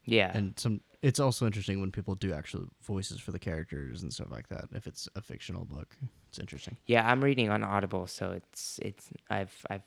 Yeah, 0.04 0.32
And 0.34 0.58
some 0.58 0.80
it's 1.02 1.20
also 1.20 1.46
interesting 1.46 1.80
when 1.80 1.92
people 1.92 2.16
do 2.16 2.32
actual 2.32 2.64
voices 2.82 3.20
for 3.20 3.30
the 3.30 3.38
characters 3.38 4.02
and 4.02 4.12
stuff 4.12 4.32
like 4.32 4.48
that. 4.48 4.64
If 4.72 4.88
it's 4.88 5.08
a 5.14 5.20
fictional 5.20 5.64
book, 5.64 5.94
it's 6.28 6.40
interesting. 6.40 6.78
Yeah, 6.86 7.08
I'm 7.08 7.22
reading 7.22 7.48
on 7.48 7.62
Audible, 7.62 8.08
so 8.08 8.32
it's 8.32 8.80
it's 8.82 9.10
I've 9.30 9.54
I've 9.70 9.82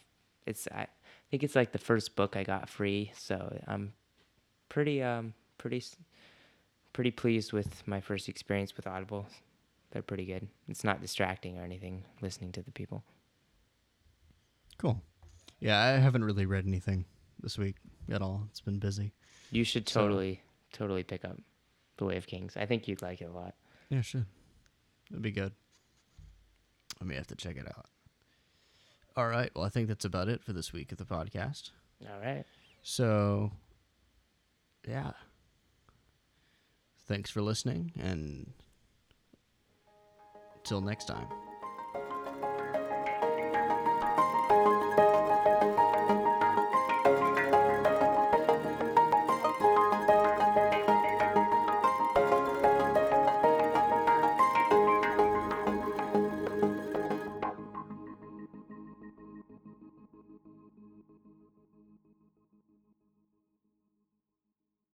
it's 0.48 0.66
I 0.72 0.88
think 1.30 1.44
it's 1.44 1.56
like 1.56 1.74
the 1.74 1.78
first 1.78 2.16
book 2.16 2.38
I 2.38 2.44
got 2.44 2.70
free, 2.70 3.12
so 3.18 3.60
I'm 3.68 3.92
pretty 4.70 5.04
um 5.04 5.34
pretty 5.58 5.84
pretty 6.94 7.12
pleased 7.12 7.52
with 7.52 7.86
my 7.86 8.00
first 8.00 8.30
experience 8.30 8.78
with 8.78 8.88
Audible. 8.88 9.28
They're 9.92 10.02
pretty 10.02 10.26
good. 10.26 10.48
It's 10.68 10.84
not 10.84 11.02
distracting 11.02 11.58
or 11.60 11.64
anything 11.64 12.04
listening 12.22 12.52
to 12.54 12.62
the 12.62 12.72
people. 12.72 13.04
Cool. 14.78 15.02
Yeah, 15.60 15.80
I 15.80 15.90
haven't 16.00 16.24
really 16.24 16.46
read 16.46 16.66
anything 16.66 17.06
this 17.42 17.58
week 17.58 17.76
at 18.10 18.22
all. 18.22 18.48
It's 18.50 18.62
been 18.62 18.80
busy. 18.80 19.14
You 19.52 19.64
should 19.64 19.88
So- 19.88 20.02
totally 20.02 20.42
totally 20.74 21.04
pick 21.04 21.26
up 21.26 21.38
The 21.98 22.06
Way 22.06 22.16
of 22.18 22.26
Kings. 22.26 22.56
I 22.56 22.66
think 22.66 22.88
you'd 22.88 23.02
like 23.02 23.20
it 23.22 23.26
a 23.26 23.32
lot. 23.32 23.56
Yeah, 23.90 24.02
sure. 24.02 24.26
It'd 25.10 25.22
be 25.22 25.32
good. 25.32 25.52
I 27.02 27.04
may 27.04 27.16
have 27.16 27.28
to 27.28 27.36
check 27.36 27.58
it 27.58 27.68
out. 27.68 27.88
All 29.18 29.28
right. 29.28 29.52
Well, 29.54 29.66
I 29.66 29.70
think 29.70 29.90
that's 29.90 30.06
about 30.06 30.30
it 30.30 30.42
for 30.44 30.54
this 30.54 30.72
week 30.72 30.94
of 30.94 30.98
the 30.98 31.04
podcast. 31.06 31.72
All 32.10 32.20
right. 32.22 32.46
So, 32.82 33.52
yeah. 34.88 35.12
Thanks 37.08 37.30
for 37.30 37.42
listening, 37.42 37.92
and 38.00 38.54
till 40.64 40.82
next 40.82 41.06
time. 41.06 41.28